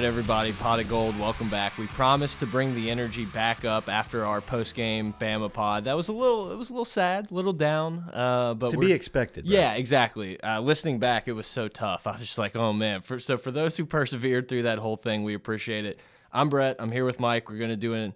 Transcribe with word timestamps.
Right, 0.00 0.06
everybody, 0.06 0.52
Pot 0.52 0.80
of 0.80 0.88
Gold, 0.88 1.18
welcome 1.20 1.50
back. 1.50 1.76
We 1.76 1.86
promised 1.88 2.40
to 2.40 2.46
bring 2.46 2.74
the 2.74 2.90
energy 2.90 3.26
back 3.26 3.66
up 3.66 3.90
after 3.90 4.24
our 4.24 4.40
post-game 4.40 5.14
Bama 5.20 5.52
pod. 5.52 5.84
That 5.84 5.94
was 5.94 6.08
a 6.08 6.12
little, 6.12 6.50
it 6.50 6.56
was 6.56 6.70
a 6.70 6.72
little 6.72 6.86
sad, 6.86 7.30
a 7.30 7.34
little 7.34 7.52
down, 7.52 8.08
uh, 8.14 8.54
but 8.54 8.70
to 8.70 8.78
be 8.78 8.92
expected. 8.92 9.44
bro. 9.44 9.52
Yeah, 9.52 9.74
exactly. 9.74 10.40
Uh, 10.40 10.62
listening 10.62 11.00
back, 11.00 11.28
it 11.28 11.32
was 11.32 11.46
so 11.46 11.68
tough. 11.68 12.06
I 12.06 12.12
was 12.12 12.22
just 12.22 12.38
like, 12.38 12.56
oh 12.56 12.72
man. 12.72 13.02
For, 13.02 13.18
so 13.18 13.36
for 13.36 13.50
those 13.50 13.76
who 13.76 13.84
persevered 13.84 14.48
through 14.48 14.62
that 14.62 14.78
whole 14.78 14.96
thing, 14.96 15.22
we 15.22 15.34
appreciate 15.34 15.84
it. 15.84 16.00
I'm 16.32 16.48
Brett. 16.48 16.76
I'm 16.78 16.90
here 16.90 17.04
with 17.04 17.20
Mike. 17.20 17.50
We're 17.50 17.58
gonna 17.58 17.76
do 17.76 17.92
an 17.92 18.14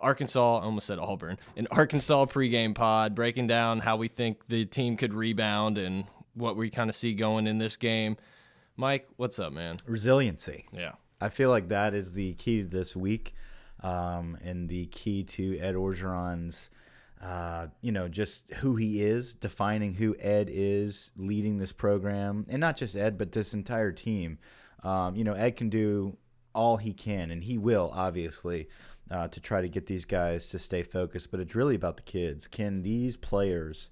Arkansas. 0.00 0.58
I 0.58 0.64
almost 0.64 0.88
said 0.88 0.98
Auburn. 0.98 1.38
An 1.56 1.68
Arkansas 1.70 2.24
pregame 2.24 2.74
pod, 2.74 3.14
breaking 3.14 3.46
down 3.46 3.78
how 3.78 3.98
we 3.98 4.08
think 4.08 4.48
the 4.48 4.64
team 4.64 4.96
could 4.96 5.14
rebound 5.14 5.78
and 5.78 6.06
what 6.34 6.56
we 6.56 6.70
kind 6.70 6.90
of 6.90 6.96
see 6.96 7.14
going 7.14 7.46
in 7.46 7.58
this 7.58 7.76
game. 7.76 8.16
Mike, 8.76 9.06
what's 9.16 9.38
up, 9.38 9.52
man? 9.52 9.76
resiliency. 9.86 10.66
Yeah. 10.72 10.92
I 11.20 11.28
feel 11.28 11.50
like 11.50 11.68
that 11.68 11.94
is 11.94 12.12
the 12.12 12.34
key 12.34 12.62
to 12.62 12.68
this 12.68 12.96
week, 12.96 13.34
um, 13.82 14.38
and 14.42 14.68
the 14.68 14.86
key 14.86 15.24
to 15.24 15.58
Ed 15.58 15.74
Orgeron's, 15.74 16.70
uh, 17.22 17.66
you 17.82 17.92
know, 17.92 18.08
just 18.08 18.50
who 18.54 18.76
he 18.76 19.02
is, 19.02 19.34
defining 19.34 19.94
who 19.94 20.16
Ed 20.18 20.48
is, 20.50 21.12
leading 21.18 21.58
this 21.58 21.72
program, 21.72 22.46
and 22.48 22.60
not 22.60 22.76
just 22.76 22.96
Ed, 22.96 23.18
but 23.18 23.32
this 23.32 23.52
entire 23.52 23.92
team. 23.92 24.38
Um, 24.82 25.14
you 25.14 25.24
know, 25.24 25.34
Ed 25.34 25.56
can 25.56 25.68
do 25.68 26.16
all 26.54 26.78
he 26.78 26.92
can, 26.94 27.30
and 27.30 27.44
he 27.44 27.58
will, 27.58 27.90
obviously, 27.94 28.68
uh, 29.10 29.28
to 29.28 29.40
try 29.40 29.60
to 29.60 29.68
get 29.68 29.86
these 29.86 30.06
guys 30.06 30.48
to 30.48 30.58
stay 30.58 30.82
focused. 30.82 31.30
But 31.30 31.40
it's 31.40 31.54
really 31.54 31.74
about 31.74 31.96
the 31.96 32.02
kids. 32.02 32.46
Can 32.46 32.82
these 32.82 33.16
players 33.16 33.90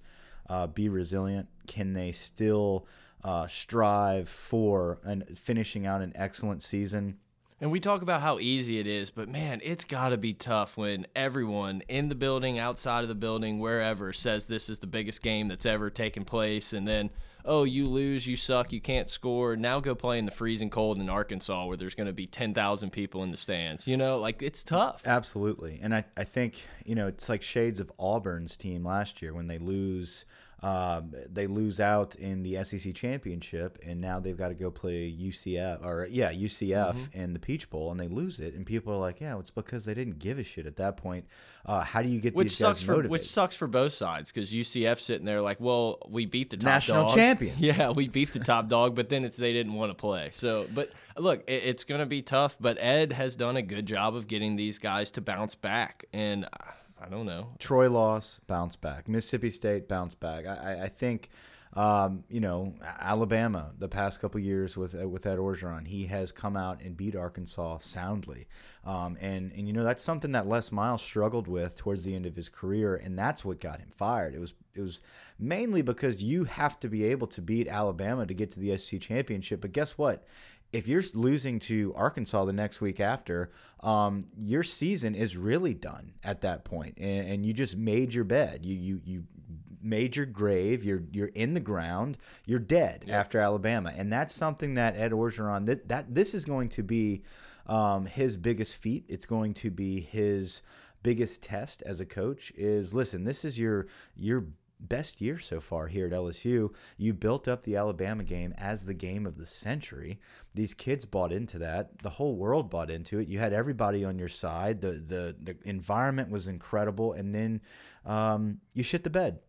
uh, 0.49 0.65
be 0.67 0.89
resilient? 0.89 1.47
Can 1.67 1.93
they 1.93 2.11
still 2.11 2.87
uh, 3.23 3.47
strive 3.47 4.29
for 4.29 4.99
and 5.03 5.37
finishing 5.37 5.85
out 5.85 6.01
an 6.01 6.13
excellent 6.15 6.63
season? 6.63 7.17
And 7.61 7.71
we 7.71 7.81
talk 7.81 8.01
about 8.01 8.21
how 8.21 8.39
easy 8.39 8.79
it 8.79 8.87
is, 8.87 9.11
but 9.11 9.27
man, 9.27 9.59
it's 9.61 9.83
got 9.83 10.09
to 10.09 10.17
be 10.17 10.33
tough 10.33 10.77
when 10.77 11.05
everyone 11.13 11.81
in 11.89 12.07
the 12.07 12.15
building, 12.15 12.57
outside 12.57 13.01
of 13.01 13.09
the 13.09 13.15
building, 13.15 13.59
wherever 13.59 14.13
says 14.13 14.47
this 14.47 14.69
is 14.69 14.79
the 14.79 14.87
biggest 14.87 15.21
game 15.21 15.49
that's 15.49 15.65
ever 15.65 15.89
taken 15.89 16.23
place. 16.23 16.71
And 16.71 16.87
then, 16.87 17.09
oh, 17.43 17.65
you 17.65 17.89
lose, 17.89 18.25
you 18.25 18.37
suck, 18.37 18.71
you 18.71 18.79
can't 18.79 19.09
score. 19.09 19.57
Now 19.57 19.81
go 19.81 19.93
play 19.93 20.19
in 20.19 20.25
the 20.25 20.31
freezing 20.31 20.69
cold 20.69 20.99
in 20.99 21.09
Arkansas 21.09 21.65
where 21.65 21.75
there's 21.75 21.95
going 21.95 22.07
to 22.07 22.13
be 22.13 22.25
10,000 22.25 22.91
people 22.91 23.23
in 23.23 23.31
the 23.31 23.37
stands. 23.37 23.85
You 23.85 23.97
know, 23.97 24.19
like 24.19 24.41
it's 24.41 24.63
tough. 24.63 25.01
Absolutely. 25.05 25.79
And 25.81 25.93
I, 25.93 26.05
I 26.15 26.23
think, 26.23 26.63
you 26.85 26.95
know, 26.95 27.07
it's 27.07 27.27
like 27.27 27.41
shades 27.41 27.81
of 27.81 27.91
Auburn's 27.97 28.55
team 28.55 28.85
last 28.85 29.21
year 29.21 29.33
when 29.33 29.47
they 29.47 29.57
lose 29.57 30.23
um, 30.61 31.13
they 31.31 31.47
lose 31.47 31.79
out 31.79 32.15
in 32.15 32.43
the 32.43 32.63
SEC 32.63 32.93
championship 32.93 33.79
and 33.85 34.01
now 34.01 34.19
they've 34.19 34.37
got 34.37 34.49
to 34.49 34.53
go 34.55 34.69
play 34.69 35.09
UCF 35.09 35.83
or 35.85 36.07
yeah, 36.11 36.31
UCF 36.33 37.13
in 37.13 37.33
the 37.33 37.39
Peach 37.39 37.69
Bowl 37.69 37.91
and 37.91 37.99
they 37.99 38.07
lose 38.07 38.39
it 38.39 38.53
and 38.55 38.65
people 38.65 38.93
are 38.93 38.97
like, 38.97 39.21
yeah, 39.21 39.37
it's 39.39 39.51
because 39.51 39.85
they 39.85 39.93
didn't 39.93 40.19
give 40.19 40.37
a 40.37 40.43
shit 40.43 40.65
at 40.65 40.75
that 40.77 40.97
point. 40.97 41.25
Uh, 41.65 41.81
how 41.83 42.01
do 42.01 42.09
you 42.09 42.19
get 42.19 42.33
Which 42.35 42.49
these 42.49 42.57
sucks 42.57 42.79
guys 42.79 42.85
for 42.85 42.91
motivated? 42.91 43.11
which 43.11 43.29
sucks 43.29 43.55
for 43.55 43.67
both 43.67 43.93
sides 43.93 44.31
because 44.31 44.51
UCF 44.51 44.99
sitting 44.99 45.25
there 45.25 45.41
like, 45.41 45.59
well, 45.59 45.99
we 46.09 46.25
beat 46.25 46.49
the 46.49 46.57
top 46.57 46.65
National 46.65 47.05
dog. 47.07 47.15
champions. 47.15 47.59
Yeah, 47.59 47.91
we 47.91 48.07
beat 48.07 48.33
the 48.33 48.39
top 48.39 48.67
dog, 48.69 48.95
but 48.95 49.09
then 49.09 49.23
it's 49.25 49.37
they 49.37 49.53
didn't 49.53 49.73
want 49.73 49.91
to 49.91 49.95
play. 49.95 50.29
So, 50.31 50.65
but 50.73 50.91
look, 51.17 51.43
it, 51.47 51.63
it's 51.65 51.83
going 51.83 51.99
to 51.99 52.05
be 52.05 52.21
tough. 52.21 52.57
But 52.59 52.77
Ed 52.81 53.11
has 53.11 53.35
done 53.35 53.57
a 53.57 53.61
good 53.61 53.85
job 53.85 54.15
of 54.15 54.27
getting 54.27 54.55
these 54.55 54.79
guys 54.79 55.11
to 55.11 55.21
bounce 55.21 55.53
back, 55.55 56.05
and 56.13 56.45
uh, 56.45 56.47
I 57.01 57.09
don't 57.09 57.25
know. 57.25 57.47
Troy 57.59 57.89
loss, 57.89 58.39
bounce 58.47 58.75
back. 58.75 59.07
Mississippi 59.07 59.49
State, 59.49 59.87
bounce 59.87 60.15
back. 60.15 60.45
I, 60.45 60.83
I, 60.83 60.87
think, 60.89 61.29
um, 61.73 62.23
you 62.29 62.39
know, 62.39 62.73
Alabama 62.99 63.71
the 63.77 63.87
past 63.87 64.19
couple 64.19 64.39
years 64.39 64.75
with 64.75 64.99
uh, 64.99 65.07
with 65.07 65.25
Ed 65.25 65.37
Orgeron, 65.37 65.87
he 65.87 66.05
has 66.07 66.31
come 66.31 66.57
out 66.57 66.81
and 66.81 66.97
beat 66.97 67.15
Arkansas 67.15 67.79
soundly, 67.81 68.47
um, 68.85 69.17
and 69.21 69.51
and 69.53 69.67
you 69.67 69.73
know 69.73 69.83
that's 69.83 70.03
something 70.03 70.31
that 70.33 70.47
Les 70.47 70.71
Miles 70.71 71.01
struggled 71.01 71.47
with 71.47 71.75
towards 71.75 72.03
the 72.03 72.15
end 72.15 72.25
of 72.25 72.35
his 72.35 72.49
career, 72.49 72.95
and 72.95 73.17
that's 73.17 73.45
what 73.45 73.59
got 73.59 73.79
him 73.79 73.91
fired. 73.95 74.35
It 74.35 74.39
was 74.39 74.53
it 74.75 74.81
was 74.81 75.01
mainly 75.37 75.81
because 75.81 76.23
you 76.23 76.43
have 76.45 76.79
to 76.81 76.89
be 76.89 77.05
able 77.05 77.27
to 77.27 77.41
beat 77.41 77.67
Alabama 77.67 78.25
to 78.25 78.33
get 78.33 78.51
to 78.51 78.59
the 78.59 78.77
SEC 78.77 78.99
championship. 78.99 79.61
But 79.61 79.71
guess 79.71 79.97
what? 79.97 80.25
If 80.71 80.87
you're 80.87 81.03
losing 81.13 81.59
to 81.59 81.93
Arkansas 81.95 82.45
the 82.45 82.53
next 82.53 82.81
week 82.81 82.99
after, 82.99 83.51
um, 83.81 84.25
your 84.37 84.63
season 84.63 85.15
is 85.15 85.35
really 85.35 85.73
done 85.73 86.13
at 86.23 86.41
that 86.41 86.63
point, 86.63 86.97
and, 86.97 87.27
and 87.27 87.45
you 87.45 87.53
just 87.53 87.75
made 87.77 88.13
your 88.13 88.23
bed. 88.23 88.65
You 88.65 88.75
you 88.75 89.01
you 89.03 89.23
made 89.81 90.15
your 90.15 90.25
grave. 90.25 90.83
You're 90.83 91.03
you're 91.11 91.27
in 91.27 91.53
the 91.53 91.59
ground. 91.59 92.17
You're 92.45 92.59
dead 92.59 93.05
after 93.09 93.39
Alabama, 93.39 93.93
and 93.95 94.11
that's 94.11 94.33
something 94.33 94.75
that 94.75 94.95
Ed 94.95 95.11
Orgeron 95.11 95.65
that 95.65 95.87
that 95.87 96.13
this 96.13 96.35
is 96.35 96.45
going 96.45 96.69
to 96.69 96.83
be 96.83 97.23
um, 97.65 98.05
his 98.05 98.37
biggest 98.37 98.77
feat. 98.77 99.05
It's 99.07 99.25
going 99.25 99.53
to 99.55 99.71
be 99.71 100.01
his 100.01 100.61
biggest 101.01 101.41
test 101.41 101.81
as 101.83 102.01
a 102.01 102.05
coach. 102.05 102.51
Is 102.55 102.93
listen, 102.93 103.23
this 103.23 103.45
is 103.45 103.59
your 103.59 103.87
your 104.15 104.45
best 104.81 105.19
year 105.21 105.37
so 105.37 105.59
far 105.59 105.87
here 105.87 106.05
at 106.07 106.13
LSU. 106.13 106.73
You 106.97 107.13
built 107.13 107.47
up 107.47 107.63
the 107.63 107.75
Alabama 107.75 108.23
game 108.23 108.53
as 108.57 108.83
the 108.85 108.93
game 108.93 109.25
of 109.25 109.37
the 109.37 109.45
century. 109.45 110.19
These 110.55 110.73
kids 110.73 111.05
bought 111.05 111.31
into 111.33 111.59
that. 111.59 111.97
The 111.99 112.09
whole 112.09 112.35
world 112.35 112.69
bought 112.69 112.89
into 112.89 113.19
it. 113.19 113.27
You 113.27 113.39
had 113.39 113.53
everybody 113.53 114.05
on 114.05 114.17
your 114.17 114.29
side. 114.29 114.81
The 114.81 114.91
the, 114.93 115.35
the 115.43 115.55
environment 115.65 116.29
was 116.29 116.47
incredible, 116.47 117.13
and 117.13 117.33
then 117.35 117.61
um, 118.05 118.59
you 118.73 118.83
shit 118.83 119.03
the 119.03 119.09
bed. 119.09 119.39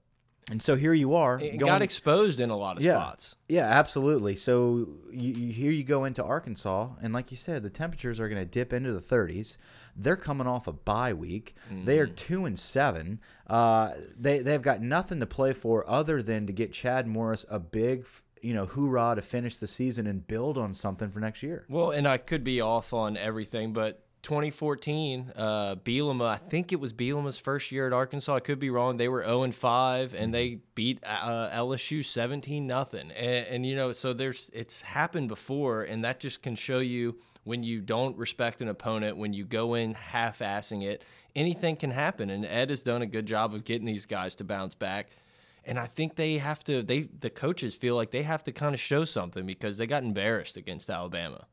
And 0.50 0.60
so 0.60 0.74
here 0.74 0.94
you 0.94 1.14
are. 1.14 1.38
It 1.38 1.58
going- 1.58 1.70
got 1.70 1.82
exposed 1.82 2.40
in 2.40 2.50
a 2.50 2.56
lot 2.56 2.76
of 2.76 2.82
Yeah. 2.82 2.94
spots. 2.96 3.36
yeah, 3.48 3.66
absolutely. 3.66 4.34
So 4.34 4.88
you, 5.12 5.32
you, 5.32 5.52
here 5.52 5.70
you 5.70 5.84
go 5.84 6.06
into 6.06 6.24
Arkansas, 6.24 6.88
and 7.02 7.12
like 7.14 7.30
you 7.30 7.36
said, 7.36 7.62
the 7.62 7.70
temperatures 7.70 8.19
are 8.19 8.28
going 8.28 8.40
to 8.40 8.46
dip 8.46 8.72
into 8.72 8.92
the 8.92 9.00
30s. 9.00 9.58
They're 10.03 10.16
coming 10.16 10.47
off 10.47 10.66
a 10.66 10.72
bye 10.72 11.12
week. 11.12 11.55
They 11.84 11.99
are 11.99 12.06
two 12.06 12.44
and 12.44 12.59
seven. 12.59 13.21
Uh, 13.47 13.93
they 14.19 14.41
they've 14.41 14.62
got 14.62 14.81
nothing 14.81 15.21
to 15.21 15.27
play 15.27 15.53
for 15.53 15.88
other 15.88 16.22
than 16.22 16.47
to 16.47 16.53
get 16.53 16.72
Chad 16.72 17.06
Morris 17.06 17.44
a 17.50 17.59
big, 17.59 18.06
you 18.43 18.55
know, 18.55 18.66
hoorah 18.66 19.15
to 19.16 19.22
finish 19.22 19.59
the 19.59 19.66
season 19.66 20.06
and 20.06 20.27
build 20.27 20.56
on 20.59 20.72
something 20.72 21.11
for 21.11 21.21
next 21.21 21.43
year. 21.43 21.66
Well, 21.69 21.91
and 21.91 22.06
I 22.06 22.19
could 22.19 22.44
be 22.44 22.61
off 22.61 22.93
on 22.93 23.16
everything, 23.16 23.72
but 23.72 24.05
2014, 24.22 25.33
uh, 25.34 25.77
Bielema, 25.77 26.27
I 26.27 26.37
think 26.37 26.72
it 26.72 26.81
was 26.81 26.93
Bielema's 26.93 27.38
first 27.38 27.73
year 27.73 27.87
at 27.87 27.93
Arkansas. 27.93 28.35
I 28.35 28.41
could 28.41 28.58
be 28.58 28.69
wrong. 28.69 28.99
They 28.99 29.08
were 29.08 29.25
0 29.25 29.44
and 29.44 29.55
5, 29.55 30.14
and 30.14 30.35
they 30.35 30.58
beat 30.75 31.03
uh, 31.05 31.49
LSU 31.50 32.05
17 32.05 32.67
nothing. 32.67 33.11
And, 33.12 33.46
and 33.46 33.67
you 33.67 33.76
know, 33.76 33.93
so 33.93 34.12
there's 34.12 34.50
it's 34.53 34.82
happened 34.82 35.29
before, 35.29 35.82
and 35.85 36.05
that 36.05 36.20
just 36.20 36.43
can 36.43 36.55
show 36.55 36.81
you 36.81 37.17
when 37.44 37.62
you 37.62 37.81
don't 37.81 38.16
respect 38.16 38.60
an 38.60 38.69
opponent, 38.69 39.16
when 39.16 39.32
you 39.32 39.44
go 39.44 39.75
in 39.75 39.94
half-assing 39.94 40.84
it, 40.84 41.02
anything 41.34 41.76
can 41.76 41.90
happen. 41.90 42.31
And 42.31 42.44
Ed 42.44 42.70
has 42.70 42.82
done 42.82 43.02
a 43.02 43.06
good 43.06 43.26
job 43.26 43.54
of 43.54 43.64
getting 43.64 43.87
these 43.87 44.06
guys 44.06 44.34
to 44.37 44.44
bounce 44.44 44.75
back. 44.75 45.08
And 45.64 45.78
I 45.78 45.87
think 45.87 46.16
they 46.16 46.38
have 46.38 46.64
to. 46.64 46.82
They 46.82 47.02
the 47.02 47.28
coaches 47.31 47.75
feel 47.75 47.94
like 47.94 48.10
they 48.10 48.22
have 48.22 48.42
to 48.44 48.52
kind 48.52 48.75
of 48.75 48.81
show 48.81 49.04
something 49.04 49.44
because 49.44 49.76
they 49.76 49.87
got 49.87 50.02
embarrassed 50.02 50.56
against 50.56 50.88
Alabama. 50.88 51.46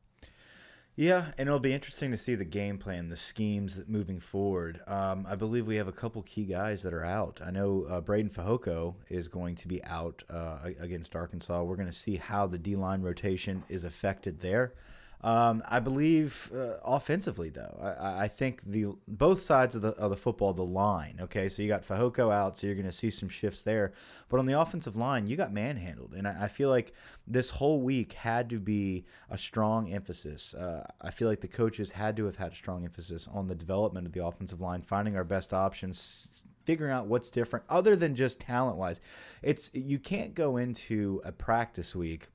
Yeah, 0.95 1.31
and 1.37 1.47
it'll 1.47 1.59
be 1.59 1.73
interesting 1.73 2.09
to 2.09 2.17
see 2.17 2.33
the 2.33 2.43
game 2.43 2.79
plan, 2.79 3.07
the 3.07 3.15
schemes 3.15 3.83
moving 3.85 4.19
forward. 4.19 4.81
Um, 4.87 5.27
I 5.29 5.35
believe 5.35 5.67
we 5.67 5.75
have 5.75 5.87
a 5.87 5.91
couple 5.91 6.23
key 6.23 6.45
guys 6.45 6.81
that 6.81 6.91
are 6.91 7.05
out. 7.05 7.39
I 7.45 7.51
know 7.51 7.85
uh, 7.87 8.01
Breiden 8.01 8.33
Fehoko 8.33 8.95
is 9.07 9.27
going 9.27 9.55
to 9.57 9.67
be 9.67 9.83
out 9.83 10.23
uh, 10.27 10.57
against 10.79 11.15
Arkansas. 11.15 11.61
We're 11.61 11.75
going 11.75 11.85
to 11.85 11.91
see 11.91 12.15
how 12.15 12.47
the 12.47 12.57
D 12.57 12.75
line 12.75 13.03
rotation 13.03 13.63
is 13.69 13.83
affected 13.83 14.39
there. 14.39 14.73
Um, 15.21 15.63
I 15.67 15.79
believe 15.79 16.51
uh, 16.55 16.75
offensively, 16.83 17.49
though, 17.49 17.75
I, 17.81 18.25
I 18.25 18.27
think 18.27 18.61
the 18.61 18.93
both 19.07 19.41
sides 19.41 19.73
of 19.73 19.81
the 19.81 19.89
of 19.89 20.11
the 20.11 20.15
football, 20.15 20.53
the 20.53 20.63
line. 20.63 21.17
Okay, 21.21 21.49
so 21.49 21.63
you 21.63 21.67
got 21.67 21.81
Fehoko 21.81 22.31
out, 22.31 22.57
so 22.57 22.67
you're 22.67 22.75
going 22.75 22.85
to 22.85 22.91
see 22.91 23.09
some 23.09 23.27
shifts 23.27 23.63
there. 23.63 23.93
But 24.29 24.39
on 24.39 24.45
the 24.45 24.59
offensive 24.59 24.95
line, 24.95 25.25
you 25.25 25.35
got 25.35 25.51
manhandled, 25.51 26.13
and 26.15 26.27
I, 26.27 26.43
I 26.43 26.47
feel 26.47 26.69
like 26.69 26.93
this 27.25 27.49
whole 27.49 27.81
week 27.81 28.13
had 28.13 28.47
to 28.51 28.59
be 28.59 29.05
a 29.31 29.37
strong 29.37 29.91
emphasis. 29.91 30.53
Uh, 30.53 30.85
I 31.01 31.09
feel 31.09 31.27
like 31.27 31.41
the 31.41 31.47
coaches 31.47 31.91
had 31.91 32.15
to 32.17 32.25
have 32.25 32.35
had 32.35 32.51
a 32.51 32.55
strong 32.55 32.83
emphasis 32.83 33.27
on 33.33 33.47
the 33.47 33.55
development 33.55 34.05
of 34.05 34.13
the 34.13 34.23
offensive 34.23 34.61
line, 34.61 34.83
finding 34.83 35.15
our 35.15 35.23
best 35.23 35.51
options, 35.51 36.43
figuring 36.63 36.93
out 36.93 37.07
what's 37.07 37.31
different 37.31 37.65
other 37.69 37.95
than 37.95 38.13
just 38.13 38.39
talent 38.39 38.77
wise. 38.77 39.01
It's 39.41 39.71
you 39.73 39.97
can't 39.97 40.35
go 40.35 40.57
into 40.57 41.21
a 41.25 41.31
practice 41.31 41.95
week 41.95 42.27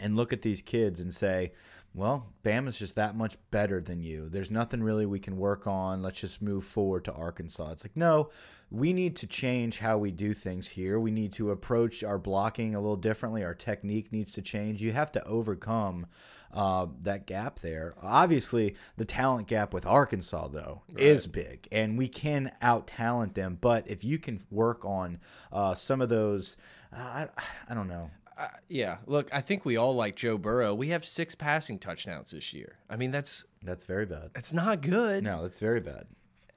and 0.00 0.16
look 0.16 0.32
at 0.32 0.42
these 0.42 0.62
kids 0.62 1.00
and 1.00 1.12
say 1.12 1.52
well, 1.94 2.26
Bama's 2.44 2.78
just 2.78 2.94
that 2.94 3.16
much 3.16 3.36
better 3.50 3.80
than 3.80 4.02
you. 4.02 4.28
There's 4.28 4.50
nothing 4.50 4.82
really 4.82 5.06
we 5.06 5.18
can 5.18 5.36
work 5.36 5.66
on. 5.66 6.02
Let's 6.02 6.20
just 6.20 6.40
move 6.40 6.64
forward 6.64 7.04
to 7.06 7.12
Arkansas. 7.12 7.72
It's 7.72 7.84
like, 7.84 7.96
no, 7.96 8.30
we 8.70 8.92
need 8.92 9.16
to 9.16 9.26
change 9.26 9.80
how 9.80 9.98
we 9.98 10.12
do 10.12 10.32
things 10.32 10.68
here. 10.68 11.00
We 11.00 11.10
need 11.10 11.32
to 11.32 11.50
approach 11.50 12.04
our 12.04 12.18
blocking 12.18 12.76
a 12.76 12.80
little 12.80 12.96
differently. 12.96 13.42
Our 13.42 13.54
technique 13.54 14.12
needs 14.12 14.32
to 14.34 14.42
change. 14.42 14.80
You 14.80 14.92
have 14.92 15.10
to 15.12 15.26
overcome 15.26 16.06
uh, 16.54 16.86
that 17.02 17.26
gap 17.26 17.58
there. 17.58 17.94
Obviously, 18.00 18.76
the 18.96 19.04
talent 19.04 19.48
gap 19.48 19.74
with 19.74 19.84
Arkansas, 19.84 20.48
though, 20.48 20.82
right. 20.92 21.02
is 21.02 21.26
big, 21.26 21.66
and 21.72 21.98
we 21.98 22.06
can 22.06 22.52
out 22.62 22.86
talent 22.86 23.34
them. 23.34 23.58
But 23.60 23.88
if 23.88 24.04
you 24.04 24.18
can 24.18 24.38
work 24.52 24.84
on 24.84 25.18
uh, 25.52 25.74
some 25.74 26.00
of 26.00 26.08
those, 26.08 26.56
uh, 26.92 26.98
I, 26.98 27.28
I 27.68 27.74
don't 27.74 27.88
know 27.88 28.10
uh, 28.40 28.48
yeah, 28.68 28.96
look, 29.06 29.28
I 29.32 29.42
think 29.42 29.66
we 29.66 29.76
all 29.76 29.94
like 29.94 30.16
Joe 30.16 30.38
Burrow. 30.38 30.74
We 30.74 30.88
have 30.88 31.04
six 31.04 31.34
passing 31.34 31.78
touchdowns 31.78 32.30
this 32.30 32.54
year. 32.54 32.78
I 32.88 32.96
mean, 32.96 33.10
that's 33.10 33.44
that's 33.62 33.84
very 33.84 34.06
bad. 34.06 34.30
It's 34.34 34.54
not 34.54 34.80
good. 34.80 35.22
No, 35.22 35.42
that's 35.42 35.58
very 35.58 35.80
bad. 35.80 36.06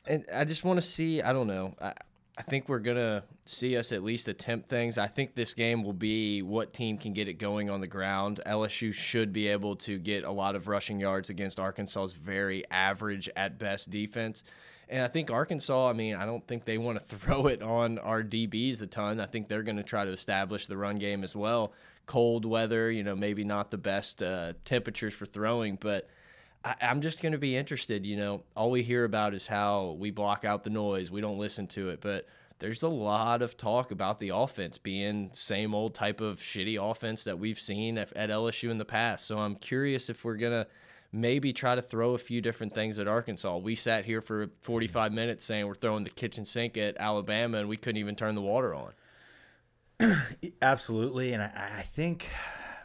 And 0.07 0.25
I 0.33 0.45
just 0.45 0.63
want 0.63 0.77
to 0.77 0.81
see. 0.81 1.21
I 1.21 1.33
don't 1.33 1.47
know. 1.47 1.75
I, 1.81 1.94
I 2.38 2.41
think 2.41 2.69
we're 2.69 2.80
gonna 2.80 3.24
see 3.45 3.75
us 3.75 3.91
at 3.91 4.01
least 4.01 4.30
attempt 4.30 4.69
things. 4.69 4.97
I 4.97 5.07
think 5.07 5.35
this 5.35 5.53
game 5.53 5.83
will 5.83 5.94
be 5.94 6.41
what 6.41 6.74
team 6.74 6.97
can 6.97 7.12
get 7.12 7.27
it 7.27 7.33
going 7.33 7.69
on 7.69 7.81
the 7.81 7.88
ground. 7.88 8.39
LSU 8.45 8.94
should 8.94 9.33
be 9.33 9.50
able 9.50 9.75
to 9.77 10.00
get 10.00 10.24
a 10.24 10.31
lot 10.31 10.56
of 10.56 10.69
rushing 10.69 11.01
yards 11.01 11.29
against 11.29 11.59
Arkansas's 11.59 12.13
very 12.13 12.63
average 12.71 13.29
at 13.36 13.59
best 13.59 13.89
defense. 13.89 14.44
And 14.93 15.01
I 15.01 15.07
think 15.07 15.31
Arkansas, 15.31 15.89
I 15.89 15.93
mean, 15.93 16.13
I 16.13 16.27
don't 16.27 16.45
think 16.45 16.65
they 16.65 16.77
want 16.77 16.99
to 16.99 17.15
throw 17.17 17.47
it 17.47 17.63
on 17.63 17.97
our 17.97 18.21
DBs 18.21 18.83
a 18.83 18.85
ton. 18.85 19.19
I 19.19 19.25
think 19.25 19.47
they're 19.47 19.63
going 19.63 19.77
to 19.77 19.83
try 19.83 20.05
to 20.05 20.11
establish 20.11 20.67
the 20.67 20.77
run 20.77 20.99
game 20.99 21.23
as 21.23 21.35
well. 21.35 21.73
Cold 22.05 22.45
weather, 22.45 22.91
you 22.91 23.03
know, 23.03 23.15
maybe 23.15 23.43
not 23.43 23.71
the 23.71 23.77
best 23.79 24.21
uh, 24.21 24.53
temperatures 24.65 25.15
for 25.15 25.25
throwing, 25.25 25.77
but 25.77 26.07
I, 26.63 26.75
am 26.79 27.01
just 27.01 27.23
going 27.23 27.31
to 27.31 27.39
be 27.39 27.57
interested. 27.57 28.05
You 28.05 28.17
know, 28.17 28.43
all 28.55 28.69
we 28.69 28.83
hear 28.83 29.03
about 29.03 29.33
is 29.33 29.47
how 29.47 29.97
we 29.97 30.11
block 30.11 30.45
out 30.45 30.63
the 30.63 30.69
noise, 30.69 31.09
we 31.09 31.21
don't 31.21 31.39
listen 31.39 31.65
to 31.69 31.89
it, 31.89 31.99
but 31.99 32.27
there's 32.59 32.83
a 32.83 32.87
lot 32.87 33.41
of 33.41 33.57
talk 33.57 33.89
about 33.89 34.19
the 34.19 34.29
offense 34.29 34.77
being 34.77 35.31
same 35.33 35.73
old 35.73 35.95
type 35.95 36.21
of 36.21 36.37
shitty 36.37 36.77
offense 36.79 37.23
that 37.23 37.39
we've 37.39 37.59
seen 37.59 37.97
at, 37.97 38.13
at 38.13 38.29
LSU 38.29 38.69
in 38.69 38.77
the 38.77 38.85
past. 38.85 39.25
So 39.25 39.39
I'm 39.39 39.55
curious 39.55 40.11
if 40.11 40.23
we're 40.23 40.37
going 40.37 40.53
to 40.53 40.67
maybe 41.13 41.54
try 41.54 41.75
to 41.75 41.81
throw 41.81 42.15
a 42.15 42.18
few 42.18 42.42
different 42.42 42.74
things 42.74 42.98
at 42.98 43.07
Arkansas. 43.07 43.57
We 43.57 43.75
sat 43.75 44.04
here 44.04 44.19
for 44.19 44.50
45 44.62 45.13
minutes 45.13 45.45
saying 45.45 45.68
we're 45.68 45.75
throwing 45.75 46.04
the 46.04 46.10
kitchen 46.10 46.45
sink 46.45 46.75
at 46.75 46.98
Alabama, 46.98 47.60
and 47.60 47.69
we 47.69 47.77
couldn't 47.77 48.00
even 48.00 48.15
turn 48.15 48.36
the 48.36 48.42
water 48.42 48.74
on. 48.74 48.94
Absolutely, 50.62 51.33
and 51.33 51.44
I, 51.44 51.71
I 51.80 51.81
think. 51.83 52.27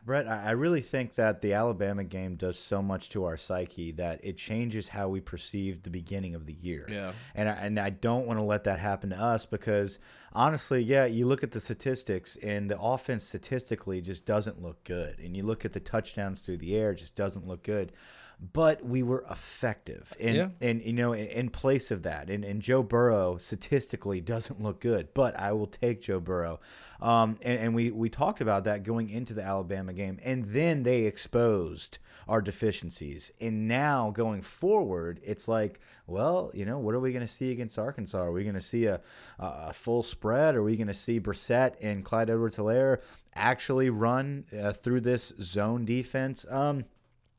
Brett, 0.06 0.26
I 0.26 0.52
really 0.52 0.80
think 0.80 1.16
that 1.16 1.42
the 1.42 1.52
Alabama 1.52 2.02
game 2.02 2.36
does 2.36 2.58
so 2.58 2.80
much 2.80 3.10
to 3.10 3.24
our 3.24 3.36
psyche 3.36 3.92
that 3.92 4.20
it 4.22 4.38
changes 4.38 4.88
how 4.88 5.10
we 5.10 5.20
perceive 5.20 5.82
the 5.82 5.90
beginning 5.90 6.34
of 6.34 6.46
the 6.46 6.54
year. 6.54 6.86
Yeah. 6.88 7.12
And 7.34 7.46
I, 7.46 7.52
and 7.52 7.78
I 7.78 7.90
don't 7.90 8.26
want 8.26 8.38
to 8.38 8.42
let 8.42 8.64
that 8.64 8.78
happen 8.78 9.10
to 9.10 9.20
us 9.20 9.44
because 9.44 9.98
honestly, 10.32 10.82
yeah, 10.82 11.04
you 11.04 11.26
look 11.26 11.42
at 11.42 11.52
the 11.52 11.60
statistics 11.60 12.36
and 12.36 12.70
the 12.70 12.80
offense 12.80 13.24
statistically 13.24 14.00
just 14.00 14.24
doesn't 14.24 14.62
look 14.62 14.82
good. 14.84 15.18
And 15.18 15.36
you 15.36 15.42
look 15.42 15.66
at 15.66 15.74
the 15.74 15.80
touchdowns 15.80 16.40
through 16.40 16.58
the 16.58 16.74
air, 16.74 16.94
just 16.94 17.14
doesn't 17.14 17.46
look 17.46 17.62
good 17.62 17.92
but 18.40 18.84
we 18.84 19.02
were 19.02 19.24
effective. 19.30 20.14
And, 20.20 20.36
yeah. 20.36 20.48
and 20.60 20.82
you 20.82 20.92
know, 20.92 21.12
in 21.14 21.50
place 21.50 21.90
of 21.90 22.02
that, 22.04 22.30
and, 22.30 22.44
and 22.44 22.62
Joe 22.62 22.82
Burrow 22.82 23.36
statistically 23.38 24.20
doesn't 24.28 24.62
look 24.62 24.80
good, 24.80 25.08
but 25.14 25.38
I 25.38 25.52
will 25.52 25.66
take 25.66 26.00
Joe 26.00 26.20
Burrow. 26.20 26.60
Um, 27.00 27.38
and, 27.42 27.58
and 27.58 27.74
we, 27.74 27.90
we 27.90 28.08
talked 28.08 28.40
about 28.40 28.64
that 28.64 28.82
going 28.82 29.08
into 29.10 29.34
the 29.34 29.42
Alabama 29.42 29.92
game. 29.92 30.18
And 30.22 30.44
then 30.46 30.82
they 30.82 31.04
exposed 31.04 31.98
our 32.28 32.42
deficiencies. 32.42 33.32
And 33.40 33.66
now 33.66 34.10
going 34.10 34.42
forward, 34.42 35.20
it's 35.24 35.48
like, 35.48 35.80
well, 36.06 36.50
you 36.54 36.64
know, 36.64 36.78
what 36.78 36.94
are 36.94 37.00
we 37.00 37.12
going 37.12 37.26
to 37.26 37.32
see 37.32 37.52
against 37.52 37.78
Arkansas? 37.78 38.18
Are 38.18 38.32
we 38.32 38.42
going 38.42 38.54
to 38.54 38.60
see 38.60 38.86
a, 38.86 39.00
a 39.38 39.72
full 39.72 40.02
spread? 40.02 40.54
Are 40.54 40.62
we 40.62 40.76
going 40.76 40.88
to 40.88 40.94
see 40.94 41.20
Brossette 41.20 41.76
and 41.80 42.04
Clyde 42.04 42.30
Edwards-Helaire 42.30 42.98
actually 43.34 43.90
run 43.90 44.44
uh, 44.60 44.72
through 44.72 45.00
this 45.00 45.32
zone 45.40 45.84
defense? 45.84 46.46
Um, 46.48 46.84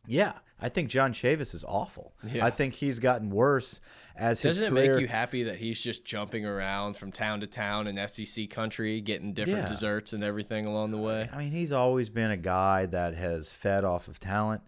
yeah, 0.09 0.33
I 0.59 0.69
think 0.69 0.89
John 0.89 1.13
Chavis 1.13 1.53
is 1.53 1.63
awful. 1.63 2.13
Yeah. 2.23 2.43
I 2.43 2.49
think 2.49 2.73
he's 2.73 2.97
gotten 2.97 3.29
worse 3.29 3.79
as 4.17 4.41
Doesn't 4.41 4.63
his 4.63 4.71
Doesn't 4.71 4.77
it 4.77 4.91
make 4.91 5.01
you 5.01 5.07
happy 5.07 5.43
that 5.43 5.57
he's 5.57 5.79
just 5.79 6.03
jumping 6.03 6.45
around 6.45 6.97
from 6.97 7.11
town 7.11 7.41
to 7.41 7.47
town 7.47 7.85
in 7.85 8.07
SEC 8.07 8.49
country, 8.49 9.01
getting 9.01 9.33
different 9.33 9.61
yeah. 9.61 9.67
desserts 9.67 10.13
and 10.13 10.23
everything 10.23 10.65
along 10.65 10.91
the 10.91 10.97
way? 10.97 11.29
I 11.31 11.37
mean, 11.37 11.51
he's 11.51 11.71
always 11.71 12.09
been 12.09 12.31
a 12.31 12.37
guy 12.37 12.87
that 12.87 13.13
has 13.15 13.51
fed 13.51 13.85
off 13.85 14.07
of 14.07 14.19
talent. 14.19 14.61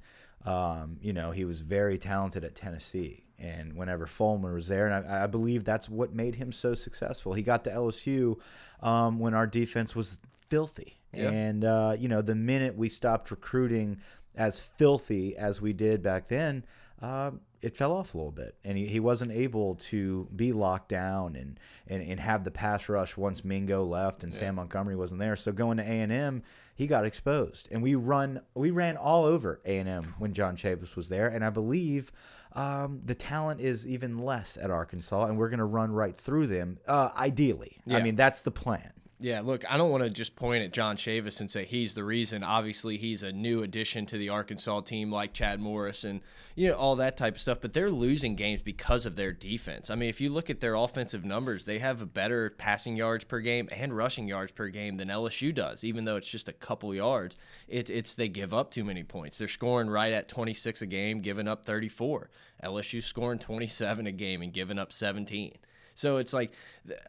Um, 0.46 0.98
you 1.02 1.12
know, 1.12 1.32
he 1.32 1.44
was 1.44 1.62
very 1.62 1.98
talented 1.98 2.44
at 2.44 2.54
Tennessee, 2.54 3.24
and 3.40 3.74
whenever 3.74 4.06
Fulmer 4.06 4.54
was 4.54 4.68
there, 4.68 4.88
and 4.88 5.08
I, 5.08 5.24
I 5.24 5.28
believe 5.28 5.64
that's 5.64 5.90
what 5.90 6.14
made 6.14 6.36
him 6.36 6.52
so 6.52 6.76
successful. 6.76 7.34
He 7.34 7.42
got 7.42 7.64
to 7.64 7.72
LSU 7.72 8.40
um, 8.82 9.20
when 9.20 9.34
our 9.34 9.48
defense 9.48 9.96
was 9.96 10.20
filthy. 10.50 10.98
And 11.14 11.66
uh, 11.66 11.96
you 12.00 12.08
know, 12.08 12.22
the 12.22 12.36
minute 12.36 12.78
we 12.78 12.88
stopped 12.88 13.32
recruiting 13.32 13.98
as 14.36 14.62
filthy 14.62 15.36
as 15.36 15.62
we 15.62 15.74
did 15.74 16.01
back 16.01 16.28
then, 16.28 16.63
uh, 17.01 17.31
it 17.62 17.75
fell 17.75 17.92
off 17.92 18.13
a 18.13 18.18
little 18.18 18.31
bit, 18.31 18.56
and 18.63 18.78
he, 18.78 18.88
he 18.88 19.00
wasn't 19.00 19.31
able 19.31 19.75
to 19.75 20.28
be 20.36 20.51
locked 20.51 20.89
down 20.89 21.36
and, 21.36 21.60
and, 21.88 22.01
and 22.01 22.19
have 22.19 22.44
the 22.44 22.51
pass 22.51 22.89
rush 22.89 23.16
once 23.16 23.45
Mingo 23.45 23.83
left 23.83 24.24
and 24.24 24.33
yeah. 24.33 24.39
Sam 24.39 24.56
Montgomery 24.56 24.95
wasn't 24.95 25.19
there. 25.19 25.36
So 25.36 25.51
going 25.51 25.78
to 25.78 25.83
A 25.83 26.01
and 26.01 26.12
M, 26.12 26.44
he 26.75 26.88
got 26.88 27.06
exposed, 27.06 27.68
and 27.72 27.83
we 27.83 27.95
run 27.95 28.42
we 28.56 28.72
ran 28.72 28.98
all 28.98 29.25
over 29.25 29.62
A 29.66 29.78
and 29.78 29.88
M 29.89 30.16
when 30.18 30.34
John 30.34 30.56
Chavis 30.56 30.95
was 30.95 31.10
there, 31.10 31.27
and 31.27 31.45
I 31.45 31.50
believe 31.50 32.12
um, 32.54 33.01
the 33.06 33.16
talent 33.16 33.62
is 33.62 33.88
even 33.88 34.18
less 34.18 34.57
at 34.57 34.72
Arkansas, 34.72 35.25
and 35.25 35.38
we're 35.38 35.50
going 35.50 35.60
to 35.60 35.66
run 35.66 35.92
right 35.92 36.18
through 36.18 36.48
them. 36.48 36.80
Uh, 36.88 37.10
ideally, 37.15 37.77
yeah. 37.86 37.98
I 37.98 38.01
mean 38.01 38.15
that's 38.15 38.41
the 38.41 38.51
plan. 38.51 38.91
Yeah, 39.22 39.42
look, 39.42 39.72
I 39.72 39.78
don't 39.78 39.92
want 39.92 40.04
to 40.04 40.10
just 40.10 40.36
point 40.36 40.63
at 40.63 40.74
John 40.74 40.96
Chavis 40.96 41.42
and 41.42 41.51
say 41.51 41.63
he's 41.63 41.94
the 41.94 42.04
reason. 42.04 42.44
Obviously, 42.44 42.98
he's 42.98 43.22
a 43.22 43.32
new 43.32 43.62
addition 43.62 44.08
to 44.08 44.18
the 44.18 44.30
Arkansas 44.30 44.82
team, 44.82 45.12
like 45.12 45.32
Chad 45.32 45.60
Morris 45.60 46.04
and 46.04 46.22
you 46.56 46.70
know 46.70 46.75
all 46.75 46.96
that 46.96 47.18
type 47.18 47.36
of 47.36 47.42
stuff. 47.42 47.62
But 47.62 47.74
they're 47.74 47.92
losing 47.92 48.36
games 48.36 48.63
because 48.63 49.06
of 49.06 49.16
their 49.16 49.32
defense. 49.32 49.92
I 49.92 49.96
mean, 49.96 50.10
if 50.10 50.22
you 50.22 50.32
look 50.32 50.50
at 50.50 50.60
their 50.60 50.74
offensive 50.74 51.24
numbers, 51.24 51.66
they 51.66 51.78
have 51.78 52.01
a 52.01 52.06
better 52.08 52.50
passing 52.58 52.96
yards 52.96 53.24
per 53.24 53.42
game 53.42 53.70
and 53.72 53.96
rushing 53.96 54.28
yards 54.28 54.54
per 54.54 54.70
game 54.70 54.96
than 54.96 55.10
LSU 55.10 55.54
does. 55.54 55.84
Even 55.84 56.04
though 56.04 56.16
it's 56.16 56.30
just 56.30 56.50
a 56.50 56.54
couple 56.54 56.94
yards, 56.96 57.38
it, 57.68 57.92
it's 57.92 58.16
they 58.16 58.28
give 58.28 58.56
up 58.56 58.72
too 58.72 58.84
many 58.84 59.04
points. 59.04 59.38
They're 59.38 59.48
scoring 59.48 59.90
right 59.90 60.13
at 60.13 60.30
26 60.30 60.82
a 60.82 60.88
game, 60.88 61.22
giving 61.22 61.48
up 61.48 61.63
34. 61.63 62.32
LSU 62.63 63.04
scoring 63.04 63.38
27 63.38 64.08
a 64.08 64.12
game 64.12 64.42
and 64.42 64.51
giving 64.51 64.80
up 64.80 64.92
17. 64.92 65.58
So 65.95 66.17
it's 66.17 66.33
like 66.33 66.51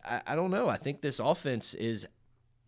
I, 0.05 0.23
I 0.29 0.35
don't 0.35 0.51
know. 0.51 0.69
I 0.69 0.77
think 0.77 1.01
this 1.01 1.19
offense 1.19 1.75
is 1.75 2.07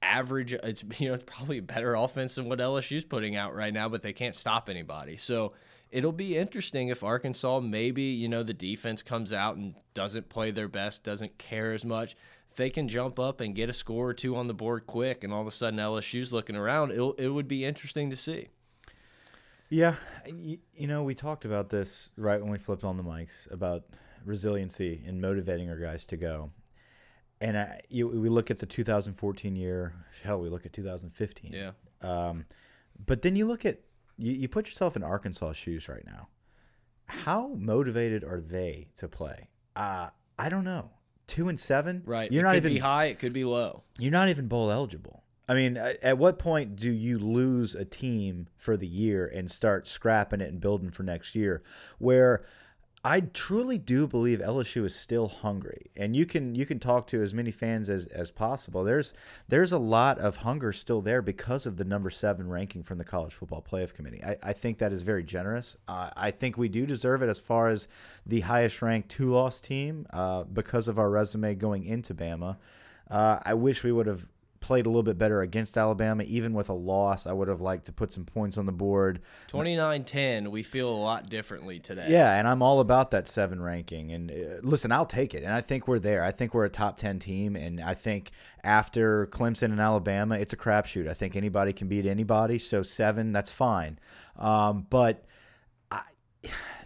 average. 0.02 0.52
It's 0.52 0.84
you 0.98 1.08
know 1.08 1.14
it's 1.14 1.24
probably 1.24 1.58
a 1.58 1.62
better 1.62 1.94
offense 1.94 2.34
than 2.34 2.48
what 2.48 2.58
LSU's 2.58 3.04
putting 3.04 3.36
out 3.36 3.54
right 3.54 3.72
now, 3.72 3.88
but 3.88 4.02
they 4.02 4.12
can't 4.12 4.36
stop 4.36 4.68
anybody. 4.68 5.16
So 5.16 5.52
it'll 5.90 6.12
be 6.12 6.36
interesting 6.36 6.88
if 6.88 7.02
Arkansas 7.02 7.60
maybe 7.60 8.02
you 8.02 8.28
know 8.28 8.42
the 8.42 8.54
defense 8.54 9.02
comes 9.02 9.32
out 9.32 9.56
and 9.56 9.74
doesn't 9.94 10.28
play 10.28 10.50
their 10.50 10.68
best, 10.68 11.04
doesn't 11.04 11.38
care 11.38 11.72
as 11.72 11.84
much. 11.84 12.16
If 12.50 12.56
they 12.56 12.70
can 12.70 12.86
jump 12.86 13.18
up 13.18 13.40
and 13.40 13.54
get 13.54 13.68
a 13.68 13.72
score 13.72 14.10
or 14.10 14.14
two 14.14 14.36
on 14.36 14.46
the 14.46 14.54
board 14.54 14.86
quick, 14.86 15.24
and 15.24 15.32
all 15.32 15.40
of 15.40 15.46
a 15.48 15.50
sudden 15.50 15.80
LSU's 15.80 16.32
looking 16.32 16.56
around, 16.56 16.92
it 16.92 17.14
it 17.18 17.28
would 17.28 17.48
be 17.48 17.64
interesting 17.64 18.10
to 18.10 18.16
see. 18.16 18.48
Yeah, 19.70 19.96
you, 20.26 20.58
you 20.76 20.86
know 20.86 21.02
we 21.02 21.14
talked 21.14 21.44
about 21.44 21.70
this 21.70 22.10
right 22.16 22.40
when 22.40 22.50
we 22.50 22.58
flipped 22.58 22.84
on 22.84 22.96
the 22.96 23.02
mics 23.02 23.50
about 23.50 23.84
resiliency 24.24 25.02
and 25.06 25.20
motivating 25.20 25.68
our 25.70 25.76
guys 25.76 26.06
to 26.06 26.16
go. 26.16 26.50
And 27.40 27.58
I, 27.58 27.80
you, 27.88 28.08
we 28.08 28.28
look 28.28 28.50
at 28.50 28.58
the 28.58 28.66
2014 28.66 29.56
year. 29.56 29.94
Hell, 30.22 30.40
we 30.40 30.48
look 30.48 30.64
at 30.66 30.72
2015. 30.72 31.52
Yeah. 31.52 31.72
Um, 32.00 32.44
but 33.04 33.22
then 33.22 33.36
you 33.36 33.46
look 33.46 33.64
at 33.64 33.80
you, 34.18 34.32
you 34.32 34.48
put 34.48 34.66
yourself 34.66 34.96
in 34.96 35.02
Arkansas 35.02 35.52
shoes 35.52 35.88
right 35.88 36.04
now. 36.06 36.28
How 37.06 37.48
motivated 37.58 38.24
are 38.24 38.40
they 38.40 38.88
to 38.96 39.08
play? 39.08 39.48
Uh, 39.76 40.10
I 40.38 40.48
don't 40.48 40.64
know. 40.64 40.90
Two 41.26 41.48
and 41.48 41.58
seven. 41.58 42.02
Right. 42.04 42.30
You're 42.30 42.42
it 42.42 42.44
not 42.44 42.50
could 42.52 42.64
even 42.64 42.72
be 42.74 42.78
high. 42.78 43.06
It 43.06 43.18
could 43.18 43.32
be 43.32 43.44
low. 43.44 43.82
You're 43.98 44.12
not 44.12 44.28
even 44.28 44.46
bowl 44.48 44.70
eligible. 44.70 45.24
I 45.46 45.54
mean, 45.54 45.76
at 45.76 46.16
what 46.16 46.38
point 46.38 46.74
do 46.76 46.90
you 46.90 47.18
lose 47.18 47.74
a 47.74 47.84
team 47.84 48.48
for 48.56 48.78
the 48.78 48.86
year 48.86 49.26
and 49.26 49.50
start 49.50 49.86
scrapping 49.86 50.40
it 50.40 50.48
and 50.48 50.58
building 50.58 50.90
for 50.90 51.02
next 51.02 51.34
year? 51.34 51.62
Where 51.98 52.46
I 53.06 53.20
truly 53.20 53.76
do 53.76 54.06
believe 54.06 54.38
LSU 54.38 54.86
is 54.86 54.94
still 54.94 55.28
hungry, 55.28 55.90
and 55.94 56.16
you 56.16 56.24
can 56.24 56.54
you 56.54 56.64
can 56.64 56.78
talk 56.78 57.06
to 57.08 57.22
as 57.22 57.34
many 57.34 57.50
fans 57.50 57.90
as, 57.90 58.06
as 58.06 58.30
possible. 58.30 58.82
There's 58.82 59.12
there's 59.48 59.72
a 59.72 59.78
lot 59.78 60.18
of 60.18 60.38
hunger 60.38 60.72
still 60.72 61.02
there 61.02 61.20
because 61.20 61.66
of 61.66 61.76
the 61.76 61.84
number 61.84 62.08
seven 62.08 62.48
ranking 62.48 62.82
from 62.82 62.96
the 62.96 63.04
College 63.04 63.34
Football 63.34 63.62
Playoff 63.62 63.92
Committee. 63.92 64.24
I, 64.24 64.38
I 64.42 64.52
think 64.54 64.78
that 64.78 64.90
is 64.90 65.02
very 65.02 65.22
generous. 65.22 65.76
Uh, 65.86 66.10
I 66.16 66.30
think 66.30 66.56
we 66.56 66.70
do 66.70 66.86
deserve 66.86 67.22
it 67.22 67.28
as 67.28 67.38
far 67.38 67.68
as 67.68 67.88
the 68.24 68.40
highest 68.40 68.80
ranked 68.80 69.10
two 69.10 69.30
loss 69.30 69.60
team 69.60 70.06
uh, 70.10 70.44
because 70.44 70.88
of 70.88 70.98
our 70.98 71.10
resume 71.10 71.54
going 71.56 71.84
into 71.84 72.14
Bama. 72.14 72.56
Uh, 73.10 73.38
I 73.44 73.52
wish 73.52 73.84
we 73.84 73.92
would 73.92 74.06
have 74.06 74.26
played 74.64 74.86
a 74.86 74.88
little 74.88 75.02
bit 75.02 75.18
better 75.18 75.42
against 75.42 75.76
Alabama. 75.76 76.22
Even 76.22 76.54
with 76.54 76.70
a 76.70 76.74
loss, 76.74 77.26
I 77.26 77.32
would 77.34 77.48
have 77.48 77.60
liked 77.60 77.84
to 77.84 77.92
put 77.92 78.10
some 78.10 78.24
points 78.24 78.56
on 78.56 78.64
the 78.64 78.72
board. 78.72 79.20
29-10, 79.50 80.48
we 80.48 80.62
feel 80.62 80.88
a 80.88 80.96
lot 80.96 81.28
differently 81.28 81.78
today. 81.78 82.06
Yeah, 82.08 82.34
and 82.34 82.48
I'm 82.48 82.62
all 82.62 82.80
about 82.80 83.10
that 83.10 83.28
seven 83.28 83.60
ranking. 83.60 84.12
And 84.12 84.30
uh, 84.30 84.34
listen, 84.62 84.90
I'll 84.90 85.04
take 85.04 85.34
it. 85.34 85.44
And 85.44 85.52
I 85.52 85.60
think 85.60 85.86
we're 85.86 85.98
there. 85.98 86.24
I 86.24 86.32
think 86.32 86.54
we're 86.54 86.64
a 86.64 86.70
top 86.70 86.96
10 86.96 87.18
team. 87.18 87.56
And 87.56 87.78
I 87.78 87.92
think 87.92 88.30
after 88.62 89.26
Clemson 89.26 89.64
and 89.64 89.80
Alabama, 89.80 90.36
it's 90.36 90.54
a 90.54 90.56
crapshoot. 90.56 91.10
I 91.10 91.14
think 91.14 91.36
anybody 91.36 91.74
can 91.74 91.86
beat 91.86 92.06
anybody. 92.06 92.58
So 92.58 92.82
seven, 92.82 93.32
that's 93.32 93.52
fine. 93.52 93.98
Um, 94.38 94.86
but 94.88 95.26
I 95.90 96.00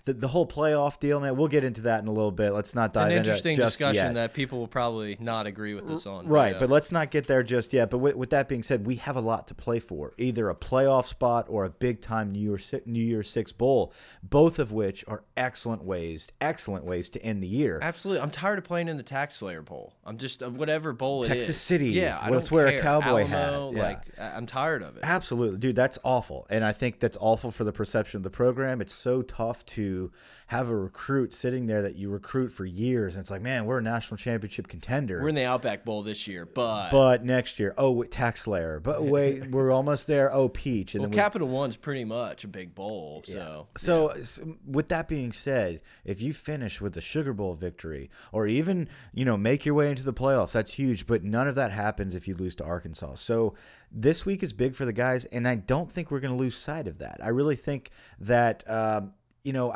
the, 0.09 0.15
the 0.15 0.29
whole 0.29 0.47
playoff 0.47 0.99
deal, 0.99 1.21
man. 1.21 1.37
We'll 1.37 1.49
get 1.49 1.65
into 1.65 1.83
that 1.83 2.00
in 2.00 2.09
a 2.09 2.12
little 2.12 2.33
bit. 2.33 2.53
Let's 2.53 2.75
not 2.75 2.95
dive 2.95 3.12
into 3.12 3.19
It's 3.19 3.29
an 3.29 3.31
interesting 3.31 3.57
discussion 3.57 4.07
yet. 4.07 4.15
that 4.15 4.35
people 4.35 4.59
will 4.59 4.67
probably 4.67 5.19
not 5.21 5.47
agree 5.47 5.75
with 5.75 5.91
us 5.91 6.07
on. 6.07 6.27
Right, 6.27 6.55
but, 6.55 6.61
but 6.61 6.71
let's 6.71 6.91
not 6.91 7.11
get 7.11 7.27
there 7.27 7.43
just 7.43 7.75
yet. 7.75 7.91
But 7.91 7.99
with, 7.99 8.17
with, 8.17 8.31
that 8.31 8.49
being 8.49 8.62
said, 8.62 8.87
we 8.87 8.97
have 8.97 9.17
a 9.17 9.21
lot 9.21 9.49
to 9.49 9.55
play 9.55 9.81
for, 9.81 10.15
either 10.17 10.49
a 10.49 10.55
playoff 10.55 11.07
spot 11.07 11.47
or 11.49 11.67
a 11.67 11.71
big 11.71 12.00
time 12.00 12.33
New 12.33 12.41
Year 12.41 12.59
New 12.87 13.03
Year's 13.03 13.29
Six 13.29 13.53
bowl, 13.53 13.93
both 14.23 14.59
of 14.59 14.73
which 14.73 15.05
are 15.07 15.25
excellent 15.37 15.85
ways, 15.85 16.33
excellent 16.41 16.85
ways 16.85 17.11
to 17.11 17.23
end 17.23 17.43
the 17.43 17.49
year. 17.49 17.79
Absolutely, 17.83 18.23
I'm 18.23 18.31
tired 18.31 18.59
of 18.59 18.65
playing 18.65 18.88
in 18.88 18.97
the 18.97 19.05
TaxSlayer 19.05 19.65
Bowl. 19.65 19.93
I'm 20.07 20.17
just 20.17 20.41
whatever 20.47 20.95
bowl 20.95 21.25
Texas 21.25 21.49
it 21.49 21.50
is. 21.50 21.61
City. 21.61 21.91
Yeah, 21.91 22.19
I 22.19 22.31
let's 22.31 22.50
wear 22.50 22.69
care. 22.71 22.79
a 22.79 22.83
cowboy 22.83 23.27
Alamo, 23.27 23.73
hat. 23.73 23.77
Yeah. 23.77 23.83
Like 23.83 24.03
I'm 24.19 24.47
tired 24.47 24.83
of 24.83 24.97
it. 24.97 25.00
Absolutely, 25.03 25.59
dude. 25.59 25.77
That's 25.77 25.99
awful, 26.03 26.47
and 26.49 26.65
I 26.65 26.73
think 26.73 26.99
that's 26.99 27.19
awful 27.21 27.50
for 27.50 27.65
the 27.65 27.73
perception 27.73 28.17
of 28.19 28.23
the 28.23 28.31
program. 28.31 28.81
It's 28.81 28.95
so 28.95 29.21
tough 29.21 29.67
to 29.67 29.98
have 30.49 30.71
a 30.71 30.76
recruit 30.76 31.35
sitting 31.35 31.67
there 31.67 31.83
that 31.83 31.97
you 31.97 32.09
recruit 32.09 32.49
for 32.49 32.64
years, 32.64 33.14
and 33.14 33.23
it's 33.23 33.31
like, 33.31 33.43
man, 33.43 33.67
we're 33.67 33.78
a 33.78 33.83
national 33.83 34.17
championship 34.17 34.67
contender. 34.67 35.21
We're 35.21 35.28
in 35.28 35.35
the 35.35 35.45
Outback 35.45 35.85
Bowl 35.85 36.02
this 36.02 36.26
year, 36.26 36.47
but 36.47 36.88
but 36.88 37.23
next 37.23 37.61
year, 37.61 37.75
oh, 37.76 38.02
tax 38.05 38.47
layer. 38.47 38.81
But 38.81 39.05
wait, 39.05 39.47
we're 39.50 39.71
almost 39.71 40.07
there. 40.07 40.33
Oh, 40.33 40.49
Peach. 40.49 40.95
And 40.95 41.02
well, 41.02 41.11
Capital 41.11 41.49
One's 41.49 41.76
pretty 41.76 42.05
much 42.05 42.45
a 42.45 42.49
big 42.49 42.75
bowl. 42.75 43.23
So, 43.26 43.33
yeah. 43.35 43.78
so, 43.78 44.14
yeah. 44.14 44.23
so 44.23 44.57
with 44.67 44.88
that 44.88 45.07
being 45.07 45.33
said, 45.33 45.83
if 46.07 46.23
you 46.23 46.33
finish 46.33 46.81
with 46.81 46.95
the 46.95 47.02
Sugar 47.02 47.35
Bowl 47.35 47.52
victory, 47.52 48.11
or 48.33 48.47
even 48.47 48.88
you 49.12 49.26
know 49.26 49.37
make 49.37 49.67
your 49.67 49.75
way 49.75 49.90
into 49.90 50.02
the 50.02 50.14
playoffs, 50.14 50.52
that's 50.52 50.73
huge. 50.73 51.07
But 51.07 51.25
none 51.25 51.47
of 51.47 51.57
that 51.57 51.73
happens 51.73 52.14
if 52.14 52.26
you 52.26 52.35
lose 52.35 52.55
to 52.57 52.64
Arkansas. 52.64 53.17
So 53.17 53.52
this 53.93 54.25
week 54.25 54.43
is 54.43 54.55
big 54.55 54.75
for 54.75 54.87
the 54.87 54.95
guys, 54.95 55.26
and 55.26 55.47
I 55.47 55.57
don't 55.57 55.93
think 55.93 56.11
we're 56.11 56.21
going 56.21 56.35
to 56.35 56.43
lose 56.43 56.57
sight 56.57 56.87
of 56.87 56.99
that. 56.99 57.21
I 57.23 57.28
really 57.28 57.57
think 57.57 57.90
that 58.21 58.64
um, 58.67 59.12
you 59.45 59.52
know 59.52 59.75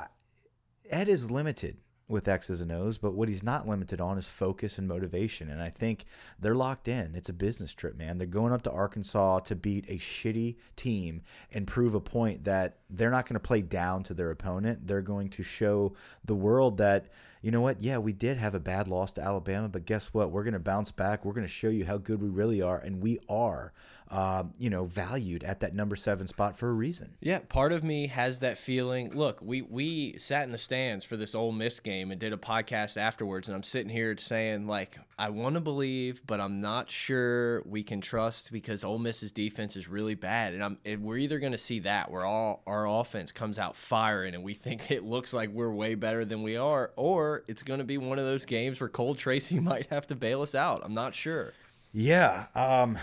Ed 0.91 1.09
is 1.09 1.31
limited 1.31 1.79
with 2.09 2.29
X's 2.29 2.61
and 2.61 2.71
O's, 2.71 2.99
but 2.99 3.15
what 3.15 3.29
he's 3.29 3.43
not 3.43 3.67
limited 3.67 4.01
on 4.01 4.19
is 4.19 4.27
focus 4.27 4.79
and 4.79 4.87
motivation. 4.87 5.51
And 5.51 5.62
I 5.62 5.71
think 5.71 6.05
they're 6.39 6.55
locked 6.55 6.87
in. 6.87 7.15
It's 7.15 7.31
a 7.31 7.33
business 7.33 7.73
trip, 7.73 7.97
man. 7.97 8.19
They're 8.19 8.27
going 8.27 8.53
up 8.53 8.62
to 8.62 8.71
Arkansas 8.71 9.41
to 9.41 9.57
beat 9.57 9.87
a 9.89 9.97
shitty 9.97 10.57
team 10.77 11.23
and 11.53 11.67
prove 11.67 11.95
a 11.95 12.01
point 12.01 12.45
that 12.45 12.79
they're 12.91 13.11
not 13.11 13.27
going 13.27 13.35
to 13.35 13.41
play 13.41 13.62
down 13.62 14.03
to 14.05 14.15
their 14.15 14.31
opponent. 14.31 14.87
They're 14.87 15.01
going 15.01 15.31
to 15.31 15.43
show 15.43 15.95
the 16.25 16.35
world 16.35 16.77
that, 16.79 17.07
you 17.41 17.51
know 17.51 17.62
what? 17.62 17.81
Yeah, 17.81 17.99
we 17.99 18.12
did 18.12 18.37
have 18.37 18.55
a 18.55 18.61
bad 18.61 18.89
loss 18.89 19.12
to 19.12 19.23
Alabama, 19.23 19.69
but 19.69 19.87
guess 19.87 20.09
what? 20.09 20.31
We're 20.31 20.45
going 20.45 20.53
to 20.53 20.61
bounce 20.61 20.93
back. 20.93 21.25
We're 21.25 21.33
going 21.33 21.47
to 21.47 21.53
show 21.53 21.71
you 21.71 21.87
how 21.87 21.97
good 21.97 22.21
we 22.21 22.29
really 22.29 22.61
are. 22.61 22.79
And 22.79 23.03
we 23.03 23.21
are 23.29 23.73
uh, 24.12 24.45
you 24.59 24.69
know, 24.69 24.85
valued 24.85 25.42
at 25.42 25.61
that 25.61 25.75
number 25.75 25.97
seven 25.97 26.26
spot 26.26 26.54
for 26.54 26.69
a 26.69 26.73
reason. 26.73 27.14
Yeah, 27.21 27.38
part 27.49 27.73
of 27.73 27.83
me 27.83 28.09
has 28.09 28.40
that 28.40 28.59
feeling. 28.59 29.11
Look, 29.14 29.40
we 29.40 29.62
we 29.62 30.19
sat 30.19 30.45
in 30.45 30.52
the 30.52 30.59
stands 30.59 31.02
for 31.02 31.16
this 31.16 31.35
Ole 31.35 31.50
Miss 31.50 31.81
game 31.81 32.11
and 32.11 32.21
did 32.21 32.35
a 32.35 32.37
podcast 32.37 32.99
afterwards, 32.99 33.49
and 33.49 33.57
I'm 33.57 33.62
sitting 33.62 33.88
here 33.88 34.14
saying 34.19 34.66
like, 34.66 34.99
I 35.19 35.31
want 35.31 35.54
to 35.54 35.62
believe, 35.62 36.21
but 36.26 36.40
I'm 36.40 36.61
not 36.61 36.90
sure 36.90 37.62
we 37.62 37.83
can 37.83 38.02
trust 38.02 38.52
because 38.52 38.85
Ole 38.85 38.99
Miss's 38.99 39.33
defense 39.33 39.76
is 39.76 39.88
really 39.88 40.14
bad, 40.14 40.52
and 40.52 40.62
I'm 40.62 40.78
and 40.85 41.02
we're 41.02 41.16
either 41.16 41.38
going 41.38 41.52
to 41.52 41.59
see 41.59 41.81
that 41.81 42.11
where 42.11 42.26
all 42.26 42.62
our 42.66 42.87
offense 42.87 43.33
comes 43.33 43.59
out 43.59 43.75
firing 43.76 44.35
and 44.35 44.45
we 44.45 44.52
think 44.52 44.90
it 44.90 45.04
looks 45.04 45.33
like 45.33 45.49
we're 45.49 45.73
way 45.73 45.95
better 45.95 46.26
than 46.26 46.42
we 46.42 46.59
are, 46.59 46.92
or 46.97 47.45
it's 47.49 47.62
going 47.62 47.78
to 47.78 47.85
be 47.85 47.97
one 47.97 48.19
of 48.19 48.26
those 48.26 48.45
games 48.45 48.78
where 48.78 48.90
Cole 48.90 49.14
Tracy 49.14 49.59
might 49.61 49.87
have 49.87 50.07
to 50.09 50.14
bail 50.14 50.42
us 50.42 50.54
out. 50.54 50.83
I'm 50.85 50.92
not 50.92 51.14
sure. 51.14 51.54
Yeah. 51.95 52.47
Um, 52.54 52.99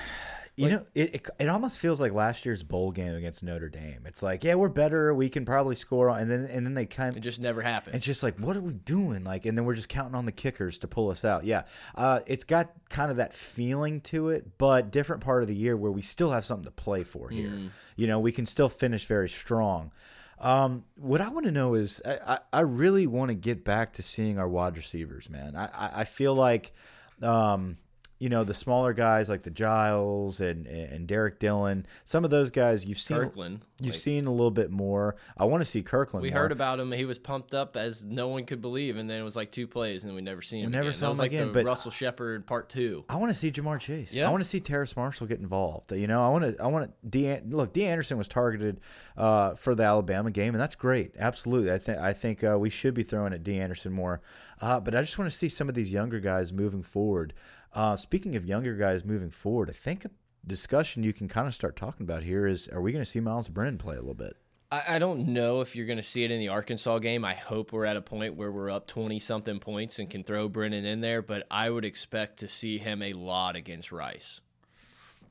you 0.59 0.69
like, 0.69 0.79
know, 0.79 0.85
it, 0.93 1.15
it, 1.15 1.29
it 1.39 1.47
almost 1.47 1.79
feels 1.79 2.01
like 2.01 2.11
last 2.11 2.45
year's 2.45 2.63
bowl 2.63 2.91
game 2.91 3.15
against 3.15 3.43
Notre 3.43 3.69
Dame. 3.69 4.01
It's 4.05 4.21
like, 4.21 4.43
yeah, 4.43 4.55
we're 4.55 4.69
better. 4.69 5.13
We 5.13 5.29
can 5.29 5.45
probably 5.45 5.75
score, 5.75 6.09
and 6.09 6.29
then 6.29 6.45
and 6.45 6.65
then 6.65 6.73
they 6.73 6.85
kind 6.85 7.09
of 7.09 7.17
it 7.17 7.21
just 7.21 7.39
never 7.39 7.61
happened. 7.61 7.95
It's 7.95 8.05
just 8.05 8.23
like, 8.23 8.37
what 8.37 8.57
are 8.57 8.61
we 8.61 8.73
doing? 8.73 9.23
Like, 9.23 9.45
and 9.45 9.57
then 9.57 9.65
we're 9.65 9.75
just 9.75 9.89
counting 9.89 10.15
on 10.15 10.25
the 10.25 10.31
kickers 10.31 10.77
to 10.79 10.87
pull 10.87 11.09
us 11.09 11.23
out. 11.23 11.45
Yeah, 11.45 11.63
uh, 11.95 12.19
it's 12.27 12.43
got 12.43 12.71
kind 12.89 13.09
of 13.09 13.17
that 13.17 13.33
feeling 13.33 14.01
to 14.01 14.29
it, 14.29 14.57
but 14.57 14.91
different 14.91 15.23
part 15.23 15.41
of 15.41 15.47
the 15.47 15.55
year 15.55 15.77
where 15.77 15.91
we 15.91 16.01
still 16.01 16.31
have 16.31 16.43
something 16.43 16.65
to 16.65 16.71
play 16.71 17.03
for 17.03 17.29
here. 17.29 17.49
Mm. 17.49 17.69
You 17.95 18.07
know, 18.07 18.19
we 18.19 18.31
can 18.31 18.45
still 18.45 18.69
finish 18.69 19.05
very 19.05 19.29
strong. 19.29 19.91
Um, 20.39 20.83
what 20.95 21.21
I 21.21 21.29
want 21.29 21.45
to 21.45 21.51
know 21.51 21.75
is, 21.75 22.01
I, 22.05 22.39
I 22.51 22.61
really 22.61 23.07
want 23.07 23.29
to 23.29 23.35
get 23.35 23.63
back 23.63 23.93
to 23.93 24.03
seeing 24.03 24.37
our 24.37 24.47
wide 24.47 24.75
receivers, 24.75 25.29
man. 25.29 25.55
I, 25.55 25.65
I, 25.65 25.91
I 26.01 26.03
feel 26.03 26.35
like. 26.35 26.73
Um, 27.21 27.77
you 28.19 28.27
know 28.27 28.43
the 28.43 28.53
smaller 28.53 28.93
guys 28.93 29.29
like 29.29 29.43
the 29.43 29.49
Giles 29.49 30.41
and 30.41 30.67
and 30.67 31.07
Derrick 31.07 31.39
Dillon. 31.39 31.85
Some 32.03 32.25
of 32.25 32.29
those 32.29 32.51
guys 32.51 32.85
you've 32.85 32.97
seen. 32.97 33.17
Kirkland. 33.17 33.61
You've 33.81 33.93
like, 33.93 34.01
seen 34.01 34.27
a 34.27 34.31
little 34.31 34.51
bit 34.51 34.71
more. 34.71 35.15
I 35.37 35.45
want 35.45 35.61
to 35.61 35.65
see 35.65 35.81
Kirkland. 35.81 36.21
We 36.21 36.31
more. 36.31 36.41
heard 36.41 36.51
about 36.51 36.81
him. 36.81 36.91
He 36.91 37.05
was 37.05 37.17
pumped 37.17 37.53
up 37.53 37.77
as 37.77 38.03
no 38.03 38.27
one 38.27 38.43
could 38.43 38.61
believe, 38.61 38.97
and 38.97 39.09
then 39.09 39.21
it 39.21 39.23
was 39.23 39.37
like 39.37 39.51
two 39.51 39.67
plays, 39.67 40.03
and 40.03 40.09
then 40.09 40.15
we 40.15 40.21
never 40.21 40.41
seen 40.41 40.65
him. 40.65 40.71
We 40.71 40.71
never 40.73 40.89
again. 40.89 40.99
saw 40.99 41.05
him 41.05 41.11
was 41.11 41.19
like 41.19 41.31
again. 41.31 41.53
But 41.53 41.65
Russell 41.65 41.91
Shepard 41.91 42.45
part 42.45 42.67
two. 42.67 43.05
I 43.07 43.15
want 43.15 43.31
to 43.31 43.35
see 43.35 43.51
Ja'Marr 43.51 43.79
Chase. 43.79 44.13
Yeah. 44.13 44.27
I 44.27 44.31
want 44.31 44.43
to 44.43 44.49
see 44.49 44.59
Terrace 44.59 44.97
Marshall 44.97 45.27
get 45.27 45.39
involved. 45.39 45.93
You 45.93 46.07
know, 46.07 46.21
I 46.21 46.29
want 46.29 46.57
to. 46.57 46.61
I 46.61 46.67
want 46.67 46.91
to. 46.91 47.09
De 47.09 47.41
look, 47.49 47.71
Dee 47.71 47.85
Anderson 47.85 48.17
was 48.17 48.27
targeted 48.27 48.81
uh, 49.15 49.55
for 49.55 49.75
the 49.75 49.83
Alabama 49.83 50.29
game, 50.29 50.53
and 50.53 50.61
that's 50.61 50.75
great. 50.75 51.15
Absolutely, 51.17 51.71
I 51.71 51.77
think 51.77 51.99
I 51.99 52.11
think 52.11 52.43
uh, 52.43 52.57
we 52.59 52.69
should 52.69 52.93
be 52.93 53.03
throwing 53.03 53.31
at 53.31 53.43
Dee 53.43 53.59
Anderson 53.59 53.93
more. 53.93 54.19
Uh, 54.61 54.79
but 54.79 54.93
I 54.93 55.01
just 55.01 55.17
want 55.17 55.31
to 55.31 55.35
see 55.35 55.47
some 55.47 55.69
of 55.69 55.75
these 55.75 55.93
younger 55.93 56.19
guys 56.19 56.51
moving 56.51 56.83
forward. 56.83 57.33
Uh, 57.73 57.95
speaking 57.95 58.35
of 58.35 58.45
younger 58.45 58.75
guys 58.75 59.05
moving 59.05 59.29
forward, 59.29 59.69
I 59.69 59.73
think 59.73 60.05
a 60.05 60.11
discussion 60.45 61.03
you 61.03 61.13
can 61.13 61.27
kind 61.27 61.47
of 61.47 61.53
start 61.53 61.75
talking 61.75 62.03
about 62.03 62.23
here 62.23 62.47
is: 62.47 62.67
Are 62.69 62.81
we 62.81 62.91
going 62.91 63.03
to 63.03 63.09
see 63.09 63.19
Miles 63.19 63.49
Brennan 63.49 63.77
play 63.77 63.95
a 63.95 63.99
little 63.99 64.13
bit? 64.13 64.37
I, 64.71 64.95
I 64.95 64.99
don't 64.99 65.29
know 65.29 65.61
if 65.61 65.75
you're 65.75 65.85
going 65.85 65.97
to 65.97 66.03
see 66.03 66.23
it 66.23 66.31
in 66.31 66.39
the 66.39 66.49
Arkansas 66.49 66.99
game. 66.99 67.25
I 67.25 67.33
hope 67.33 67.71
we're 67.71 67.85
at 67.85 67.97
a 67.97 68.01
point 68.01 68.35
where 68.35 68.51
we're 68.51 68.69
up 68.69 68.87
20 68.87 69.19
something 69.19 69.59
points 69.59 69.99
and 69.99 70.09
can 70.09 70.23
throw 70.23 70.47
Brennan 70.47 70.85
in 70.85 71.01
there, 71.01 71.21
but 71.21 71.45
I 71.49 71.69
would 71.69 71.85
expect 71.85 72.39
to 72.39 72.47
see 72.47 72.77
him 72.77 73.01
a 73.01 73.13
lot 73.13 73.55
against 73.55 73.91
Rice. 73.91 74.41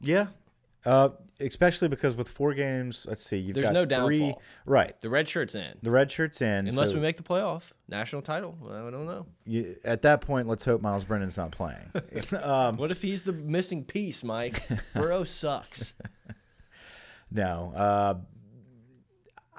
Yeah, 0.01 0.29
uh, 0.85 1.11
especially 1.41 1.89
because 1.89 2.17
with 2.17 2.29
four 2.29 2.55
games, 2.55 3.07
let's 3.09 3.25
see, 3.25 3.37
you've 3.39 3.55
There's 3.55 3.67
got 3.71 3.89
no 3.89 4.05
three. 4.05 4.19
downfall. 4.21 4.43
Right. 4.67 5.01
The 5.01 5.09
red 5.09 5.29
shirt's 5.29 5.55
in. 5.55 5.75
The 5.83 5.91
red 5.91 6.11
shirt's 6.11 6.41
in. 6.41 6.69
Unless 6.69 6.91
so 6.91 6.95
we 6.95 7.01
make 7.01 7.17
the 7.17 7.23
playoff, 7.23 7.63
national 7.89 8.23
title. 8.23 8.57
I 8.69 8.91
don't 8.91 9.07
know. 9.07 9.27
you, 9.45 9.77
at 9.85 10.03
that 10.03 10.21
point, 10.21 10.49
let's 10.49 10.65
hope 10.65 10.81
Miles 10.81 11.05
Brennan's 11.05 11.37
not 11.37 11.51
playing. 11.51 11.91
um, 12.43 12.77
What 12.77 12.91
if 12.91 13.03
he's 13.03 13.23
the 13.23 13.33
missing 13.33 13.85
piece, 13.85 14.23
Mike? 14.25 14.63
Burrow 14.95 15.25
sucks. 15.25 15.95
no. 17.31 17.73
Uh, 17.75 18.15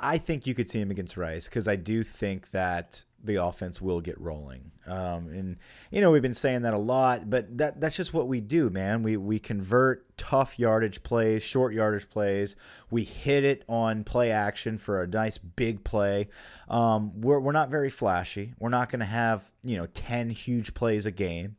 I 0.02 0.18
think 0.18 0.48
you 0.48 0.54
could 0.54 0.70
see 0.70 0.80
him 0.80 0.92
against 0.92 1.18
Rice 1.18 1.46
because 1.50 1.68
I 1.68 1.76
do 1.76 2.04
think 2.04 2.52
that 2.52 3.04
the 3.24 3.36
offense 3.36 3.82
will 3.82 4.02
get 4.02 4.20
rolling. 4.20 4.72
Um, 4.88 5.28
and 5.30 5.58
you 5.92 6.02
know 6.02 6.10
we've 6.10 6.22
been 6.22 6.34
saying 6.34 6.64
that 6.64 6.74
a 6.74 6.78
lot, 6.78 7.30
but 7.30 7.58
that 7.58 7.80
that's 7.80 7.96
just 7.96 8.14
what 8.14 8.28
we 8.28 8.42
do, 8.42 8.70
man. 8.70 9.04
We 9.04 9.18
we 9.18 9.40
convert 9.40 10.18
tough 10.18 10.58
yardage 10.58 11.04
plays, 11.04 11.44
short 11.44 11.74
yardage 11.74 12.10
plays. 12.10 12.56
We 12.90 13.04
hit 13.04 13.44
it 13.44 13.64
on 13.68 14.04
play 14.04 14.32
action 14.32 14.78
for 14.78 15.04
a 15.04 15.08
nice 15.08 15.38
big 15.38 15.84
play. 15.84 16.30
Um, 16.70 17.22
we're 17.22 17.40
we're 17.40 17.52
not 17.52 17.70
very 17.70 17.90
flashy. 17.90 18.54
We're 18.58 18.70
not 18.70 18.90
going 18.90 19.02
to 19.02 19.06
have 19.06 19.52
you 19.64 19.78
know 19.78 19.86
ten 19.88 20.30
huge 20.30 20.74
plays 20.74 21.06
a 21.06 21.12
game. 21.12 21.58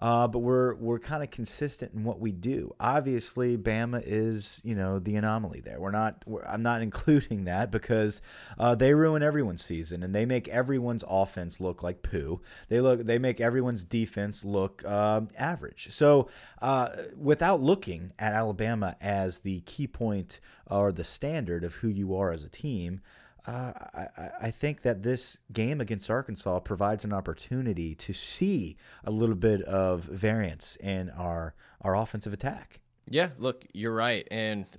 Uh, 0.00 0.28
but 0.28 0.38
we're 0.38 0.74
we're 0.74 0.98
kind 0.98 1.22
of 1.22 1.30
consistent 1.30 1.92
in 1.94 2.04
what 2.04 2.20
we 2.20 2.30
do. 2.30 2.74
Obviously, 2.78 3.56
Bama 3.56 4.02
is 4.04 4.60
you 4.64 4.74
know 4.74 4.98
the 4.98 5.16
anomaly 5.16 5.60
there. 5.60 5.80
We're 5.80 5.90
not. 5.90 6.22
We're, 6.26 6.44
I'm 6.44 6.62
not 6.62 6.82
including 6.88 7.44
that 7.44 7.70
because 7.70 8.22
uh, 8.58 8.74
they 8.74 8.94
ruin 8.94 9.22
everyone's 9.22 9.62
season 9.62 10.02
and 10.02 10.14
they 10.14 10.26
make 10.26 10.48
everyone's 10.48 11.04
offense 11.08 11.60
look 11.60 11.82
like 11.82 12.02
poo. 12.02 12.40
They 12.68 12.80
look. 12.80 13.04
They 13.04 13.18
make 13.18 13.40
everyone's 13.40 13.84
defense 13.84 14.44
look 14.44 14.84
uh, 14.86 15.22
average. 15.36 15.88
So 15.90 16.28
uh, 16.62 16.90
without 17.16 17.60
looking 17.60 18.10
at 18.18 18.34
Alabama 18.34 18.96
as 19.00 19.40
the 19.40 19.60
key 19.60 19.86
point 19.86 20.40
or 20.70 20.92
the 20.92 21.04
standard 21.04 21.64
of 21.64 21.74
who 21.76 21.88
you 21.88 22.14
are 22.16 22.30
as 22.32 22.44
a 22.44 22.48
team. 22.48 23.00
Uh, 23.48 23.72
I, 23.94 24.30
I, 24.42 24.50
think 24.50 24.82
that 24.82 25.02
this 25.02 25.38
game 25.50 25.80
against 25.80 26.10
Arkansas 26.10 26.60
provides 26.60 27.06
an 27.06 27.14
opportunity 27.14 27.94
to 27.94 28.12
see 28.12 28.76
a 29.04 29.10
little 29.10 29.34
bit 29.34 29.62
of 29.62 30.04
variance 30.04 30.76
in 30.76 31.08
our 31.08 31.54
our 31.80 31.96
offensive 31.96 32.34
attack. 32.34 32.80
Yeah, 33.08 33.30
look, 33.38 33.64
you're 33.72 33.94
right. 33.94 34.28
And 34.30 34.66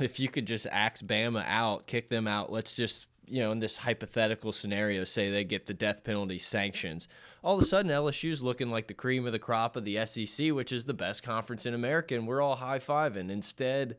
if 0.00 0.18
you 0.18 0.28
could 0.28 0.46
just 0.46 0.66
axe 0.72 1.02
Bama 1.02 1.44
out, 1.46 1.86
kick 1.86 2.08
them 2.08 2.26
out, 2.26 2.50
let's 2.50 2.74
just, 2.74 3.06
you 3.28 3.42
know, 3.42 3.52
in 3.52 3.60
this 3.60 3.76
hypothetical 3.76 4.50
scenario, 4.50 5.04
say 5.04 5.30
they 5.30 5.44
get 5.44 5.66
the 5.66 5.74
death 5.74 6.02
penalty 6.02 6.40
sanctions. 6.40 7.06
All 7.44 7.56
of 7.56 7.62
a 7.62 7.66
sudden, 7.66 7.92
LSU's 7.92 8.42
looking 8.42 8.70
like 8.70 8.88
the 8.88 8.94
cream 8.94 9.24
of 9.24 9.30
the 9.30 9.38
crop 9.38 9.76
of 9.76 9.84
the 9.84 10.04
SEC, 10.04 10.50
which 10.50 10.72
is 10.72 10.84
the 10.84 10.94
best 10.94 11.22
conference 11.22 11.64
in 11.64 11.74
America, 11.74 12.16
and 12.16 12.26
we're 12.26 12.42
all 12.42 12.56
high 12.56 12.80
fiving. 12.80 13.30
Instead, 13.30 13.96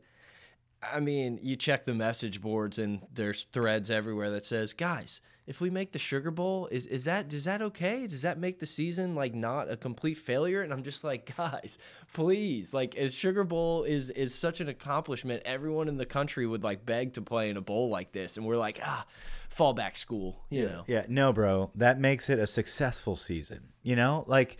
I 0.82 1.00
mean, 1.00 1.38
you 1.42 1.56
check 1.56 1.84
the 1.84 1.94
message 1.94 2.40
boards 2.40 2.78
and 2.78 3.02
there's 3.12 3.46
threads 3.52 3.90
everywhere 3.90 4.30
that 4.30 4.44
says, 4.44 4.72
"Guys, 4.72 5.20
if 5.46 5.60
we 5.60 5.70
make 5.70 5.92
the 5.92 5.98
Sugar 5.98 6.30
Bowl, 6.30 6.66
is 6.66 6.86
is 6.86 7.04
that 7.04 7.32
is 7.32 7.44
that 7.44 7.62
okay? 7.62 8.06
Does 8.06 8.22
that 8.22 8.38
make 8.38 8.58
the 8.58 8.66
season 8.66 9.14
like 9.14 9.34
not 9.34 9.70
a 9.70 9.76
complete 9.76 10.16
failure?" 10.18 10.62
And 10.62 10.72
I'm 10.72 10.82
just 10.82 11.04
like, 11.04 11.34
"Guys, 11.36 11.78
please, 12.12 12.74
like 12.74 12.96
as 12.96 13.14
Sugar 13.14 13.44
Bowl 13.44 13.84
is 13.84 14.10
is 14.10 14.34
such 14.34 14.60
an 14.60 14.68
accomplishment. 14.68 15.42
Everyone 15.44 15.88
in 15.88 15.96
the 15.96 16.06
country 16.06 16.46
would 16.46 16.64
like 16.64 16.84
beg 16.84 17.14
to 17.14 17.22
play 17.22 17.50
in 17.50 17.56
a 17.56 17.62
bowl 17.62 17.88
like 17.88 18.12
this." 18.12 18.36
And 18.36 18.46
we're 18.46 18.56
like, 18.56 18.80
"Ah, 18.82 19.06
fallback 19.54 19.96
school, 19.96 20.44
you 20.50 20.62
yeah, 20.62 20.68
know." 20.68 20.84
Yeah, 20.86 21.04
no, 21.08 21.32
bro. 21.32 21.70
That 21.76 22.00
makes 22.00 22.28
it 22.28 22.38
a 22.38 22.46
successful 22.46 23.16
season. 23.16 23.60
You 23.82 23.96
know? 23.96 24.24
Like 24.26 24.58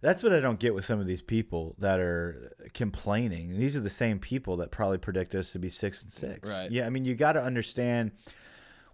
that's 0.00 0.22
what 0.22 0.32
I 0.32 0.40
don't 0.40 0.60
get 0.60 0.74
with 0.74 0.84
some 0.84 1.00
of 1.00 1.06
these 1.06 1.22
people 1.22 1.74
that 1.78 1.98
are 1.98 2.52
complaining. 2.72 3.58
These 3.58 3.76
are 3.76 3.80
the 3.80 3.90
same 3.90 4.18
people 4.18 4.56
that 4.58 4.70
probably 4.70 4.98
predict 4.98 5.34
us 5.34 5.50
to 5.52 5.58
be 5.58 5.68
six 5.68 6.02
and 6.02 6.12
six. 6.12 6.50
Right. 6.50 6.70
Yeah. 6.70 6.86
I 6.86 6.90
mean, 6.90 7.04
you 7.04 7.14
got 7.14 7.32
to 7.32 7.42
understand 7.42 8.12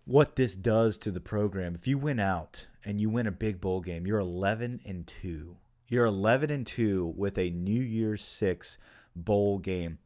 what 0.06 0.37
this 0.37 0.56
does 0.56 0.96
to 0.99 1.11
the 1.11 1.20
program. 1.20 1.75
If 1.75 1.87
you 1.87 1.99
win 1.99 2.20
out 2.20 2.66
and 2.84 3.00
you 3.00 3.11
win 3.11 3.26
a 3.26 3.32
big 3.32 3.61
bowl 3.61 3.80
game, 3.80 4.06
you're 4.06 4.18
11 4.18 4.80
and 4.87 5.06
two. 5.06 5.56
You're 5.88 6.06
11 6.06 6.50
and 6.50 6.66
two 6.66 7.12
with 7.16 7.38
a 7.38 7.50
New 7.50 7.82
Year's 7.82 8.25
Six 8.25 8.78
bowl 9.14 9.58
game. 9.58 9.99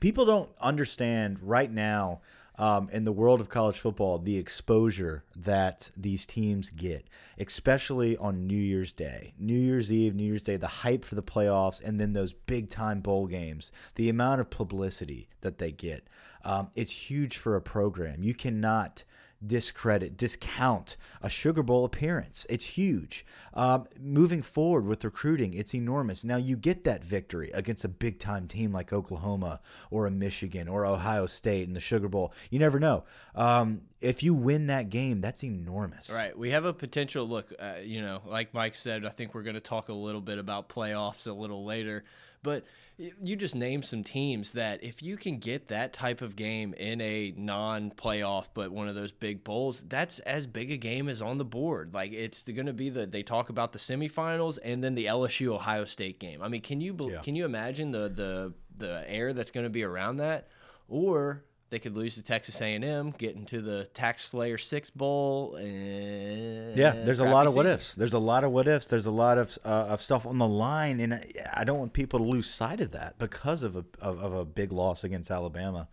People 0.00 0.24
don't 0.24 0.50
understand 0.60 1.40
right 1.40 1.70
now 1.70 2.20
um, 2.56 2.88
in 2.92 3.04
the 3.04 3.12
world 3.12 3.40
of 3.40 3.48
college 3.48 3.78
football, 3.78 4.18
the 4.18 4.36
exposure 4.36 5.24
that 5.36 5.90
these 5.96 6.24
teams 6.26 6.70
get, 6.70 7.08
especially 7.38 8.16
on 8.16 8.46
New 8.46 8.54
Year's 8.54 8.92
Day, 8.92 9.34
New 9.38 9.58
Year's 9.58 9.92
Eve, 9.92 10.14
New 10.14 10.24
Year's 10.24 10.42
Day, 10.42 10.56
the 10.56 10.66
hype 10.66 11.04
for 11.04 11.16
the 11.16 11.22
playoffs, 11.22 11.82
and 11.82 12.00
then 12.00 12.12
those 12.12 12.32
big 12.32 12.70
time 12.70 13.00
bowl 13.00 13.26
games, 13.26 13.72
the 13.96 14.08
amount 14.08 14.40
of 14.40 14.50
publicity 14.50 15.28
that 15.40 15.58
they 15.58 15.72
get, 15.72 16.06
um, 16.44 16.70
it's 16.74 16.92
huge 16.92 17.38
for 17.38 17.56
a 17.56 17.60
program. 17.60 18.22
You 18.22 18.34
cannot 18.34 19.02
discredit, 19.46 20.16
discount 20.16 20.96
a 21.22 21.28
Sugar 21.28 21.62
Bowl 21.62 21.84
appearance. 21.84 22.46
It's 22.50 22.64
huge. 22.64 23.24
Um, 23.54 23.86
moving 24.00 24.42
forward 24.42 24.86
with 24.86 25.04
recruiting, 25.04 25.54
it's 25.54 25.74
enormous. 25.74 26.24
Now, 26.24 26.36
you 26.36 26.56
get 26.56 26.84
that 26.84 27.02
victory 27.02 27.50
against 27.52 27.84
a 27.84 27.88
big 27.88 28.18
time 28.18 28.46
team 28.46 28.72
like 28.72 28.92
Oklahoma 28.92 29.60
or 29.90 30.06
a 30.06 30.10
Michigan 30.10 30.68
or 30.68 30.84
Ohio 30.84 31.26
State 31.26 31.66
in 31.66 31.74
the 31.74 31.80
Sugar 31.80 32.08
Bowl. 32.08 32.32
You 32.50 32.58
never 32.58 32.78
know. 32.78 33.04
Um, 33.34 33.82
if 34.00 34.22
you 34.22 34.34
win 34.34 34.66
that 34.66 34.90
game, 34.90 35.20
that's 35.20 35.42
enormous. 35.42 36.12
Right. 36.14 36.36
We 36.36 36.50
have 36.50 36.66
a 36.66 36.72
potential 36.74 37.26
look, 37.26 37.52
uh, 37.58 37.76
you 37.82 38.02
know, 38.02 38.20
like 38.26 38.52
Mike 38.52 38.74
said, 38.74 39.06
I 39.06 39.10
think 39.10 39.34
we're 39.34 39.42
going 39.42 39.54
to 39.54 39.60
talk 39.60 39.88
a 39.88 39.94
little 39.94 40.20
bit 40.20 40.38
about 40.38 40.68
playoffs 40.68 41.26
a 41.26 41.32
little 41.32 41.64
later. 41.64 42.04
But 42.44 42.64
you 42.96 43.34
just 43.34 43.56
name 43.56 43.82
some 43.82 44.04
teams 44.04 44.52
that 44.52 44.84
if 44.84 45.02
you 45.02 45.16
can 45.16 45.38
get 45.38 45.66
that 45.66 45.92
type 45.92 46.22
of 46.22 46.36
game 46.36 46.72
in 46.74 47.00
a 47.00 47.34
non-playoff 47.36 48.46
but 48.54 48.70
one 48.70 48.86
of 48.86 48.94
those 48.94 49.10
big 49.10 49.42
bowls, 49.42 49.84
that's 49.88 50.20
as 50.20 50.46
big 50.46 50.70
a 50.70 50.76
game 50.76 51.08
as 51.08 51.20
on 51.20 51.38
the 51.38 51.44
board. 51.44 51.92
Like 51.92 52.12
it's 52.12 52.44
going 52.44 52.66
to 52.66 52.72
be 52.72 52.90
the 52.90 53.06
they 53.06 53.24
talk 53.24 53.48
about 53.48 53.72
the 53.72 53.80
semifinals 53.80 54.60
and 54.62 54.84
then 54.84 54.94
the 54.94 55.06
LSU 55.06 55.48
Ohio 55.48 55.84
State 55.84 56.20
game. 56.20 56.40
I 56.40 56.46
mean, 56.46 56.60
can 56.60 56.80
you 56.80 56.96
yeah. 57.00 57.20
can 57.20 57.34
you 57.34 57.44
imagine 57.44 57.90
the 57.90 58.08
the 58.08 58.52
the 58.78 59.04
air 59.10 59.32
that's 59.32 59.50
going 59.50 59.64
to 59.64 59.70
be 59.70 59.82
around 59.82 60.18
that? 60.18 60.46
Or 60.88 61.42
they 61.74 61.80
could 61.80 61.96
lose 61.96 62.14
to 62.14 62.22
Texas 62.22 62.60
A&M, 62.60 63.10
get 63.18 63.34
into 63.34 63.60
the 63.60 63.84
Tax 63.86 64.26
Slayer 64.26 64.58
Six 64.58 64.90
Bowl. 64.90 65.56
And 65.56 66.78
yeah, 66.78 66.92
there's 66.92 67.18
a 67.18 67.24
lot 67.24 67.46
of 67.46 67.52
season. 67.52 67.56
what 67.56 67.66
ifs. 67.66 67.94
There's 67.96 68.12
a 68.12 68.18
lot 68.20 68.44
of 68.44 68.52
what 68.52 68.68
ifs. 68.68 68.86
There's 68.86 69.06
a 69.06 69.10
lot 69.10 69.38
of 69.38 69.58
uh, 69.64 69.88
of 69.88 70.00
stuff 70.00 70.24
on 70.24 70.38
the 70.38 70.46
line, 70.46 71.00
and 71.00 71.20
I 71.52 71.64
don't 71.64 71.80
want 71.80 71.92
people 71.92 72.20
to 72.20 72.24
lose 72.24 72.48
sight 72.48 72.80
of 72.80 72.92
that 72.92 73.18
because 73.18 73.64
of 73.64 73.74
a 73.74 73.84
of, 74.00 74.20
of 74.22 74.34
a 74.34 74.44
big 74.44 74.70
loss 74.70 75.02
against 75.02 75.32
Alabama 75.32 75.88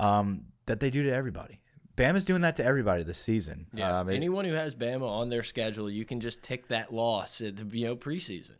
um, 0.00 0.46
that 0.66 0.80
they 0.80 0.90
do 0.90 1.04
to 1.04 1.12
everybody. 1.12 1.60
Bama's 1.96 2.24
doing 2.24 2.40
that 2.40 2.56
to 2.56 2.64
everybody 2.64 3.04
this 3.04 3.18
season. 3.18 3.68
Yeah, 3.72 4.00
um, 4.00 4.08
it, 4.08 4.16
anyone 4.16 4.44
who 4.44 4.54
has 4.54 4.74
Bama 4.74 5.08
on 5.08 5.28
their 5.28 5.44
schedule, 5.44 5.88
you 5.88 6.04
can 6.04 6.18
just 6.18 6.42
tick 6.42 6.66
that 6.68 6.92
loss 6.92 7.40
at 7.40 7.54
the 7.54 7.78
you 7.78 7.86
know 7.86 7.94
preseason. 7.94 8.56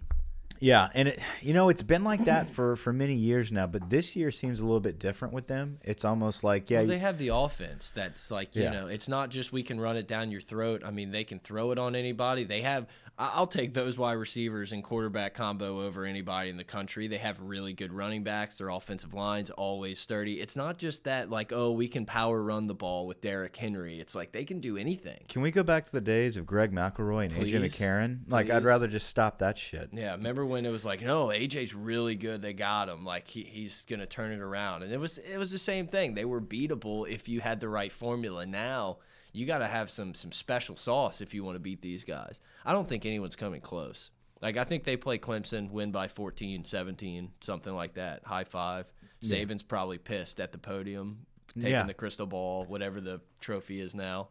Yeah, 0.60 0.88
and 0.94 1.08
it 1.08 1.20
you 1.40 1.54
know 1.54 1.70
it's 1.70 1.82
been 1.82 2.04
like 2.04 2.24
that 2.26 2.48
for 2.48 2.76
for 2.76 2.92
many 2.92 3.14
years 3.14 3.50
now, 3.50 3.66
but 3.66 3.88
this 3.88 4.14
year 4.14 4.30
seems 4.30 4.60
a 4.60 4.64
little 4.64 4.80
bit 4.80 4.98
different 4.98 5.32
with 5.32 5.46
them. 5.46 5.78
It's 5.82 6.04
almost 6.04 6.44
like 6.44 6.68
yeah, 6.68 6.80
well, 6.80 6.88
they 6.88 6.98
have 6.98 7.16
the 7.16 7.28
offense 7.28 7.90
that's 7.90 8.30
like 8.30 8.54
you 8.54 8.64
yeah. 8.64 8.72
know 8.72 8.86
it's 8.86 9.08
not 9.08 9.30
just 9.30 9.52
we 9.52 9.62
can 9.62 9.80
run 9.80 9.96
it 9.96 10.06
down 10.06 10.30
your 10.30 10.42
throat. 10.42 10.82
I 10.84 10.90
mean 10.90 11.10
they 11.10 11.24
can 11.24 11.38
throw 11.38 11.70
it 11.72 11.78
on 11.78 11.96
anybody. 11.96 12.44
They 12.44 12.60
have 12.60 12.88
I'll 13.20 13.46
take 13.46 13.74
those 13.74 13.98
wide 13.98 14.14
receivers 14.14 14.72
and 14.72 14.82
quarterback 14.82 15.34
combo 15.34 15.82
over 15.82 16.06
anybody 16.06 16.48
in 16.48 16.56
the 16.56 16.64
country. 16.64 17.06
They 17.06 17.18
have 17.18 17.38
really 17.42 17.74
good 17.74 17.92
running 17.92 18.24
backs. 18.24 18.56
Their 18.56 18.70
offensive 18.70 19.12
line's 19.12 19.50
always 19.50 19.98
sturdy. 19.98 20.40
It's 20.40 20.56
not 20.56 20.78
just 20.78 21.04
that 21.04 21.28
like, 21.28 21.52
oh, 21.52 21.72
we 21.72 21.86
can 21.86 22.06
power 22.06 22.42
run 22.42 22.66
the 22.66 22.74
ball 22.74 23.06
with 23.06 23.20
Derrick 23.20 23.54
Henry. 23.54 24.00
It's 24.00 24.14
like 24.14 24.32
they 24.32 24.44
can 24.46 24.60
do 24.60 24.78
anything. 24.78 25.20
Can 25.28 25.42
we 25.42 25.50
go 25.50 25.62
back 25.62 25.84
to 25.84 25.92
the 25.92 26.00
days 26.00 26.38
of 26.38 26.46
Greg 26.46 26.72
McElroy 26.72 27.26
and 27.26 27.34
Please. 27.34 27.52
AJ 27.52 27.64
McCarron? 27.64 28.20
Like 28.26 28.46
Please. 28.46 28.52
I'd 28.52 28.64
rather 28.64 28.88
just 28.88 29.08
stop 29.08 29.40
that 29.40 29.58
shit. 29.58 29.90
Yeah, 29.92 30.12
remember 30.12 30.46
when 30.46 30.64
it 30.64 30.70
was 30.70 30.86
like, 30.86 31.02
no, 31.02 31.26
AJ's 31.26 31.74
really 31.74 32.14
good. 32.14 32.40
They 32.40 32.54
got 32.54 32.88
him. 32.88 33.04
Like 33.04 33.28
he, 33.28 33.42
he's 33.42 33.84
gonna 33.84 34.06
turn 34.06 34.32
it 34.32 34.40
around. 34.40 34.82
And 34.82 34.92
it 34.92 34.98
was 34.98 35.18
it 35.18 35.36
was 35.36 35.50
the 35.50 35.58
same 35.58 35.86
thing. 35.86 36.14
They 36.14 36.24
were 36.24 36.40
beatable 36.40 37.06
if 37.06 37.28
you 37.28 37.42
had 37.42 37.60
the 37.60 37.68
right 37.68 37.92
formula. 37.92 38.46
Now 38.46 38.96
you 39.32 39.46
got 39.46 39.58
to 39.58 39.66
have 39.66 39.90
some 39.90 40.14
some 40.14 40.32
special 40.32 40.76
sauce 40.76 41.20
if 41.20 41.34
you 41.34 41.44
want 41.44 41.56
to 41.56 41.60
beat 41.60 41.82
these 41.82 42.04
guys. 42.04 42.40
I 42.64 42.72
don't 42.72 42.88
think 42.88 43.06
anyone's 43.06 43.36
coming 43.36 43.60
close. 43.60 44.10
Like 44.40 44.56
I 44.56 44.64
think 44.64 44.84
they 44.84 44.96
play 44.96 45.18
Clemson, 45.18 45.70
win 45.70 45.92
by 45.92 46.08
14, 46.08 46.64
17, 46.64 47.30
something 47.40 47.74
like 47.74 47.94
that. 47.94 48.24
High 48.24 48.44
five. 48.44 48.92
Yeah. 49.20 49.36
Saban's 49.36 49.62
probably 49.62 49.98
pissed 49.98 50.40
at 50.40 50.52
the 50.52 50.58
podium, 50.58 51.26
taking 51.54 51.70
yeah. 51.70 51.82
the 51.82 51.94
crystal 51.94 52.26
ball, 52.26 52.64
whatever 52.64 53.00
the 53.00 53.20
trophy 53.40 53.80
is 53.80 53.94
now. 53.94 54.28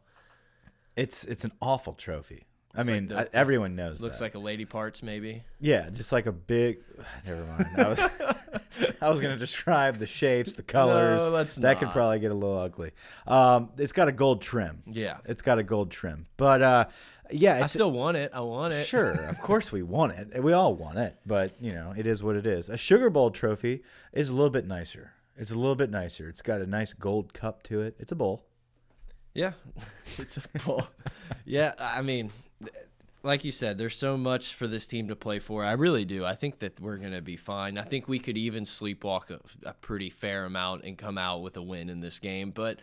It's 0.96 1.24
it's 1.26 1.46
an 1.46 1.52
awful 1.62 1.94
trophy. 1.94 2.46
I 2.76 2.84
mean, 2.84 3.10
like 3.10 3.32
the, 3.32 3.38
everyone 3.38 3.76
knows. 3.76 4.02
Looks 4.02 4.20
that. 4.20 4.26
like 4.26 4.36
a 4.36 4.40
lady 4.40 4.66
parts, 4.66 5.02
maybe. 5.02 5.44
Yeah, 5.60 5.90
just 5.90 6.12
like 6.12 6.28
a 6.28 6.32
big. 6.32 6.80
Never 7.26 7.44
mind. 7.46 7.68
I 7.78 7.90
was, 7.90 8.00
I 9.02 9.10
was 9.10 9.22
going 9.22 9.34
to 9.34 9.40
describe 9.40 9.98
the 9.98 10.06
shapes, 10.06 10.56
the 10.56 10.64
colors. 10.78 11.28
No, 11.28 11.44
that 11.44 11.58
not. 11.58 11.80
could 11.80 11.90
probably 11.90 12.20
get 12.20 12.32
a 12.32 12.36
little 12.36 12.58
ugly. 12.58 12.92
Um, 13.26 13.70
it's 13.78 13.92
got 13.92 14.08
a 14.08 14.12
gold 14.12 14.42
trim. 14.42 14.84
Yeah, 14.86 15.18
it's 15.26 15.42
got 15.42 15.58
a 15.58 15.64
gold 15.64 15.90
trim. 15.90 16.28
But 16.38 16.62
uh, 16.62 16.86
yeah, 17.32 17.64
I 17.64 17.66
still 17.66 17.92
want 17.92 18.18
it. 18.18 18.32
I 18.34 18.42
want 18.42 18.74
it. 18.74 18.86
Sure, 18.86 19.14
of 19.14 19.40
course 19.42 19.72
we 19.72 19.82
want 19.82 20.14
it. 20.14 20.44
We 20.44 20.54
all 20.54 20.76
want 20.76 21.00
it. 21.00 21.18
But 21.26 21.54
you 21.60 21.74
know, 21.74 21.94
it 21.98 22.06
is 22.06 22.24
what 22.24 22.36
it 22.36 22.46
is. 22.46 22.70
A 22.70 22.78
Sugar 22.78 23.10
Bowl 23.10 23.32
trophy 23.32 23.82
is 24.14 24.30
a 24.30 24.36
little 24.36 24.50
bit 24.52 24.68
nicer. 24.68 25.12
It's 25.38 25.52
a 25.52 25.58
little 25.58 25.76
bit 25.76 25.90
nicer. 25.90 26.30
It's 26.30 26.42
got 26.42 26.62
a 26.62 26.68
nice 26.68 26.94
gold 26.94 27.34
cup 27.34 27.64
to 27.64 27.82
it. 27.82 27.96
It's 27.98 28.12
a 28.12 28.16
bowl. 28.16 28.46
Yeah, 29.34 29.54
it's 30.18 30.38
a 30.38 30.42
bowl. 30.66 30.88
yeah, 31.46 31.74
I 31.80 32.02
mean, 32.02 32.32
like 33.24 33.44
you 33.44 33.52
said, 33.52 33.78
there's 33.78 33.98
so 33.98 34.18
much 34.18 34.54
for 34.54 34.68
this 34.68 34.88
team 34.88 35.10
to 35.10 35.16
play 35.16 35.40
for. 35.40 35.64
I 35.64 35.74
really 35.74 36.06
do. 36.06 36.24
I 36.26 36.36
think 36.36 36.60
that 36.60 36.80
we're 36.80 36.98
going 36.98 37.12
to 37.12 37.22
be 37.22 37.36
fine. 37.36 37.78
I 37.78 37.84
think 37.84 38.08
we 38.08 38.20
could 38.20 38.38
even 38.38 38.64
sleepwalk 38.64 39.30
a, 39.30 39.40
a, 39.68 39.74
pretty 39.74 40.10
fair 40.10 40.46
amount 40.46 40.84
and 40.84 40.98
come 40.98 41.18
out 41.18 41.42
with 41.42 41.58
a 41.58 41.62
win 41.62 41.90
in 41.90 42.00
this 42.00 42.20
game. 42.20 42.52
But 42.52 42.80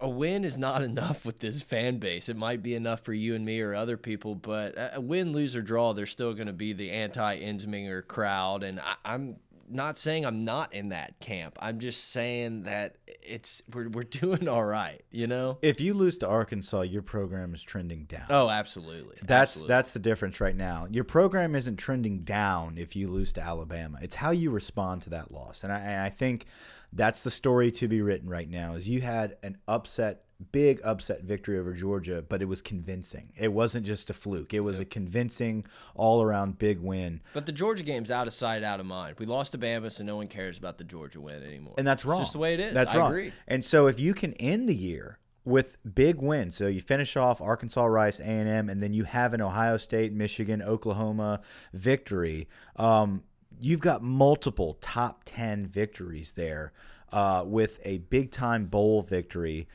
a 0.00 0.08
win 0.08 0.44
is 0.44 0.56
not 0.56 0.82
enough 0.90 1.24
with 1.24 1.40
this 1.40 1.62
fan 1.62 1.98
base. 1.98 2.28
It 2.28 2.36
might 2.36 2.62
be 2.62 2.74
enough 2.74 3.00
for 3.00 3.12
you 3.12 3.34
and 3.34 3.44
me 3.44 3.60
or 3.60 3.74
other 3.74 3.96
people, 3.96 4.36
but 4.36 4.74
a 4.76 5.00
win, 5.00 5.32
lose, 5.32 5.56
or 5.56 5.62
draw, 5.62 5.92
there's 5.92 6.10
still 6.10 6.34
going 6.34 6.46
to 6.46 6.52
be 6.52 6.72
the 6.72 6.90
anti 6.92 7.40
Ensminger 7.40 8.06
crowd. 8.06 8.62
And 8.62 8.78
I, 8.78 8.94
I'm 9.04 9.36
not 9.68 9.98
saying 9.98 10.24
I'm 10.24 10.44
not 10.44 10.74
in 10.74 10.90
that 10.90 11.18
camp. 11.20 11.58
I'm 11.60 11.78
just 11.78 12.10
saying 12.10 12.64
that 12.64 12.96
it's 13.06 13.62
we're 13.72 13.88
we're 13.88 14.02
doing 14.02 14.48
all 14.48 14.64
right, 14.64 15.02
you 15.10 15.26
know? 15.26 15.58
If 15.62 15.80
you 15.80 15.94
lose 15.94 16.18
to 16.18 16.28
Arkansas, 16.28 16.82
your 16.82 17.02
program 17.02 17.54
is 17.54 17.62
trending 17.62 18.04
down. 18.04 18.26
Oh, 18.30 18.48
absolutely. 18.48 19.16
That's 19.22 19.52
absolutely. 19.52 19.68
that's 19.68 19.92
the 19.92 19.98
difference 19.98 20.40
right 20.40 20.56
now. 20.56 20.86
Your 20.90 21.04
program 21.04 21.54
isn't 21.54 21.76
trending 21.76 22.20
down 22.20 22.78
if 22.78 22.94
you 22.96 23.10
lose 23.10 23.32
to 23.34 23.40
Alabama. 23.42 23.98
It's 24.02 24.14
how 24.14 24.30
you 24.30 24.50
respond 24.50 25.02
to 25.02 25.10
that 25.10 25.32
loss, 25.32 25.64
and 25.64 25.72
I, 25.72 25.78
and 25.78 26.00
I 26.02 26.10
think 26.10 26.46
that's 26.92 27.22
the 27.22 27.30
story 27.30 27.70
to 27.72 27.88
be 27.88 28.02
written 28.02 28.28
right 28.28 28.48
now. 28.48 28.74
Is 28.74 28.88
you 28.88 29.00
had 29.00 29.36
an 29.42 29.58
upset, 29.68 30.24
big 30.52 30.80
upset 30.84 31.22
victory 31.22 31.58
over 31.58 31.72
Georgia, 31.72 32.24
but 32.28 32.42
it 32.42 32.46
was 32.46 32.62
convincing. 32.62 33.32
It 33.36 33.52
wasn't 33.52 33.86
just 33.86 34.10
a 34.10 34.12
fluke. 34.12 34.54
It 34.54 34.60
was 34.60 34.80
a 34.80 34.84
convincing, 34.84 35.64
all 35.94 36.22
around 36.22 36.58
big 36.58 36.80
win. 36.80 37.20
But 37.32 37.46
the 37.46 37.52
Georgia 37.52 37.82
game's 37.82 38.10
out 38.10 38.26
of 38.26 38.34
sight, 38.34 38.62
out 38.62 38.80
of 38.80 38.86
mind. 38.86 39.16
We 39.18 39.26
lost 39.26 39.52
to 39.52 39.58
Bama, 39.58 39.90
so 39.90 40.04
no 40.04 40.16
one 40.16 40.28
cares 40.28 40.58
about 40.58 40.78
the 40.78 40.84
Georgia 40.84 41.20
win 41.20 41.42
anymore. 41.42 41.74
And 41.78 41.86
that's 41.86 42.04
wrong. 42.04 42.20
It's 42.20 42.28
just 42.28 42.32
the 42.32 42.38
way 42.38 42.54
it 42.54 42.60
is. 42.60 42.74
That's 42.74 42.94
I 42.94 42.98
wrong. 42.98 43.10
agree. 43.10 43.32
And 43.48 43.64
so 43.64 43.86
if 43.86 44.00
you 44.00 44.14
can 44.14 44.32
end 44.34 44.68
the 44.68 44.74
year 44.74 45.18
with 45.44 45.76
big 45.94 46.22
wins, 46.22 46.56
so 46.56 46.66
you 46.66 46.80
finish 46.80 47.16
off 47.16 47.40
Arkansas, 47.40 47.84
Rice, 47.84 48.20
A 48.20 48.24
and 48.24 48.48
M, 48.48 48.68
and 48.70 48.82
then 48.82 48.94
you 48.94 49.04
have 49.04 49.34
an 49.34 49.42
Ohio 49.42 49.76
State, 49.76 50.12
Michigan, 50.12 50.62
Oklahoma 50.62 51.40
victory. 51.72 52.48
Um, 52.76 53.22
you've 53.60 53.80
got 53.80 54.02
multiple 54.02 54.78
top 54.80 55.22
ten 55.24 55.66
victories 55.66 56.32
there, 56.32 56.72
uh, 57.12 57.44
with 57.46 57.78
a 57.84 57.98
big 57.98 58.30
time 58.32 58.66
bowl 58.66 59.02
victory 59.02 59.68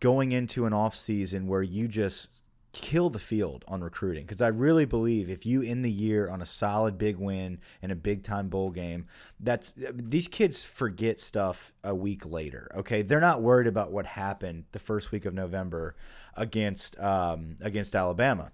going 0.00 0.32
into 0.32 0.66
an 0.66 0.72
off 0.72 0.94
season 0.94 1.46
where 1.46 1.62
you 1.62 1.86
just 1.88 2.30
kill 2.72 3.10
the 3.10 3.18
field 3.18 3.64
on 3.66 3.80
recruiting 3.82 4.24
because 4.24 4.40
I 4.40 4.46
really 4.48 4.84
believe 4.84 5.28
if 5.28 5.44
you 5.44 5.60
end 5.62 5.84
the 5.84 5.90
year 5.90 6.28
on 6.30 6.40
a 6.40 6.46
solid 6.46 6.96
big 6.98 7.16
win 7.16 7.58
in 7.82 7.90
a 7.90 7.96
big 7.96 8.22
time 8.22 8.48
bowl 8.48 8.70
game, 8.70 9.06
that's 9.40 9.74
these 9.92 10.28
kids 10.28 10.62
forget 10.62 11.20
stuff 11.20 11.72
a 11.82 11.94
week 11.94 12.24
later. 12.26 12.70
Okay, 12.76 13.02
they're 13.02 13.20
not 13.20 13.42
worried 13.42 13.66
about 13.66 13.90
what 13.90 14.06
happened 14.06 14.64
the 14.72 14.78
first 14.78 15.10
week 15.10 15.24
of 15.24 15.34
November 15.34 15.96
against 16.36 16.98
um, 17.00 17.56
against 17.60 17.94
Alabama. 17.96 18.52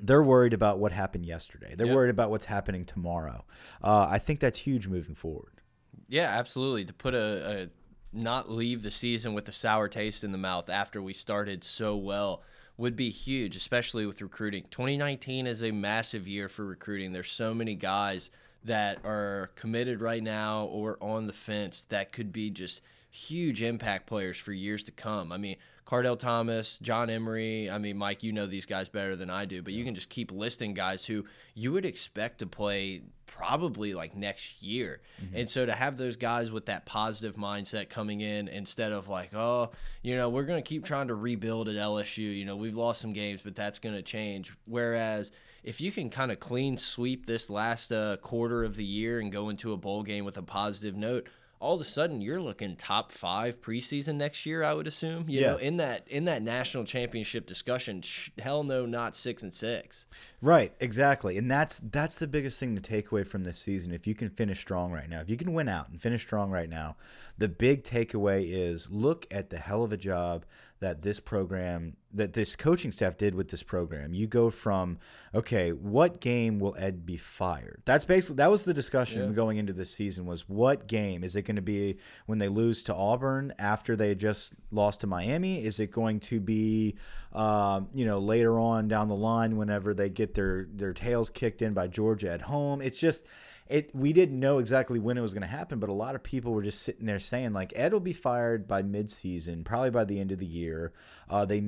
They're 0.00 0.22
worried 0.22 0.54
about 0.54 0.78
what 0.78 0.92
happened 0.92 1.26
yesterday. 1.26 1.74
They're 1.76 1.88
Yep. 1.88 1.96
worried 1.96 2.10
about 2.10 2.30
what's 2.30 2.44
happening 2.44 2.84
tomorrow. 2.84 3.44
Uh, 3.82 4.06
I 4.08 4.18
think 4.20 4.38
that's 4.38 4.58
huge 4.60 4.86
moving 4.86 5.16
forward. 5.16 5.60
Yeah, 6.08 6.28
absolutely. 6.38 6.84
To 6.84 6.92
put 6.92 7.14
a, 7.14 7.62
a 7.64 7.68
not 8.12 8.50
leave 8.50 8.82
the 8.82 8.90
season 8.90 9.34
with 9.34 9.48
a 9.48 9.52
sour 9.52 9.88
taste 9.88 10.24
in 10.24 10.32
the 10.32 10.38
mouth 10.38 10.68
after 10.68 11.00
we 11.00 11.12
started 11.12 11.62
so 11.62 11.96
well 11.96 12.42
would 12.76 12.96
be 12.96 13.10
huge, 13.10 13.56
especially 13.56 14.06
with 14.06 14.22
recruiting. 14.22 14.64
2019 14.70 15.46
is 15.46 15.62
a 15.62 15.70
massive 15.70 16.26
year 16.26 16.48
for 16.48 16.64
recruiting. 16.64 17.12
There's 17.12 17.30
so 17.30 17.52
many 17.52 17.74
guys 17.74 18.30
that 18.64 18.98
are 19.04 19.50
committed 19.54 20.00
right 20.00 20.22
now 20.22 20.64
or 20.64 20.98
on 21.00 21.26
the 21.26 21.32
fence 21.32 21.86
that 21.90 22.12
could 22.12 22.32
be 22.32 22.50
just 22.50 22.80
huge 23.10 23.62
impact 23.62 24.06
players 24.06 24.38
for 24.38 24.52
years 24.52 24.82
to 24.84 24.92
come. 24.92 25.32
I 25.32 25.36
mean, 25.36 25.56
Kardell 25.90 26.16
Thomas, 26.16 26.78
John 26.80 27.10
Emery. 27.10 27.68
I 27.68 27.78
mean, 27.78 27.96
Mike, 27.96 28.22
you 28.22 28.32
know 28.32 28.46
these 28.46 28.64
guys 28.64 28.88
better 28.88 29.16
than 29.16 29.28
I 29.28 29.44
do, 29.44 29.60
but 29.60 29.72
you 29.72 29.84
can 29.84 29.96
just 29.96 30.08
keep 30.08 30.30
listing 30.30 30.72
guys 30.72 31.04
who 31.04 31.24
you 31.54 31.72
would 31.72 31.84
expect 31.84 32.38
to 32.38 32.46
play 32.46 33.02
probably 33.26 33.92
like 33.92 34.14
next 34.14 34.62
year. 34.62 35.00
And 35.34 35.50
so 35.50 35.66
to 35.66 35.72
have 35.72 35.96
those 35.96 36.16
guys 36.16 36.52
with 36.52 36.66
that 36.66 36.86
positive 36.86 37.34
mindset 37.34 37.88
coming 37.88 38.20
in 38.20 38.46
instead 38.46 38.92
of 38.92 39.08
like, 39.08 39.34
oh, 39.34 39.72
you 40.02 40.16
know, 40.16 40.28
we're 40.28 40.44
going 40.44 40.62
to 40.62 40.68
keep 40.68 40.84
trying 40.84 41.08
to 41.08 41.16
rebuild 41.16 41.68
at 41.68 41.74
LSU. 41.74 42.36
You 42.36 42.44
know, 42.44 42.54
we've 42.54 42.76
lost 42.76 43.00
some 43.00 43.12
games, 43.12 43.40
but 43.42 43.56
that's 43.56 43.80
going 43.80 43.96
to 43.96 44.02
change. 44.02 44.54
Whereas 44.68 45.32
if 45.64 45.80
you 45.80 45.90
can 45.90 46.08
kind 46.08 46.30
of 46.30 46.38
clean 46.38 46.76
sweep 46.76 47.26
this 47.26 47.50
last 47.50 47.90
uh, 47.90 48.16
quarter 48.18 48.62
of 48.62 48.76
the 48.76 48.84
year 48.84 49.18
and 49.18 49.32
go 49.32 49.48
into 49.48 49.72
a 49.72 49.76
bowl 49.76 50.04
game 50.04 50.24
with 50.24 50.36
a 50.36 50.42
positive 50.42 50.96
note, 50.96 51.28
all 51.60 51.74
of 51.74 51.80
a 51.80 51.84
sudden 51.84 52.22
you're 52.22 52.40
looking 52.40 52.74
top 52.74 53.12
five 53.12 53.60
preseason 53.60 54.14
next 54.16 54.46
year. 54.46 54.64
I 54.64 54.72
would 54.72 54.86
assume, 54.86 55.28
you 55.28 55.40
Yeah. 55.42 55.52
know, 55.52 55.56
in 55.58 55.76
that 55.76 56.08
in 56.08 56.24
that 56.24 56.42
national 56.42 56.84
championship 56.84 57.46
discussion. 57.46 58.00
Sh- 58.00 58.30
hell 58.38 58.64
no, 58.64 58.86
not 58.86 59.14
six 59.14 59.42
and 59.42 59.52
six. 59.52 60.06
Right, 60.40 60.72
exactly. 60.80 61.36
And 61.36 61.50
that's 61.50 61.80
that's 61.80 62.18
the 62.18 62.26
biggest 62.26 62.58
thing 62.58 62.74
to 62.76 62.80
take 62.80 63.12
away 63.12 63.24
from 63.24 63.44
this 63.44 63.58
season. 63.58 63.92
If 63.92 64.06
you 64.06 64.14
can 64.14 64.30
finish 64.30 64.58
strong 64.58 64.90
right 64.90 65.08
now, 65.08 65.20
if 65.20 65.28
you 65.28 65.36
can 65.36 65.52
win 65.52 65.68
out 65.68 65.90
and 65.90 66.00
finish 66.00 66.22
strong 66.22 66.50
right 66.50 66.68
now, 66.68 66.96
the 67.36 67.48
big 67.48 67.84
takeaway 67.84 68.50
is 68.50 68.90
look 68.90 69.26
at 69.30 69.50
the 69.50 69.58
hell 69.58 69.84
of 69.84 69.92
a 69.92 69.96
job 69.98 70.46
that 70.80 71.02
this 71.02 71.20
program 71.20 71.96
that 72.12 72.32
this 72.32 72.56
coaching 72.56 72.90
staff 72.90 73.16
did 73.16 73.34
with 73.34 73.48
this 73.50 73.62
program. 73.62 74.12
You 74.14 74.26
go 74.26 74.50
from 74.50 74.98
okay, 75.34 75.72
what 75.72 76.20
game 76.20 76.58
will 76.58 76.74
Ed 76.78 77.06
be 77.06 77.16
fired? 77.16 77.82
That's 77.84 78.04
basically 78.04 78.36
that 78.36 78.50
was 78.50 78.64
the 78.64 78.74
discussion 78.74 79.22
Yeah. 79.28 79.34
going 79.34 79.58
into 79.58 79.72
this 79.72 79.90
season 79.90 80.26
was 80.26 80.48
what 80.48 80.88
game 80.88 81.22
is 81.22 81.36
it 81.36 81.42
going 81.42 81.56
to 81.56 81.62
be 81.62 81.98
when 82.26 82.38
they 82.38 82.48
lose 82.48 82.82
to 82.84 82.94
Auburn 82.94 83.52
after 83.58 83.94
they 83.94 84.14
just 84.14 84.54
lost 84.72 85.02
to 85.02 85.06
Miami? 85.06 85.64
Is 85.64 85.78
it 85.80 85.90
going 85.90 86.18
to 86.20 86.40
be 86.40 86.96
um, 87.32 87.88
you 87.94 88.06
know 88.06 88.18
later 88.18 88.58
on 88.58 88.88
down 88.88 89.08
the 89.08 89.14
line 89.14 89.56
whenever 89.56 89.94
they 89.94 90.08
get 90.08 90.34
their 90.34 90.66
their 90.74 90.92
tails 90.94 91.30
kicked 91.30 91.62
in 91.62 91.74
by 91.74 91.86
Georgia 91.88 92.30
at 92.32 92.40
home? 92.42 92.80
It's 92.80 92.98
just 92.98 93.24
it 93.70 93.94
we 93.94 94.12
didn't 94.12 94.38
know 94.38 94.58
exactly 94.58 94.98
when 94.98 95.16
it 95.16 95.20
was 95.20 95.32
going 95.32 95.42
to 95.42 95.48
happen, 95.48 95.78
but 95.78 95.88
a 95.88 95.94
lot 95.94 96.14
of 96.14 96.22
people 96.22 96.52
were 96.52 96.62
just 96.62 96.82
sitting 96.82 97.06
there 97.06 97.20
saying 97.20 97.52
like 97.52 97.72
Ed 97.76 97.92
will 97.92 98.00
be 98.00 98.12
fired 98.12 98.66
by 98.66 98.82
midseason, 98.82 99.64
probably 99.64 99.90
by 99.90 100.04
the 100.04 100.20
end 100.20 100.32
of 100.32 100.38
the 100.38 100.46
year. 100.46 100.92
Uh, 101.28 101.44
they 101.44 101.62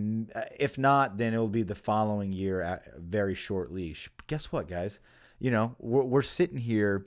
if 0.58 0.76
not, 0.76 1.16
then 1.16 1.32
it'll 1.32 1.48
be 1.48 1.62
the 1.62 1.74
following 1.74 2.32
year 2.32 2.60
at 2.60 2.96
very 2.98 3.34
short 3.34 3.72
leash. 3.72 4.10
Guess 4.26 4.50
what, 4.52 4.68
guys? 4.68 5.00
You 5.38 5.50
know 5.50 5.76
we're, 5.78 6.02
we're 6.02 6.22
sitting 6.22 6.58
here 6.58 7.06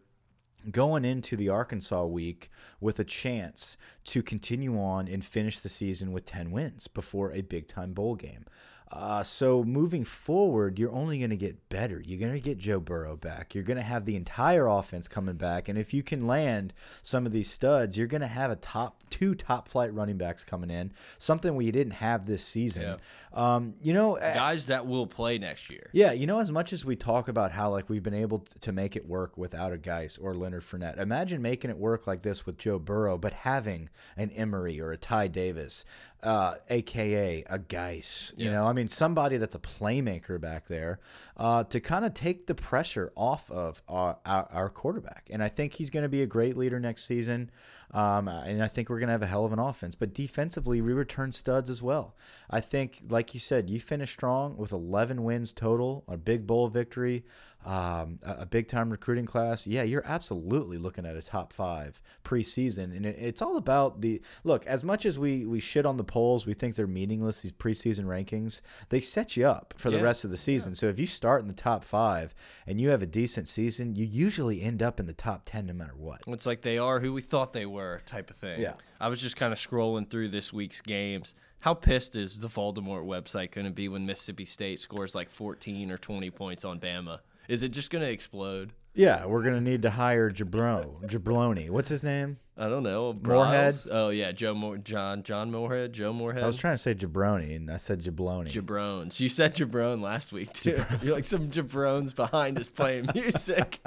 going 0.71 1.05
into 1.05 1.36
the 1.36 1.49
Arkansas 1.49 2.05
week 2.05 2.49
with 2.79 2.99
a 2.99 3.03
chance 3.03 3.77
to 4.05 4.23
continue 4.23 4.79
on 4.79 5.08
and 5.08 5.23
finish 5.23 5.60
the 5.60 5.69
season 5.69 6.12
with 6.12 6.25
10 6.25 6.51
wins 6.51 6.88
before 6.88 7.31
a 7.31 7.41
big 7.41 7.67
time 7.67 7.93
bowl 7.93 8.15
game. 8.15 8.45
Uh, 8.91 9.23
so 9.23 9.63
moving 9.63 10.05
forward, 10.05 10.77
you're 10.79 10.91
only 10.91 11.17
going 11.17 11.31
to 11.31 11.35
get 11.35 11.69
better. 11.69 12.01
You're 12.05 12.19
going 12.19 12.33
to 12.33 12.39
get 12.39 12.57
Joe 12.57 12.79
Burrow 12.79 13.17
back. 13.17 13.55
You're 13.55 13.63
going 13.63 13.77
to 13.77 13.83
have 13.83 14.05
the 14.05 14.15
entire 14.15 14.67
offense 14.67 15.07
coming 15.07 15.35
back, 15.35 15.67
and 15.67 15.77
if 15.77 15.93
you 15.93 16.03
can 16.03 16.27
land 16.27 16.73
some 17.01 17.25
of 17.25 17.31
these 17.31 17.49
studs, 17.49 17.97
you're 17.97 18.07
going 18.07 18.21
to 18.21 18.27
have 18.27 18.51
a 18.51 18.55
top 18.55 19.03
two 19.09 19.33
top 19.35 19.67
flight 19.67 19.93
running 19.93 20.17
backs 20.17 20.43
coming 20.43 20.69
in. 20.69 20.93
Something 21.17 21.55
we 21.55 21.71
didn't 21.71 21.93
have 21.93 22.25
this 22.25 22.43
season. 22.43 22.83
Yeah. 22.83 22.95
Um, 23.33 23.73
you 23.81 23.93
know, 23.93 24.15
Guys 24.15 24.67
that 24.67 24.85
will 24.87 25.07
play 25.07 25.37
next 25.37 25.69
year. 25.69 25.89
yeah, 25.91 26.13
you 26.13 26.25
know, 26.25 26.39
as 26.39 26.51
much 26.51 26.71
as 26.71 26.85
we 26.85 26.95
talk 26.95 27.27
about 27.27 27.51
how 27.51 27.69
like 27.71 27.89
we've 27.89 28.03
been 28.03 28.13
able 28.13 28.45
to 28.61 28.71
make 28.71 28.95
it 28.95 29.05
work 29.05 29.37
without 29.37 29.73
a 29.73 29.77
Guice 29.77 30.17
or 30.17 30.33
Leonard 30.33 30.61
Fournette, 30.63 30.97
imagine 30.99 31.41
making 31.41 31.69
it 31.69 31.77
work 31.77 32.07
like 32.07 32.21
this 32.21 32.45
with 32.45 32.57
Joe 32.57 32.79
Burrow, 32.79 33.17
but 33.17 33.33
having 33.33 33.89
an 34.15 34.29
Emery 34.31 34.79
or 34.79 34.91
a 34.91 34.97
Ty 34.97 35.27
Davis, 35.27 35.83
uh, 36.23 36.56
aka 36.69 37.43
a 37.49 37.60
Guice. 37.60 38.34
You 38.38 38.45
Yeah. 38.45 38.51
know, 38.54 38.65
I 38.65 38.73
mean, 38.73 38.88
somebody 38.88 39.38
that's 39.38 39.56
a 39.56 39.60
playmaker 39.60 40.39
back 40.41 40.67
there 40.67 40.99
uh, 41.38 41.63
to 41.65 41.80
kind 41.80 42.06
of 42.06 42.13
take 42.13 42.47
the 42.47 42.56
pressure 42.56 43.12
off 43.15 43.51
of 43.51 43.82
our, 43.88 44.17
our, 44.25 44.47
our 44.51 44.69
quarterback. 44.69 45.28
And 45.32 45.43
I 45.43 45.49
think 45.49 45.73
he's 45.73 45.89
going 45.89 46.04
to 46.04 46.10
be 46.10 46.21
a 46.21 46.28
great 46.28 46.58
leader 46.58 46.80
next 46.80 47.06
season. 47.06 47.51
Um, 47.91 48.28
and 48.28 48.62
I 48.63 48.67
think 48.67 48.89
we're 48.89 48.99
going 48.99 49.08
to 49.08 49.13
have 49.13 49.21
a 49.21 49.28
hell 49.28 49.45
of 49.45 49.54
an 49.54 49.60
offense. 49.60 49.95
But 49.95 50.13
defensively, 50.13 50.82
we 50.82 50.91
return 50.93 51.32
studs 51.32 51.69
as 51.69 51.82
well. 51.82 52.15
I 52.49 52.60
think, 52.60 52.97
like 53.08 53.34
you 53.34 53.39
said, 53.39 53.69
you 53.69 53.80
finished 53.80 54.13
strong 54.13 54.58
with 54.58 54.73
11 54.73 55.23
wins 55.23 55.54
total, 55.54 56.04
a 56.08 56.17
big 56.17 56.45
bowl 56.47 56.67
victory, 56.67 57.23
um, 57.65 58.19
a, 58.21 58.45
big 58.45 58.67
time 58.67 58.91
recruiting 58.91 59.25
class. 59.25 59.65
Yeah, 59.65 59.82
you're 59.82 60.06
absolutely 60.06 60.78
looking 60.78 61.06
at 61.06 61.15
a 61.15 61.21
top 61.21 61.51
five 61.51 61.99
preseason. 62.23 62.95
And 62.95 63.06
it's 63.06 63.41
all 63.41 63.58
about 63.58 64.01
the 64.01 64.21
look, 64.43 64.65
as 64.67 64.84
much 64.84 65.06
as 65.06 65.17
we, 65.17 65.45
we 65.45 65.60
shit 65.60 65.86
on 65.86 65.97
the 65.97 66.04
polls, 66.04 66.45
we 66.45 66.54
think 66.54 66.75
they're 66.75 66.86
meaningless, 66.86 67.41
these 67.41 67.51
preseason 67.51 68.06
rankings, 68.06 68.62
they 68.89 69.01
set 69.01 69.36
you 69.36 69.47
up 69.47 69.73
for 69.78 69.89
the 69.89 70.01
rest 70.01 70.23
of 70.23 70.32
the 70.32 70.38
season. 70.38 70.75
So 70.75 70.88
if 70.88 70.99
you 70.99 71.08
start 71.08 71.41
in 71.41 71.47
the 71.47 71.54
top 71.54 71.84
five 71.84 72.36
and 72.67 72.80
you 72.80 72.89
have 72.89 73.01
a 73.01 73.08
decent 73.08 73.47
season, 73.47 73.95
you 73.95 74.06
usually 74.06 74.62
end 74.62 74.84
up 74.84 74.99
in 74.99 75.08
the 75.08 75.13
top 75.13 75.41
10 75.45 75.65
no 75.65 75.73
matter 75.73 75.95
what. 75.97 76.21
It's 76.28 76.45
like 76.45 76.62
they 76.62 76.78
are 76.78 76.99
who 76.99 77.13
we 77.13 77.21
thought 77.21 77.51
they 77.51 77.65
were, 77.65 78.01
type 78.06 78.30
of 78.30 78.36
thing. 78.36 78.62
Yeah. 78.62 78.73
I 78.99 79.08
was 79.08 79.19
just 79.19 79.36
kind 79.36 79.51
of 79.51 79.58
scrolling 79.58 80.08
through 80.08 80.30
this 80.30 80.54
week's 80.54 80.82
games. 80.82 81.34
How 81.60 81.73
pissed 81.73 82.15
is 82.15 82.38
the 82.38 82.47
Voldemort 82.47 83.06
website 83.06 83.51
going 83.51 83.65
to 83.65 83.73
be 83.73 83.88
when 83.88 84.06
Mississippi 84.06 84.45
State 84.45 84.80
scores 84.80 85.15
like 85.15 85.32
14 85.32 85.89
or 85.89 85.97
20 85.97 86.30
points 86.30 86.63
on 86.63 86.80
Bama? 86.80 87.21
Is 87.47 87.63
it 87.63 87.69
just 87.69 87.91
going 87.91 88.03
to 88.03 88.12
explode? 88.12 88.73
Yeah, 88.95 89.25
we're 89.25 89.43
gonna 89.43 89.62
need 89.62 89.81
to 89.84 89.89
hire 89.89 90.31
Jabro, 90.31 91.01
Jabloni. 91.05 91.69
What's 91.69 91.89
his 91.89 92.01
name? 92.01 92.38
I 92.58 92.69
don't 92.69 92.84
know. 92.84 93.13
Moorhead? 93.21 93.75
Oh 93.91 94.10
yeah, 94.10 94.31
Joe 94.31 94.53
Moore, 94.53 94.77
John 94.77 95.23
John 95.23 95.51
Moorhead, 95.51 95.91
Joe 95.91 96.13
Moorhead. 96.13 96.43
I 96.43 96.47
was 96.47 96.55
trying 96.55 96.75
to 96.75 96.77
say 96.77 96.95
Jabroni, 96.95 97.58
and 97.58 97.69
I 97.69 97.75
said 97.75 98.01
Jabloni. 98.01 98.49
Jabrones. 98.49 99.19
You 99.19 99.27
said 99.27 99.53
Jabron 99.53 100.01
last 100.01 100.31
week 100.31 100.53
too. 100.53 100.81
You're 101.01 101.13
like 101.13 101.25
some 101.25 101.49
Jabrones 101.49 102.15
behind 102.15 102.58
us 102.58 102.69
playing 102.69 103.10
music. 103.13 103.81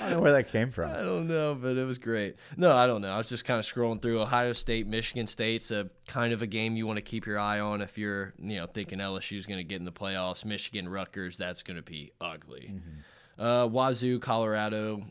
I 0.00 0.04
don't 0.04 0.12
know 0.12 0.20
where 0.20 0.32
that 0.32 0.48
came 0.48 0.70
from. 0.70 0.90
I 0.90 1.02
don't 1.02 1.28
know, 1.28 1.54
but 1.54 1.76
it 1.76 1.84
was 1.84 1.98
great. 1.98 2.36
No, 2.56 2.72
I 2.72 2.86
don't 2.86 3.02
know. 3.02 3.10
I 3.10 3.18
was 3.18 3.28
just 3.28 3.44
kind 3.44 3.58
of 3.58 3.66
scrolling 3.66 4.00
through 4.00 4.20
Ohio 4.20 4.52
State, 4.54 4.86
Michigan 4.86 5.26
State's 5.26 5.70
a 5.70 5.90
kind 6.06 6.32
of 6.32 6.40
a 6.42 6.46
game 6.46 6.76
you 6.76 6.86
want 6.86 6.96
to 6.96 7.02
keep 7.02 7.26
your 7.26 7.38
eye 7.38 7.60
on 7.60 7.80
if 7.82 7.98
you're, 7.98 8.32
you 8.38 8.56
know, 8.56 8.66
thinking 8.66 8.98
LSU's 8.98 9.46
going 9.46 9.58
to 9.58 9.64
get 9.64 9.78
in 9.78 9.84
the 9.84 9.92
playoffs. 9.92 10.44
Michigan, 10.44 10.88
Rutgers, 10.88 11.36
that's 11.36 11.62
going 11.62 11.76
to 11.76 11.82
be 11.82 12.12
ugly. 12.20 12.72
Mm-hmm. 12.72 13.00
Uh, 13.40 13.66
Wazoo, 13.66 14.18
Colorado, 14.18 15.02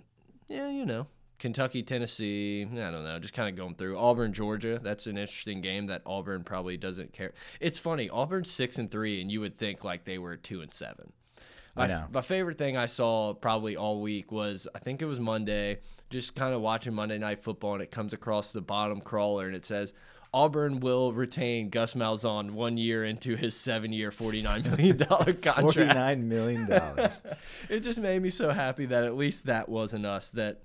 yeah, 0.48 0.70
you 0.70 0.86
know, 0.86 1.08
Kentucky, 1.40 1.82
Tennessee. 1.82 2.62
I 2.64 2.92
don't 2.92 3.04
know. 3.04 3.18
Just 3.18 3.34
kind 3.34 3.50
of 3.50 3.56
going 3.56 3.74
through 3.74 3.98
Auburn, 3.98 4.34
Georgia. 4.34 4.80
That's 4.82 5.08
an 5.08 5.18
interesting 5.18 5.62
game 5.62 5.88
that 5.88 6.04
Auburn 6.06 6.44
probably 6.44 6.78
doesn't 6.78 7.12
care. 7.12 7.34
It's 7.60 7.80
funny. 7.80 8.08
Auburn's 8.08 8.52
six 8.52 8.78
and 8.78 8.92
three, 8.92 9.20
and 9.20 9.32
you 9.32 9.42
would 9.42 9.58
think 9.58 9.84
like 9.84 10.06
they 10.06 10.20
were 10.20 10.38
two 10.38 10.62
and 10.62 10.72
seven. 10.72 11.12
My, 11.76 11.86
I 11.86 11.88
know. 11.88 12.06
my 12.14 12.22
favorite 12.22 12.60
thing 12.60 12.78
I 12.78 12.86
saw 12.86 13.34
probably 13.34 13.76
all 13.76 14.00
week 14.00 14.32
was 14.32 14.68
I 14.76 14.80
think 14.80 15.02
it 15.02 15.06
was 15.06 15.20
Monday, 15.20 15.80
just 16.12 16.36
kind 16.36 16.54
of 16.54 16.62
watching 16.62 16.94
Monday 16.94 17.18
Night 17.18 17.40
Football, 17.40 17.74
and 17.74 17.82
it 17.82 17.90
comes 17.90 18.14
across 18.14 18.52
the 18.52 18.62
bottom 18.62 19.02
crawler 19.02 19.48
and 19.48 19.56
it 19.56 19.66
says 19.66 19.94
Auburn 20.34 20.80
will 20.80 21.12
retain 21.14 21.70
Gus 21.70 21.94
Malzahn 21.94 22.52
one 22.52 22.78
year 22.78 23.04
into 23.04 23.36
his 23.36 23.56
seven-year, 23.56 24.12
forty-nine 24.12 24.64
million 24.64 24.98
dollar 24.98 25.34
contract. 25.34 25.62
Forty-nine 25.62 26.28
million 26.28 26.70
dollars. 26.70 27.22
it 27.70 27.80
just 27.82 28.00
made 28.00 28.22
me 28.22 28.30
so 28.30 28.50
happy 28.52 28.86
that 28.86 29.04
at 29.04 29.16
least 29.16 29.46
that 29.48 29.70
wasn't 29.70 30.06
us. 30.06 30.32
That 30.32 30.62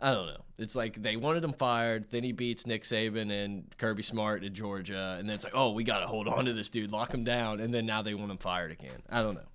I 0.00 0.12
don't 0.12 0.26
know. 0.26 0.44
It's 0.58 0.74
like 0.76 1.00
they 1.00 1.16
wanted 1.16 1.44
him 1.44 1.52
fired. 1.52 2.10
Then 2.10 2.24
he 2.24 2.32
beats 2.32 2.66
Nick 2.66 2.82
Saban 2.82 3.30
and 3.30 3.64
Kirby 3.78 4.02
Smart 4.02 4.44
at 4.44 4.52
Georgia, 4.52 5.16
and 5.18 5.28
then 5.28 5.34
it's 5.34 5.44
like, 5.44 5.54
oh, 5.56 5.70
we 5.70 5.84
got 5.84 6.00
to 6.00 6.06
hold 6.06 6.28
on 6.28 6.44
to 6.46 6.52
this 6.52 6.68
dude, 6.68 6.90
lock 6.90 7.14
him 7.14 7.24
down, 7.24 7.60
and 7.60 7.72
then 7.72 7.86
now 7.86 8.02
they 8.02 8.14
want 8.14 8.30
him 8.30 8.38
fired 8.38 8.70
again. 8.70 9.02
I 9.08 9.22
don't 9.22 9.34
know. 9.34 9.48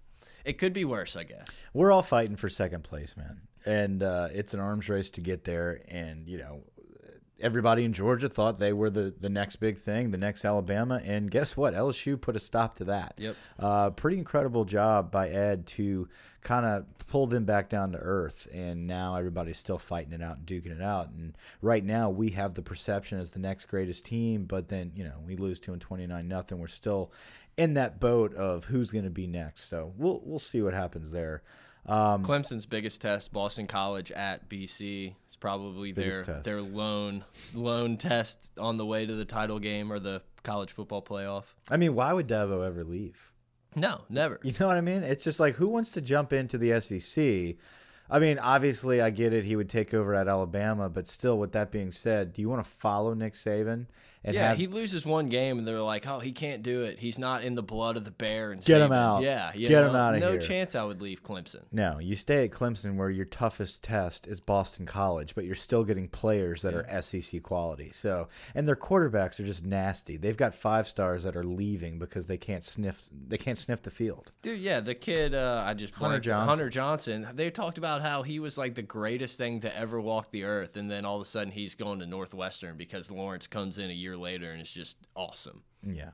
It 0.46 0.58
could 0.58 0.74
be 0.74 0.86
worse, 0.86 1.16
I 1.16 1.24
guess. 1.24 1.64
We're 1.74 1.92
all 1.92 2.02
fighting 2.02 2.36
for 2.36 2.50
second 2.50 2.84
place, 2.84 3.16
man, 3.16 3.42
and 3.66 4.04
uh, 4.04 4.28
it's 4.34 4.54
an 4.54 4.60
arms 4.60 4.90
race 4.90 5.10
to 5.12 5.22
get 5.22 5.46
there. 5.46 5.80
And 5.88 6.28
you 6.28 6.38
know, 6.38 6.64
everybody 7.40 7.84
in 7.84 7.94
Georgia 7.94 8.30
thought 8.30 8.60
they 8.60 8.74
were 8.74 8.90
the 8.90 9.14
the 9.20 9.30
next 9.30 9.58
big 9.58 9.78
thing, 9.78 10.12
the 10.12 10.18
next 10.18 10.46
Alabama, 10.46 11.02
and 11.04 11.30
guess 11.30 11.58
what? 11.58 11.74
LSU 11.74 12.20
put 12.20 12.36
a 12.36 12.40
stop 12.40 12.76
to 12.78 12.86
that. 12.86 13.14
Yep. 13.18 13.36
Uh, 13.60 13.90
pretty 13.92 14.18
incredible 14.18 14.66
job 14.66 15.12
by 15.12 15.30
Ed 15.30 15.68
to 15.68 16.08
kind 16.42 16.66
of 16.66 16.86
pull 17.08 17.28
them 17.28 17.46
back 17.46 17.70
down 17.70 17.92
to 17.92 17.98
earth, 17.98 18.48
and 18.54 18.88
now 18.88 19.16
everybody's 19.16 19.58
still 19.58 19.78
fighting 19.78 20.14
it 20.14 20.22
out 20.22 20.38
and 20.38 20.46
duking 20.46 20.76
it 20.76 20.82
out. 20.82 21.10
And 21.10 21.38
right 21.62 21.84
now, 21.84 22.10
we 22.10 22.30
have 22.32 22.54
the 22.54 22.62
perception 22.62 23.20
as 23.20 23.32
the 23.32 23.40
next 23.40 23.66
greatest 23.66 24.06
team, 24.06 24.46
but 24.46 24.70
then 24.70 24.92
you 24.96 25.04
know 25.04 25.16
we 25.26 25.36
lose 25.36 25.60
to 25.62 25.74
and 25.74 25.82
twenty 25.82 26.08
nine 26.08 26.28
nothing. 26.28 26.60
We're 26.60 26.68
still 26.68 27.12
in 27.58 27.76
that 27.76 28.00
boat 28.00 28.34
of 28.34 28.66
who's 28.66 28.92
going 28.92 29.06
to 29.06 29.12
be 29.12 29.28
next. 29.28 29.70
So 29.70 29.94
we'll 29.98 30.22
we'll 30.24 30.40
see 30.40 30.62
what 30.62 30.74
happens 30.74 31.12
there. 31.12 31.44
Um, 31.86 32.24
Clemson's 32.24 32.66
biggest 32.66 33.02
test, 33.02 33.34
Boston 33.34 33.68
College 33.68 34.12
at 34.12 34.48
BC. 34.50 35.16
Probably 35.44 35.92
their 35.92 36.06
Biggest 36.06 36.24
test. 36.24 36.46
their 36.46 36.62
lone 36.62 37.26
lone 37.54 37.98
test 37.98 38.52
on 38.58 38.78
the 38.78 38.86
way 38.86 39.06
to 39.06 39.14
the 39.14 39.26
title 39.26 39.60
game 39.60 39.92
or 39.92 40.00
the 40.00 40.22
college 40.42 40.72
football 40.72 41.02
playoff. 41.02 41.54
I 41.70 41.76
mean, 41.76 41.96
why 41.96 42.14
would 42.14 42.30
Dabo 42.30 42.66
ever 42.66 42.86
leave? 42.86 43.34
No, 43.76 44.06
never. 44.08 44.40
You 44.42 44.54
know 44.58 44.68
what 44.68 44.78
I 44.78 44.82
mean? 44.82 45.04
It's 45.04 45.26
just 45.26 45.42
like 45.42 45.56
who 45.56 45.68
wants 45.68 45.92
to 45.92 46.02
jump 46.02 46.32
into 46.32 46.58
the 46.58 46.80
SEC? 46.80 47.58
I 48.10 48.20
mean, 48.20 48.40
obviously, 48.40 49.02
I 49.02 49.10
get 49.10 49.34
it. 49.34 49.44
He 49.44 49.58
would 49.58 49.70
take 49.70 49.94
over 49.94 50.16
at 50.16 50.30
Alabama, 50.30 50.88
but 50.88 51.10
still, 51.10 51.38
with 51.38 51.52
that 51.52 51.72
being 51.72 51.92
said, 51.92 52.32
do 52.32 52.42
you 52.42 52.48
want 52.48 52.64
to 52.64 52.70
follow 52.70 53.14
Nick 53.14 53.34
Saban 53.34 53.88
and 54.24 54.36
yeah, 54.36 54.50
have 54.50 54.58
he 54.58 54.68
loses 54.68 55.06
one 55.06 55.28
game, 55.28 55.58
and 55.58 55.68
they're 55.68 55.82
like, 55.82 56.08
"Oh, 56.08 56.20
he 56.20 56.32
can't 56.32 56.64
do 56.64 56.84
it. 56.84 57.00
He's 57.00 57.20
not 57.20 57.44
in 57.44 57.56
the 57.56 57.64
blood 57.64 57.98
of 57.98 58.06
the 58.06 58.12
bear." 58.12 58.52
And 58.52 58.64
Get 58.64 58.82
him 58.82 58.92
Saban." 58.92 58.96
out. 58.96 59.24
Yeah, 59.24 59.52
you 59.54 59.68
Get 59.68 59.82
know, 59.82 59.90
him 59.90 59.96
outta 59.96 60.20
No 60.20 60.32
here. 60.32 60.40
No 60.40 60.46
chance 60.46 60.76
I 60.76 60.84
would 60.84 61.02
leave 61.02 61.24
Clemson. 61.24 61.64
no? 61.72 62.00
You 62.00 62.16
stay 62.16 62.46
at 62.46 62.52
Clemson, 62.52 62.96
where 62.96 63.10
your 63.10 63.26
toughest 63.26 63.84
test 63.84 64.28
is 64.28 64.40
Boston 64.40 64.86
College, 64.86 65.36
but 65.36 65.46
you're 65.46 65.56
still 65.56 65.84
getting 65.84 66.08
players 66.08 66.62
that 66.62 66.74
are 66.74 67.02
SEC 67.02 67.42
quality. 67.44 67.92
So, 67.94 68.28
and 68.56 68.68
their 68.68 68.76
quarterbacks 68.76 69.40
are 69.40 69.46
just 69.46 69.66
nasty. 69.66 70.18
They've 70.18 70.38
got 70.38 70.54
five 70.54 70.88
stars 70.88 71.24
that 71.24 71.36
are 71.36 71.44
leaving 71.44 72.00
because 72.00 72.28
they 72.28 72.38
can't 72.38 72.64
sniff. 72.64 73.10
They 73.28 73.38
can't 73.38 73.58
sniff 73.58 73.82
the 73.82 73.92
field. 73.92 74.32
Dude, 74.42 74.60
yeah, 74.60 74.80
the 74.80 74.96
kid 74.96 75.34
uh, 75.34 75.64
I 75.66 75.74
just 75.74 75.96
Hunter 75.96 76.20
Johnson. 76.20 76.48
Hunter 76.50 76.70
Johnson. 76.70 77.28
They 77.34 77.50
talked 77.52 77.78
about 77.78 78.02
how 78.02 78.24
he 78.24 78.40
was 78.40 78.58
like 78.58 78.76
the 78.76 78.82
greatest 78.82 79.38
thing 79.38 79.60
to 79.62 79.78
ever 79.78 80.00
walk 80.00 80.32
the 80.32 80.44
earth, 80.44 80.78
and 80.78 80.90
then 80.90 81.06
all 81.06 81.16
of 81.18 81.22
a 81.22 81.26
sudden 81.26 81.52
he's 81.52 81.76
going 81.76 82.00
to 82.00 82.06
Northwestern 82.06 82.78
because 82.78 83.12
Lawrence 83.12 83.48
comes 83.48 83.78
in 83.78 83.90
a 83.90 83.94
year 83.94 84.13
later, 84.18 84.52
and 84.52 84.62
it's 84.62 84.72
just 84.72 84.98
awesome. 85.16 85.64
Yeah. 85.84 86.12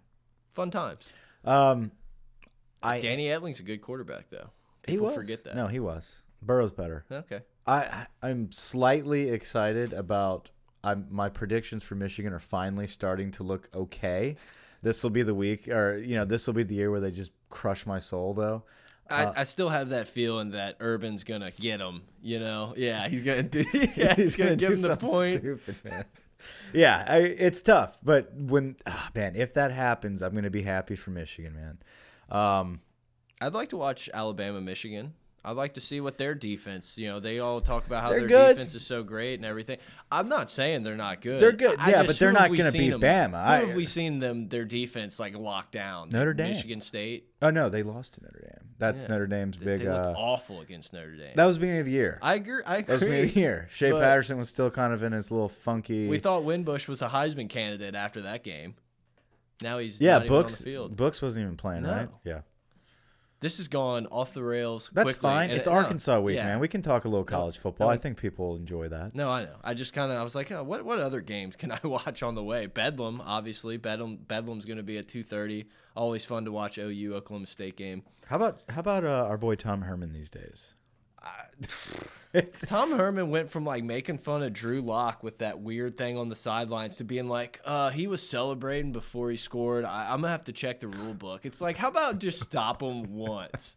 Fun 0.52 0.72
times. 0.72 1.10
Um, 1.46 1.92
I 2.82 3.00
Danny 3.00 3.28
Etling's 3.28 3.60
a 3.60 3.64
good 3.64 3.82
quarterback, 3.82 4.30
though. 4.30 4.50
he 4.86 4.94
People 4.94 5.08
was 5.08 5.16
forget 5.16 5.44
that. 5.44 5.56
No, 5.56 5.68
he 5.68 5.80
was. 5.80 6.24
Burrow's 6.42 6.72
better. 6.72 7.06
Okay. 7.12 7.42
I 7.68 8.08
I'm 8.22 8.52
slightly 8.52 9.30
excited 9.30 9.94
about 9.94 10.50
I'm, 10.84 11.08
my 11.10 11.30
predictions 11.30 11.84
for 11.84 11.96
Michigan 11.96 12.34
are 12.34 12.40
finally 12.40 12.88
starting 12.88 13.32
to 13.32 13.44
look 13.44 13.70
okay. 13.74 14.36
This 14.82 15.04
will 15.04 15.10
be 15.10 15.24
the 15.24 15.36
week, 15.36 15.68
or 15.68 15.98
you 15.98 16.16
know, 16.16 16.26
this 16.26 16.48
will 16.48 16.54
be 16.54 16.64
the 16.64 16.76
year 16.76 16.90
where 16.90 17.02
they 17.02 17.12
just 17.12 17.32
crush 17.50 17.86
my 17.86 18.00
soul, 18.00 18.34
though. 18.34 18.64
I, 19.10 19.40
I 19.42 19.44
still 19.44 19.70
have 19.70 19.90
that 19.90 20.08
feeling 20.08 20.52
that 20.52 20.78
Urban's 20.80 21.24
gonna 21.24 21.52
get 21.52 21.80
him. 21.80 22.04
You 22.22 22.40
know, 22.40 22.74
yeah, 22.78 23.08
he's 23.08 23.22
gonna 23.22 23.44
do. 23.44 23.66
Yeah, 23.96 24.16
he's, 24.16 24.36
gonna, 24.36 24.56
give 24.56 24.70
do 24.70 24.76
him 24.76 24.82
the 24.82 24.98
point. 24.98 25.40
Stupid, 25.40 25.76
man. 25.84 26.06
Yeah, 26.74 27.04
I, 27.08 27.18
it's 27.18 27.62
tough, 27.62 27.98
but 28.04 28.34
when 28.36 28.76
ah, 28.86 29.10
man, 29.16 29.36
if 29.36 29.54
that 29.54 29.72
happens, 29.72 30.22
I'm 30.22 30.34
gonna 30.34 30.50
be 30.50 30.64
happy 30.64 30.96
for 30.96 31.12
Michigan, 31.12 31.56
man. 31.56 31.78
Um, 32.30 32.82
I'd 33.42 33.54
like 33.54 33.70
to 33.70 33.78
watch 33.78 34.10
Alabama, 34.14 34.62
Michigan. 34.62 35.14
I'd 35.50 35.56
like 35.58 35.74
to 35.74 35.82
see 35.82 36.00
what 36.00 36.18
their 36.18 36.36
defense. 36.36 36.98
You 36.98 37.08
know, 37.08 37.20
they 37.20 37.40
all 37.40 37.60
talk 37.62 37.86
about 37.88 38.04
how 38.04 38.10
They're 38.10 38.20
their 38.20 38.28
good. 38.28 38.56
defense 38.58 38.76
is 38.76 38.86
so 38.86 39.04
great 39.04 39.36
and 39.40 39.46
everything. 39.46 39.80
I'm 40.12 40.30
not 40.30 40.50
saying 40.50 40.84
they're 40.84 40.96
not 40.96 41.22
good. 41.22 41.42
They're 41.42 41.52
good, 41.52 41.80
I 41.80 41.90
yeah, 41.90 41.96
just- 42.04 42.08
but 42.08 42.20
they're 42.20 42.32
not 42.32 42.50
gonna 42.50 42.72
seen 42.72 42.82
beat 42.82 42.90
them- 42.92 43.02
Bama. 43.02 43.36
I- 43.36 43.58
have 43.66 43.76
we 43.76 43.86
seen 43.86 44.20
them 44.20 44.48
their 44.48 44.66
defense 44.66 45.20
like 45.20 45.36
locked 45.36 45.72
down? 45.72 46.10
Notre 46.10 46.34
Dame. 46.34 46.50
Michigan 46.50 46.82
State. 46.82 47.26
oh 47.42 47.50
no, 47.50 47.70
they 47.70 47.84
lost 47.84 48.14
to 48.16 48.22
Notre 48.24 48.40
Dame. 48.42 48.70
That's 48.78 49.04
Yeah. 49.04 49.10
Notre 49.10 49.28
Dame's 49.28 49.58
They, 49.58 49.66
big. 49.66 49.80
they 49.82 49.88
looked 49.88 50.00
uh, 50.00 50.14
awful 50.16 50.62
against 50.62 50.94
Notre 50.94 51.16
Dame. 51.16 51.34
that 51.36 51.46
was 51.46 51.56
the 51.58 51.62
beginning 51.62 51.80
of 51.82 51.86
the 51.88 51.92
year. 51.94 52.20
I 52.22 52.36
agree. 52.36 52.62
I 52.66 52.78
agree. 52.78 52.86
That 52.86 52.94
was 52.94 53.00
the 53.02 53.06
beginning 53.08 53.30
of 53.30 53.34
the 53.34 53.40
year. 53.42 53.68
Shea 53.72 53.92
Patterson 53.92 54.38
was 54.38 54.50
still 54.50 54.70
kind 54.70 54.94
of 54.94 55.04
in 55.04 55.12
his 55.12 55.32
little 55.32 55.50
funky. 55.50 56.08
We 56.08 56.20
thought 56.20 56.44
Wimbush 56.44 56.88
was 56.88 57.02
a 57.02 57.08
Heisman 57.10 57.50
candidate 57.50 57.96
after 57.96 58.22
that 58.22 58.44
game. 58.44 58.76
Now 59.62 59.78
he's 59.80 60.00
yeah, 60.00 60.14
not 60.20 60.24
even 60.26 60.36
on 60.36 60.42
Books. 60.44 60.58
the 60.60 60.64
field. 60.64 60.96
Books 60.96 61.22
wasn't 61.22 61.44
even 61.44 61.58
playing, 61.58 61.84
No. 61.84 61.90
right? 61.90 62.10
Yeah. 62.24 62.42
This 63.42 63.58
has 63.58 63.68
gone 63.70 64.06
off 64.08 64.34
the 64.34 64.44
rails. 64.44 64.90
That's 64.94 65.06
quickly, 65.14 65.22
fine. 65.22 65.50
and 65.50 65.58
It's 65.58 65.68
it- 65.68 65.72
no, 65.72 65.78
Arkansas 65.78 66.20
week, 66.20 66.36
yeah. 66.36 66.46
man. 66.48 66.60
We 66.60 66.68
can 66.68 66.82
talk 66.82 67.06
a 67.06 67.08
little 67.08 67.24
college 67.24 67.58
football. 67.58 67.88
no, 67.88 67.94
I 67.94 67.98
think 67.98 68.18
people 68.18 68.56
enjoy 68.58 68.90
that. 68.90 69.16
No, 69.16 69.30
I 69.30 69.46
know. 69.46 69.56
I 69.64 69.74
just 69.74 69.94
kind 69.94 70.12
of 70.12 70.18
I 70.18 70.24
was 70.24 70.36
like, 70.36 70.52
oh, 70.52 70.62
what 70.64 70.84
what 70.84 71.00
other 71.00 71.22
games 71.22 71.56
can 71.56 71.72
I 71.72 71.80
watch 71.88 72.22
on 72.22 72.36
the 72.36 72.44
way? 72.44 72.66
Bedlam, 72.66 73.22
obviously. 73.26 73.78
Bedlam 73.78 74.18
Bedlam's 74.18 74.66
going 74.66 74.78
to 74.78 74.84
be 74.84 74.98
at 74.98 75.08
2:30. 75.08 75.68
Always 75.96 76.26
fun 76.26 76.44
to 76.46 76.52
watch 76.52 76.78
OU 76.78 77.14
Oklahoma 77.16 77.48
State 77.48 77.78
game. 77.78 78.04
How 78.28 78.36
about 78.36 78.62
how 78.70 78.82
about 78.82 79.04
uh, 79.06 79.26
our 79.30 79.38
boy 79.38 79.56
Tom 79.56 79.82
Herman 79.84 80.12
these 80.12 80.30
days? 80.30 80.76
Tom 82.66 82.92
Herman 82.96 83.30
went 83.32 83.50
from 83.50 83.66
like 83.66 83.84
making 83.84 84.20
fun 84.20 84.44
of 84.44 84.54
Drew 84.54 84.82
Lock 84.82 85.24
with 85.24 85.40
that 85.40 85.62
weird 85.62 85.98
thing 85.98 86.18
on 86.18 86.30
the 86.30 86.36
sidelines 86.36 86.98
to 86.98 87.04
being 87.04 87.28
like, 87.28 87.60
uh, 87.66 87.90
he 87.90 88.06
was 88.08 88.22
celebrating 88.28 88.92
before 88.92 89.32
he 89.32 89.38
scored. 89.38 89.84
I, 89.86 90.12
I'm 90.14 90.22
gonna 90.22 90.30
have 90.32 90.46
to 90.46 90.54
check 90.54 90.80
the 90.80 90.88
rule 90.88 91.14
book. 91.16 91.46
It's 91.46 91.60
like, 91.62 91.76
how 91.78 91.88
about 91.90 92.20
just 92.20 92.40
stop 92.42 92.82
him 92.84 93.16
once? 93.16 93.76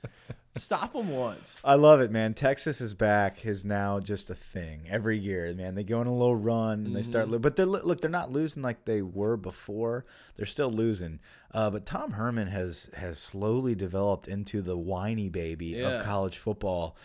Stop 0.55 0.95
him 0.95 1.09
once. 1.09 1.62
I 1.65 1.77
love 1.77 2.03
it, 2.03 2.11
man. 2.11 2.35
Texas 2.35 2.83
is 2.83 2.93
back 2.93 3.47
is 3.47 3.65
now 3.65 4.01
just 4.01 4.29
a 4.29 4.35
thing 4.35 4.83
every 4.87 5.17
year, 5.17 5.55
man. 5.55 5.75
They 5.75 5.83
go 5.83 6.01
on 6.01 6.07
a 6.07 6.12
little 6.12 6.37
run 6.37 6.85
and 6.85 6.95
they 6.95 7.01
start, 7.01 7.25
Mm-hmm. 7.25 7.33
lo- 7.33 7.38
but 7.38 7.57
they're 7.57 7.65
look, 7.65 8.03
they're 8.03 8.11
not 8.11 8.31
losing 8.31 8.62
like 8.62 8.85
they 8.85 9.01
were 9.01 9.38
before. 9.38 10.05
They're 10.37 10.45
still 10.45 10.71
losing. 10.71 11.21
Uh, 11.55 11.71
but 11.71 11.87
Tom 11.87 12.12
Herman 12.12 12.49
has 12.49 12.91
has 12.95 13.19
slowly 13.19 13.75
developed 13.75 14.29
into 14.29 14.61
the 14.61 14.77
whiny 14.77 15.31
baby 15.31 15.69
Yeah. 15.69 15.88
of 16.01 16.05
college 16.05 16.37
football. 16.37 16.97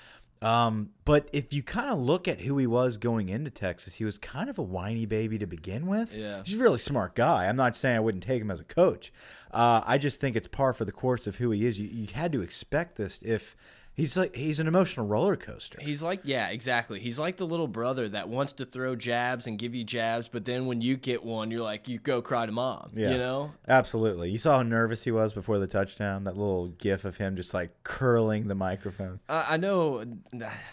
Um, 0.41 0.91
but 1.03 1.29
if 1.33 1.53
you 1.53 1.63
kind 1.63 1.89
of 1.89 1.99
look 1.99 2.27
at 2.27 2.41
who 2.41 2.57
he 2.57 2.67
was 2.67 2.97
going 2.97 3.29
into 3.29 3.49
Texas, 3.49 3.95
he 3.95 4.05
was 4.05 4.17
kind 4.17 4.49
of 4.49 4.57
a 4.57 4.61
whiny 4.61 5.05
baby 5.05 5.37
to 5.39 5.47
begin 5.47 5.87
with. 5.87 6.13
Yeah. 6.13 6.41
He's 6.45 6.55
a 6.55 6.61
really 6.61 6.77
smart 6.77 7.15
guy. 7.15 7.47
I'm 7.47 7.55
not 7.55 7.75
saying 7.75 7.95
I 7.95 7.99
wouldn't 7.99 8.23
take 8.23 8.41
him 8.41 8.51
as 8.51 8.59
a 8.59 8.65
coach. 8.65 9.11
Uh, 9.51 9.81
I 9.85 9.97
just 9.97 10.19
think 10.21 10.35
it's 10.35 10.47
par 10.47 10.73
for 10.73 10.85
the 10.85 10.91
course 10.91 11.25
of 11.25 11.37
who 11.37 11.51
he 11.51 11.65
is. 11.65 11.79
You, 11.79 11.87
you 11.87 12.07
had 12.13 12.31
to 12.33 12.41
expect 12.41 12.97
this 12.97 13.21
if 13.23 13.55
he's 13.97 14.15
like 14.15 14.35
he's 14.35 14.59
an 14.59 14.67
emotional 14.67 15.05
roller 15.07 15.35
coaster. 15.35 15.79
He's 15.81 16.01
like, 16.01 16.21
yeah, 16.23 16.49
exactly. 16.49 16.99
He's 16.99 17.19
like 17.19 17.35
the 17.35 17.47
little 17.47 17.67
brother 17.67 18.07
that 18.09 18.29
wants 18.29 18.53
to 18.53 18.65
throw 18.65 18.95
jabs 18.95 19.47
and 19.47 19.57
give 19.57 19.75
you 19.75 19.83
jabs, 19.83 20.29
but 20.29 20.45
then 20.45 20.67
when 20.67 20.79
you 20.79 20.95
get 20.95 21.23
one, 21.23 21.51
you're 21.51 21.63
like, 21.63 21.89
you 21.89 21.97
go 21.97 22.21
cry 22.21 22.45
to 22.45 22.51
mom. 22.51 22.91
Yeah. 22.95 23.11
You 23.11 23.17
know? 23.17 23.51
Absolutely. 23.67 24.29
You 24.29 24.37
saw 24.37 24.57
how 24.57 24.63
nervous 24.63 25.03
he 25.03 25.11
was 25.11 25.33
before 25.33 25.59
the 25.59 25.67
touchdown. 25.67 26.23
That 26.23 26.37
little 26.37 26.67
gif 26.67 27.03
of 27.03 27.17
him 27.17 27.35
just 27.35 27.53
like 27.53 27.71
curling 27.83 28.47
the 28.47 28.55
microphone. 28.55 29.19
I 29.27 29.55
I 29.57 29.57
know 29.57 30.05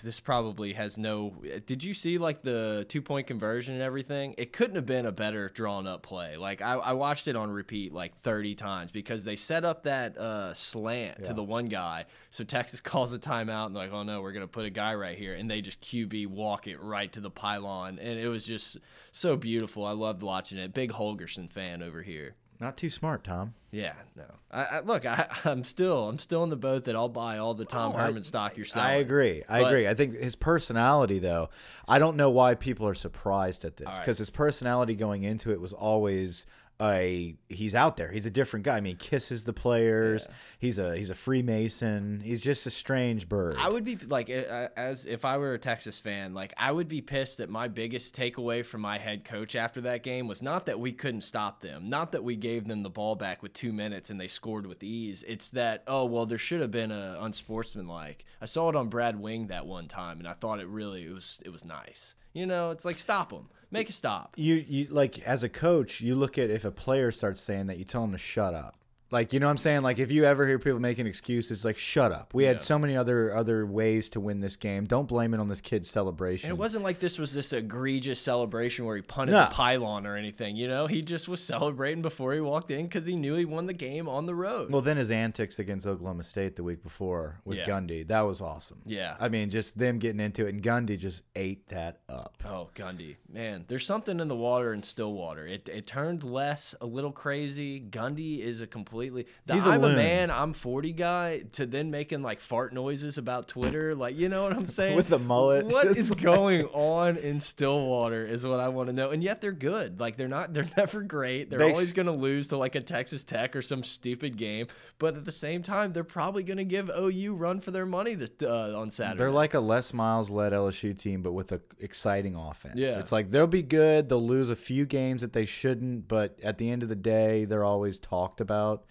this 0.02 0.20
probably 0.20 0.74
has 0.74 0.98
no. 0.98 1.34
Did 1.64 1.82
you 1.82 1.94
see 1.94 2.18
like 2.18 2.42
the 2.42 2.84
two 2.88 3.00
point 3.00 3.26
conversion 3.26 3.74
and 3.74 3.82
everything? 3.82 4.34
It 4.36 4.52
couldn't 4.52 4.76
have 4.76 4.86
been 4.86 5.06
a 5.06 5.12
better 5.12 5.48
drawn 5.48 5.86
up 5.86 6.02
play. 6.02 6.36
Like 6.36 6.60
I, 6.60 6.74
I 6.74 6.92
watched 6.92 7.26
it 7.28 7.36
on 7.36 7.50
repeat 7.50 7.94
like 7.94 8.14
30 8.16 8.54
times 8.54 8.92
because 8.92 9.24
they 9.24 9.36
set 9.36 9.64
up 9.64 9.84
that 9.84 10.18
uh, 10.18 10.52
slant 10.52 11.24
to 11.24 11.32
the 11.32 11.42
one 11.42 11.66
guy. 11.66 12.04
So 12.30 12.44
Texas 12.44 12.80
calls 12.82 13.13
a 13.14 13.18
timeout 13.18 13.66
and 13.66 13.74
like, 13.74 13.92
oh 13.92 14.02
no, 14.02 14.20
we're 14.20 14.32
gonna 14.32 14.46
put 14.46 14.64
a 14.66 14.70
guy 14.70 14.94
right 14.94 15.16
here, 15.16 15.34
and 15.34 15.50
they 15.50 15.60
just 15.60 15.80
QB 15.80 16.26
walk 16.28 16.66
it 16.66 16.80
right 16.80 17.12
to 17.12 17.20
the 17.20 17.30
pylon, 17.30 17.98
and 17.98 18.18
it 18.18 18.28
was 18.28 18.44
just 18.44 18.78
so 19.12 19.36
beautiful. 19.36 19.84
I 19.84 19.92
loved 19.92 20.22
watching 20.22 20.58
it. 20.58 20.74
Big 20.74 20.92
Holgorsen 20.92 21.50
fan 21.50 21.82
over 21.82 22.02
here. 22.02 22.34
Not 22.60 22.76
too 22.76 22.88
smart, 22.88 23.24
Tom. 23.24 23.54
Yeah, 23.72 23.94
no. 24.16 24.24
I, 24.50 24.64
I 24.64 24.80
look, 24.80 25.04
I, 25.04 25.26
I'm 25.44 25.64
still, 25.64 26.08
I'm 26.08 26.20
still 26.20 26.44
in 26.44 26.50
the 26.50 26.56
boat 26.56 26.84
that 26.84 26.94
I'll 26.94 27.08
buy 27.08 27.38
all 27.38 27.52
the 27.54 27.64
Tom 27.64 27.92
Oh, 27.92 27.98
I- 27.98 28.06
Herman 28.06 28.22
stock 28.22 28.56
you're 28.56 28.64
selling. 28.64 28.88
I 28.88 28.94
agree. 28.94 29.42
I 29.48 29.62
But- 29.62 29.66
agree. 29.72 29.88
I 29.88 29.94
think 29.94 30.14
his 30.14 30.36
personality, 30.36 31.18
though, 31.18 31.50
I 31.88 31.98
don't 31.98 32.16
know 32.16 32.30
why 32.30 32.54
people 32.54 32.86
are 32.86 32.94
surprised 32.94 33.64
at 33.64 33.76
this 33.76 33.86
right. 33.86 33.98
because 33.98 34.18
his 34.18 34.30
personality 34.30 34.94
going 34.94 35.24
into 35.24 35.50
it 35.50 35.60
was 35.60 35.72
always 35.72 36.46
a 36.80 37.36
he's 37.48 37.74
out 37.74 37.96
there. 37.96 38.10
He's 38.10 38.26
a 38.26 38.30
different 38.30 38.64
guy. 38.64 38.76
I 38.76 38.80
mean, 38.80 38.96
he 38.98 39.08
kisses 39.08 39.44
the 39.44 39.52
players. 39.52 40.28
He's 40.58 40.78
a 40.78 40.96
he's 40.96 41.10
a 41.10 41.14
Freemason. 41.14 42.20
He's 42.20 42.40
just 42.40 42.66
a 42.66 42.70
strange 42.70 43.28
bird. 43.28 43.56
I 43.58 43.68
would 43.68 43.84
be 43.84 43.96
like, 43.96 44.28
as 44.28 45.06
if 45.06 45.24
I 45.24 45.38
were 45.38 45.54
a 45.54 45.58
Texas 45.58 46.00
fan, 46.00 46.34
like 46.34 46.52
I 46.56 46.72
would 46.72 46.88
be 46.88 47.00
pissed 47.00 47.38
that 47.38 47.48
my 47.48 47.68
biggest 47.68 48.16
takeaway 48.16 48.64
from 48.64 48.80
my 48.80 48.98
head 48.98 49.24
coach 49.24 49.54
after 49.54 49.80
that 49.82 50.02
game 50.02 50.26
was 50.26 50.42
not 50.42 50.66
that 50.66 50.80
we 50.80 50.92
couldn't 50.92 51.22
stop 51.22 51.60
them, 51.60 51.88
not 51.88 52.12
that 52.12 52.24
we 52.24 52.34
gave 52.36 52.66
them 52.66 52.82
the 52.82 52.90
ball 52.90 53.14
back 53.14 53.42
with 53.42 53.52
two 53.52 53.72
minutes 53.72 54.10
and 54.10 54.20
they 54.20 54.28
scored 54.28 54.66
with 54.66 54.82
ease. 54.82 55.24
It's 55.26 55.50
that 55.50 55.84
oh 55.86 56.06
well, 56.06 56.26
there 56.26 56.38
should 56.38 56.60
have 56.60 56.72
been 56.72 56.90
a 56.90 57.18
unsportsmanlike. 57.20 58.24
I 58.40 58.46
saw 58.46 58.68
it 58.68 58.76
on 58.76 58.88
Brad 58.88 59.20
Wing 59.20 59.46
that 59.46 59.66
one 59.66 59.86
time, 59.86 60.18
and 60.18 60.26
I 60.26 60.32
thought 60.32 60.60
it 60.60 60.66
really 60.66 61.04
it 61.04 61.14
was 61.14 61.38
it 61.44 61.50
was 61.50 61.64
nice. 61.64 62.16
You 62.32 62.46
know, 62.46 62.72
it's 62.72 62.84
like 62.84 62.98
stop 62.98 63.30
them, 63.30 63.48
make 63.74 63.90
a 63.90 63.92
stop. 63.92 64.32
you 64.36 64.64
you 64.66 64.86
like 64.90 65.18
as 65.26 65.44
a 65.44 65.48
coach, 65.48 66.00
you 66.00 66.14
look 66.14 66.38
at 66.38 66.48
if 66.48 66.64
a 66.64 66.70
player 66.70 67.10
starts 67.10 67.40
saying 67.40 67.66
that, 67.66 67.76
you 67.76 67.84
tell 67.84 68.04
him 68.04 68.12
to 68.12 68.18
shut 68.18 68.54
up. 68.54 68.76
Like 69.10 69.32
you 69.32 69.38
know 69.40 69.46
what 69.46 69.52
I'm 69.52 69.56
saying? 69.58 69.82
Like 69.82 69.98
if 69.98 70.10
you 70.10 70.24
ever 70.24 70.46
hear 70.46 70.58
people 70.58 70.80
making 70.80 71.06
excuses, 71.06 71.64
like 71.64 71.78
shut 71.78 72.10
up. 72.10 72.34
We 72.34 72.44
had 72.44 72.56
Yeah. 72.56 72.62
so 72.62 72.78
many 72.78 72.96
other 72.96 73.34
other 73.34 73.64
ways 73.66 74.08
to 74.10 74.20
win 74.20 74.40
this 74.40 74.56
game. 74.56 74.84
Don't 74.86 75.06
blame 75.06 75.34
it 75.34 75.40
on 75.40 75.48
this 75.48 75.60
kid's 75.60 75.88
celebration. 75.88 76.50
And 76.50 76.56
it 76.58 76.60
wasn't 76.60 76.82
like 76.84 76.98
this 77.00 77.18
was 77.18 77.32
this 77.32 77.52
egregious 77.52 78.18
celebration 78.20 78.84
where 78.86 78.96
he 78.96 79.02
punted 79.02 79.34
No. 79.34 79.40
the 79.44 79.50
pylon 79.54 80.06
or 80.06 80.16
anything. 80.16 80.56
You 80.56 80.66
know, 80.68 80.86
he 80.86 81.02
just 81.02 81.28
was 81.28 81.40
celebrating 81.40 82.02
before 82.02 82.34
he 82.34 82.40
walked 82.40 82.70
in 82.70 82.84
because 82.84 83.06
he 83.06 83.14
knew 83.14 83.34
he 83.36 83.44
won 83.44 83.66
the 83.66 83.72
game 83.72 84.08
on 84.08 84.26
the 84.26 84.34
road. 84.34 84.72
Well, 84.72 84.82
then 84.82 84.96
his 84.96 85.10
antics 85.10 85.58
against 85.58 85.86
Oklahoma 85.86 86.24
State 86.24 86.56
the 86.56 86.64
week 86.64 86.82
before 86.82 87.40
with 87.44 87.58
Yeah. 87.58 87.66
Gundy, 87.66 88.06
that 88.08 88.22
was 88.22 88.40
awesome. 88.40 88.80
Yeah. 88.86 89.16
I 89.20 89.28
mean, 89.28 89.50
just 89.50 89.78
them 89.78 89.98
getting 89.98 90.20
into 90.20 90.46
it, 90.46 90.54
and 90.54 90.62
Gundy 90.62 90.98
just 90.98 91.22
ate 91.36 91.68
that 91.68 92.00
up. 92.08 92.42
Oh, 92.44 92.70
Gundy, 92.74 93.16
man, 93.32 93.64
there's 93.68 93.86
something 93.86 94.18
in 94.18 94.28
the 94.28 94.36
water 94.36 94.72
in 94.72 94.82
Stillwater. 94.82 95.46
It 95.46 95.68
it 95.68 95.86
turned 95.86 96.24
less 96.24 96.74
a 96.80 96.86
little 96.86 97.12
crazy. 97.12 97.80
Gundy 97.80 98.40
is 98.40 98.60
a 98.60 98.66
completely. 99.08 99.32
The 99.46 99.54
He's 99.54 99.66
a 99.66 99.70
I'm 99.70 99.84
a 99.84 99.86
loon. 99.88 99.96
man, 99.96 100.30
I'm 100.30 100.52
40 100.52 100.92
guy 100.92 101.42
to 101.52 101.66
then 101.66 101.90
making 101.90 102.22
like 102.22 102.40
fart 102.40 102.72
noises 102.72 103.18
about 103.18 103.48
Twitter, 103.48 103.94
like 103.94 104.16
you 104.16 104.28
know 104.28 104.42
what 104.44 104.52
I'm 104.52 104.66
saying? 104.78 104.96
With 104.96 105.08
the 105.08 105.18
mullet, 105.18 105.66
What 105.66 105.86
is 105.96 106.10
like- 106.10 106.20
going 106.22 106.64
on 106.66 107.16
in 107.16 107.40
Stillwater 107.40 108.24
is 108.26 108.44
what 108.44 108.60
I 108.60 108.68
want 108.68 108.88
to 108.88 108.92
know. 108.92 109.10
And 109.10 109.22
yet 109.22 109.40
they're 109.40 109.52
good. 109.52 110.00
Like 110.00 110.16
they're 110.16 110.28
not. 110.28 110.52
They're 110.54 110.68
never 110.76 111.02
great. 111.02 111.50
They're 111.50 111.58
They 111.58 111.70
always 111.70 111.92
going 111.92 112.06
to 112.06 112.12
lose 112.12 112.48
to 112.48 112.56
like 112.56 112.74
a 112.74 112.80
Texas 112.80 113.24
Tech 113.24 113.54
or 113.56 113.62
some 113.62 113.82
stupid 113.82 114.36
game. 114.36 114.66
But 114.98 115.16
at 115.16 115.24
the 115.24 115.32
same 115.32 115.62
time, 115.62 115.92
they're 115.92 116.04
probably 116.04 116.42
going 116.42 116.58
to 116.58 116.64
give 116.64 116.90
OU 116.90 117.34
run 117.34 117.60
for 117.60 117.70
their 117.70 117.86
money 117.86 118.14
this, 118.14 118.30
uh, 118.42 118.78
on 118.78 118.90
Saturday. 118.90 119.18
They're 119.18 119.30
like 119.30 119.54
a 119.54 119.60
Les 119.60 119.92
Miles 119.92 120.30
led 120.30 120.52
LSU 120.52 120.96
team, 120.98 121.22
but 121.22 121.32
with 121.32 121.52
an 121.52 121.60
exciting 121.80 122.34
offense. 122.34 122.74
Yeah. 122.76 122.98
It's 122.98 123.12
like 123.12 123.30
they'll 123.30 123.46
be 123.46 123.62
good. 123.62 124.08
They'll 124.08 124.24
lose 124.26 124.50
a 124.50 124.56
few 124.56 124.86
games 124.86 125.20
that 125.22 125.32
they 125.32 125.44
shouldn't, 125.44 126.08
but 126.08 126.38
at 126.42 126.58
the 126.58 126.70
end 126.70 126.82
of 126.82 126.88
the 126.88 126.94
day, 126.96 127.44
they're 127.44 127.64
always 127.64 127.98
talked 127.98 128.40
about. 128.40 128.84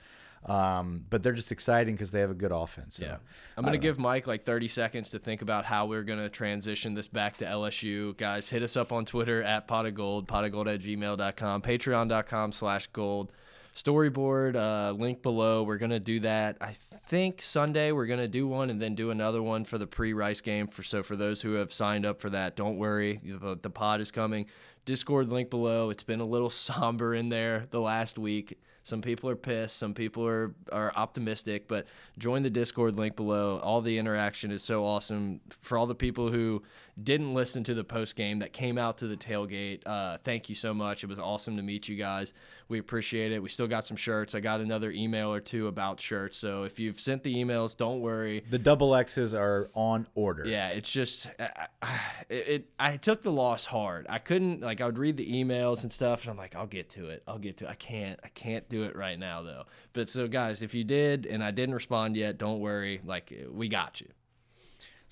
Um, 0.46 1.06
but 1.10 1.24
they're 1.24 1.34
just 1.34 1.52
exciting 1.52 1.96
because 1.96 2.12
they 2.12 2.20
have 2.20 2.32
a 2.32 2.36
good 2.36 2.52
offense. 2.52 2.98
So, 2.98 3.06
Yeah. 3.06 3.18
I'm 3.56 3.64
going 3.64 3.74
to 3.74 3.78
give 3.78 3.98
Mike 4.00 4.28
like 4.28 4.42
30 4.42 4.68
seconds 4.68 5.10
to 5.10 5.20
think 5.20 5.42
about 5.42 5.64
how 5.64 5.86
we're 5.86 6.04
going 6.04 6.20
to 6.20 6.30
transition 6.30 6.94
this 6.96 7.08
back 7.08 7.38
to 7.38 7.46
LSU. 7.46 8.18
Guys, 8.18 8.50
hit 8.50 8.64
us 8.64 8.76
up 8.76 8.92
on 8.92 9.06
Twitter 9.06 9.42
at 9.44 9.68
pot 9.68 9.86
of 9.86 9.96
gold, 9.96 10.28
pot 10.28 10.44
of 10.44 10.52
gold 10.52 10.68
at 10.68 10.82
gmail.com, 10.82 11.62
patreon.com 11.62 12.52
slash 12.52 12.88
gold. 12.88 13.32
Storyboard, 13.76 14.56
uh, 14.56 14.92
link 14.92 15.24
below. 15.24 15.64
We're 15.64 15.78
going 15.80 15.92
to 15.92 16.00
do 16.00 16.20
that. 16.20 16.58
I 16.62 16.74
think 16.74 17.42
Sunday 17.42 17.92
we're 17.92 18.06
going 18.06 18.20
to 18.20 18.28
do 18.28 18.48
one 18.48 18.70
and 18.70 18.80
then 18.80 18.94
do 18.94 19.10
another 19.10 19.42
one 19.42 19.66
for 19.66 19.80
the 19.80 19.88
pre 19.88 20.14
Rice 20.14 20.42
game. 20.42 20.68
For 20.68 20.84
So 20.84 21.02
for 21.02 21.16
those 21.16 21.42
who 21.42 21.54
have 21.54 21.74
signed 21.74 22.06
up 22.06 22.22
for 22.22 22.30
that, 22.30 22.56
don't 22.56 22.78
worry. 22.78 23.20
The, 23.24 23.58
the 23.60 23.72
pod 23.72 24.00
is 24.00 24.12
coming. 24.12 24.46
Discord 24.86 25.30
link 25.30 25.50
below. 25.50 25.90
It's 25.90 26.04
been 26.04 26.20
a 26.20 26.26
little 26.26 26.50
somber 26.52 27.16
in 27.16 27.30
there 27.30 27.66
the 27.72 27.82
last 27.82 28.20
week. 28.20 28.60
Some 28.84 29.02
people 29.02 29.30
are 29.30 29.36
pissed, 29.36 29.78
some 29.78 29.94
people 29.94 30.28
are, 30.28 30.54
are 30.72 30.92
optimistic, 30.96 31.68
but 31.68 31.86
join 32.18 32.44
the 32.44 32.50
Discord 32.50 32.98
link 32.98 33.16
below. 33.16 33.60
All 33.60 33.82
the 33.82 33.98
interaction 33.98 34.52
is 34.52 34.62
so 34.62 34.86
awesome. 34.86 35.40
For 35.62 35.78
all 35.78 35.88
the 35.88 35.96
people 35.96 36.32
who 36.32 36.64
didn't 37.02 37.34
listen 37.34 37.64
to 37.64 37.74
the 37.74 37.84
post 37.84 38.16
game 38.16 38.40
that 38.40 38.54
came 38.54 38.78
out 38.78 39.00
to 39.00 39.08
the 39.08 39.18
tailgate, 39.18 39.82
uh, 39.86 40.18
thank 40.24 40.48
you 40.48 40.56
so 40.56 40.74
much. 40.74 41.04
It 41.04 41.08
was 41.08 41.18
awesome 41.20 41.58
to 41.58 41.64
meet 41.64 41.88
you 41.88 41.96
guys. 41.96 42.34
We 42.70 42.78
appreciate 42.80 43.32
it. 43.32 43.42
We 43.42 43.50
still 43.50 43.68
got 43.68 43.86
some 43.86 43.98
shirts. 43.98 44.36
I 44.36 44.40
got 44.40 44.62
another 44.62 44.92
email 44.92 45.34
or 45.34 45.40
two 45.40 45.68
about 45.68 46.00
shirts. 46.00 46.38
So 46.38 46.64
if 46.64 46.80
you've 46.80 47.00
sent 47.00 47.24
the 47.24 47.34
emails, 47.34 47.76
don't 47.76 48.00
worry. 48.00 48.44
The 48.50 48.60
double 48.60 48.94
X's 48.96 49.34
are 49.34 49.70
on 49.74 50.08
order. 50.14 50.46
Yeah, 50.46 50.70
it's 50.70 50.92
just 50.92 51.30
I, 51.40 51.68
I- 51.82 52.00
it. 52.30 52.70
I 52.80 52.98
took 52.98 53.22
the 53.22 53.32
loss 53.32 53.66
hard. 53.66 54.06
I 54.10 54.20
couldn't 54.20 54.62
like 54.62 54.80
I 54.82 54.86
would 54.86 54.98
read 54.98 55.18
the 55.18 55.26
emails 55.44 55.84
and 55.84 55.92
stuff, 55.92 56.22
and 56.24 56.32
I'm 56.32 56.38
like, 56.38 56.56
I'll 56.56 56.68
get 56.68 56.90
to 56.92 57.10
it. 57.10 57.24
I'll 57.28 57.40
get 57.40 57.58
to. 57.58 57.66
It. 57.66 57.72
I 57.72 57.76
can't. 57.76 58.20
I 58.24 58.28
can't 58.30 58.68
do 58.70 58.84
it 58.84 58.96
right 58.96 59.18
now 59.18 59.42
though. 59.42 59.64
But 59.94 60.10
so 60.10 60.28
guys, 60.28 60.62
if 60.62 60.74
you 60.76 60.84
did 60.84 61.26
and 61.26 61.44
I 61.44 61.52
didn't 61.52 61.76
respond 61.76 62.16
yet, 62.18 62.38
don't 62.38 62.60
worry. 62.60 63.02
Like 63.04 63.34
we 63.52 63.68
got 63.68 64.00
you. 64.02 64.08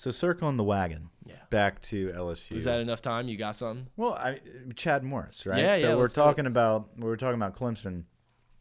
So 0.01 0.09
circling 0.09 0.57
the 0.57 0.63
wagon. 0.63 1.11
Yeah. 1.27 1.35
Back 1.51 1.79
to 1.83 2.07
LSU. 2.07 2.53
Is 2.53 2.63
that 2.63 2.79
enough 2.79 3.03
time? 3.03 3.27
You 3.27 3.37
got 3.37 3.55
something? 3.55 3.85
Well, 3.95 4.13
I, 4.13 4.39
Chad 4.75 5.03
Morris, 5.03 5.45
right? 5.45 5.59
Yeah, 5.59 5.75
so 5.75 5.89
yeah, 5.89 5.93
we're 5.93 6.01
let's 6.01 6.15
do 6.15 6.21
it. 6.21 6.23
talking 6.23 6.45
about 6.47 6.89
we 6.97 7.03
were 7.03 7.17
talking 7.17 7.35
about 7.35 7.55
Clemson, 7.55 8.05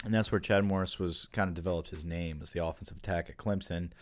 and 0.04 0.12
that's 0.12 0.30
where 0.30 0.38
Chad 0.38 0.66
Morris 0.66 0.98
was 0.98 1.28
kind 1.32 1.48
of 1.48 1.54
developed 1.54 1.88
his 1.88 2.04
name 2.04 2.40
as 2.42 2.50
the 2.50 2.62
offensive 2.62 2.98
attack 2.98 3.30
at 3.30 3.38
Clemson. 3.38 3.92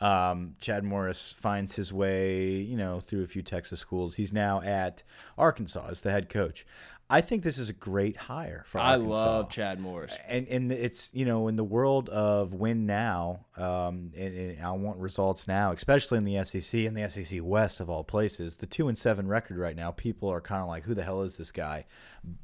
Um, 0.00 0.56
Chad 0.60 0.84
Morris 0.84 1.32
finds 1.32 1.76
his 1.76 1.94
way, 1.94 2.56
you 2.56 2.76
know, 2.76 3.00
through 3.00 3.22
a 3.22 3.26
few 3.26 3.40
Texas 3.40 3.80
schools. 3.80 4.16
He's 4.16 4.34
now 4.34 4.60
at 4.60 5.02
Arkansas 5.38 5.86
as 5.88 6.02
the 6.02 6.10
head 6.10 6.28
coach. 6.28 6.66
I 7.12 7.20
think 7.20 7.42
this 7.42 7.58
is 7.58 7.68
a 7.68 7.72
great 7.74 8.16
hire 8.16 8.62
for 8.66 8.78
I 8.78 8.92
Arkansas 8.94 9.10
love 9.12 9.50
Chad 9.50 9.78
Morris. 9.80 10.16
and 10.28 10.48
and 10.48 10.72
it's 10.72 11.10
you 11.12 11.24
know 11.26 11.46
in 11.48 11.56
the 11.56 11.64
world 11.64 12.08
of 12.08 12.54
win 12.54 12.86
now, 12.86 13.44
um, 13.56 14.10
and, 14.16 14.34
and 14.34 14.62
I 14.64 14.70
want 14.72 14.98
results 14.98 15.46
now, 15.46 15.72
especially 15.72 16.16
in 16.18 16.24
the 16.24 16.42
SEC 16.44 16.80
and 16.80 16.96
the 16.96 17.08
SEC 17.10 17.40
West 17.42 17.80
of 17.80 17.90
all 17.90 18.02
places. 18.02 18.56
The 18.56 18.66
two 18.66 18.88
and 18.88 18.96
seven 18.96 19.28
record 19.28 19.58
right 19.58 19.76
now, 19.76 19.90
people 19.90 20.28
are 20.30 20.40
kind 20.40 20.62
of 20.62 20.68
like, 20.68 20.84
who 20.84 20.94
the 20.94 21.02
hell 21.04 21.22
is 21.22 21.36
this 21.36 21.52
guy? 21.52 21.84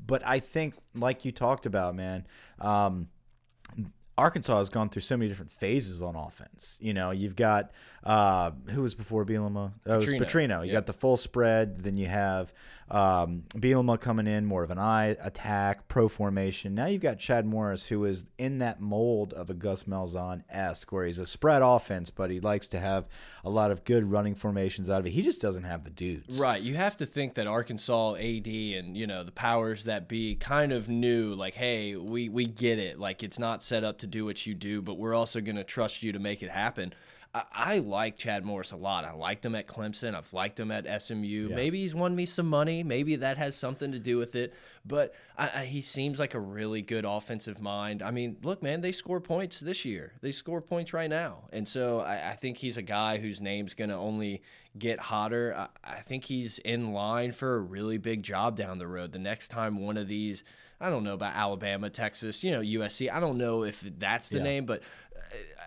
But 0.07 0.23
I 0.27 0.39
think, 0.39 0.75
like 0.95 1.25
you 1.25 1.33
talked 1.33 1.65
about, 1.67 1.95
man. 1.95 2.27
Um, 2.61 3.09
Arkansas 4.17 4.59
has 4.59 4.69
gone 4.69 4.89
through 4.89 5.03
so 5.03 5.17
many 5.17 5.29
different 5.29 5.53
phases 5.53 6.03
on 6.03 6.17
offense. 6.17 6.77
You 6.83 6.93
know, 6.93 7.13
you've 7.13 7.37
got 7.37 7.71
uh, 8.03 8.51
who 8.71 8.83
was 8.83 8.97
before 8.97 9.25
Bielema? 9.25 9.73
Oh, 9.87 9.95
it 9.95 9.97
was 9.97 10.07
Petrino. 10.07 10.19
Petrino. 10.19 10.61
You 10.67 10.73
Yep. 10.73 10.75
got 10.75 10.87
the 10.87 10.93
full 10.93 11.17
spread. 11.17 11.79
Then 11.85 11.97
you 11.97 12.07
have 12.07 12.53
um, 12.91 13.45
coming 14.01 14.27
in, 14.27 14.47
more 14.47 14.63
of 14.63 14.71
an 14.71 14.79
eye 14.79 15.17
attack, 15.21 15.89
pro 15.89 16.09
formation. 16.09 16.75
Now 16.75 16.87
you've 16.87 17.03
got 17.03 17.19
Chad 17.19 17.47
Morris, 17.47 17.87
who 17.87 18.05
is 18.05 18.27
in 18.39 18.59
that 18.59 18.81
mold 18.81 19.33
of 19.33 19.51
a 19.51 19.55
Gus 19.55 19.85
Malzahn 19.85 20.43
esque, 20.49 20.91
where 20.93 21.05
he's 21.05 21.19
a 21.19 21.27
spread 21.27 21.63
offense, 21.63 22.11
but 22.11 22.31
he 22.31 22.41
likes 22.41 22.69
to 22.69 22.81
have 22.81 23.07
a 23.45 23.51
lot 23.51 23.71
of 23.71 23.85
good 23.85 24.05
running 24.05 24.35
formations 24.35 24.89
out 24.89 25.01
of 25.01 25.07
it. 25.07 25.11
He 25.11 25.23
just 25.23 25.41
doesn't 25.41 25.65
have 25.65 25.85
the 25.85 25.91
dudes. 25.91 26.39
Right. 26.39 26.63
You 26.63 26.75
have 26.75 26.97
to 26.99 27.07
think 27.07 27.35
that 27.35 27.47
Arkansas 27.47 28.15
AD 28.15 28.47
and, 28.47 28.97
you 28.97 29.07
know, 29.07 29.25
the 29.25 29.33
powers 29.33 29.85
that 29.85 30.09
be 30.09 30.35
kind 30.35 30.73
of 30.73 30.89
knew, 30.89 31.35
like, 31.35 31.55
hey, 31.55 31.97
we, 31.97 32.29
we 32.29 32.47
get 32.47 32.79
it. 32.79 32.99
Like, 32.99 33.23
it's 33.23 33.39
not 33.39 33.63
set 33.63 33.85
up 33.85 33.99
to 33.99 34.07
do 34.07 34.25
what 34.25 34.47
you 34.47 34.55
do, 34.55 34.83
but 34.83 34.95
we're 34.99 35.15
also 35.15 35.41
going 35.41 35.57
to 35.57 35.65
trust 35.65 36.03
you 36.03 36.13
to 36.13 36.19
make 36.19 36.43
it 36.43 36.51
happen. 36.51 36.93
I, 37.35 37.43
I 37.53 37.79
like 37.79 38.17
Chad 38.17 38.45
Morris 38.45 38.73
a 38.73 38.77
lot. 38.77 39.05
I 39.05 39.13
liked 39.13 39.45
him 39.45 39.55
at 39.55 39.67
Clemson. 39.67 40.15
I've 40.15 40.33
liked 40.33 40.59
him 40.59 40.71
at 40.71 41.03
SMU. 41.03 41.51
Maybe 41.51 41.81
he's 41.81 41.95
won 41.95 42.17
me 42.17 42.25
some 42.27 42.49
money. 42.49 42.83
Maybe 42.83 43.17
that 43.17 43.37
has 43.37 43.55
something 43.55 43.93
to 43.93 43.99
do 43.99 44.17
with 44.17 44.35
it. 44.35 44.55
But 44.87 45.15
I, 45.37 45.51
I, 45.61 45.65
he 45.67 45.83
seems 45.83 46.19
like 46.19 46.35
a 46.35 46.41
really 46.41 46.81
good 46.83 47.05
offensive 47.05 47.61
mind. 47.61 48.03
I 48.03 48.11
mean, 48.11 48.39
look, 48.43 48.63
man, 48.63 48.81
they 48.81 48.93
score 48.93 49.21
points 49.21 49.61
this 49.61 49.85
year. 49.85 50.13
They 50.23 50.33
score 50.33 50.63
points 50.63 50.93
right 50.93 51.11
now. 51.11 51.45
And 51.53 51.69
so 51.69 52.01
I, 52.01 52.31
I 52.31 52.35
think 52.35 52.57
he's 52.57 52.79
a 52.79 52.83
guy 52.83 53.19
whose 53.19 53.41
name's 53.43 53.75
going 53.75 53.91
to 53.91 53.97
only 53.97 54.43
get 54.79 54.99
hotter. 54.99 55.55
I, 55.57 55.69
I 55.85 56.01
think 56.01 56.25
he's 56.25 56.59
in 56.61 56.93
line 56.93 57.33
for 57.33 57.57
a 57.57 57.61
really 57.61 57.99
big 57.99 58.23
job 58.23 58.57
down 58.57 58.79
the 58.79 58.87
road. 58.89 59.13
The 59.13 59.19
next 59.19 59.49
time 59.49 59.79
one 59.79 59.99
of 59.99 60.09
these, 60.09 60.45
I 60.81 60.89
don't 60.89 61.05
know 61.05 61.15
about 61.15 61.35
Alabama, 61.35 61.91
Texas, 61.91 62.43
you 62.43 62.53
know, 62.53 62.61
USC. 62.61 63.13
I 63.13 63.21
don't 63.21 63.37
know 63.37 63.65
if 63.65 63.81
that's 63.99 64.31
the 64.31 64.39
Yeah. 64.39 64.45
name, 64.45 64.65
but 64.65 64.81
uh, 65.17 65.21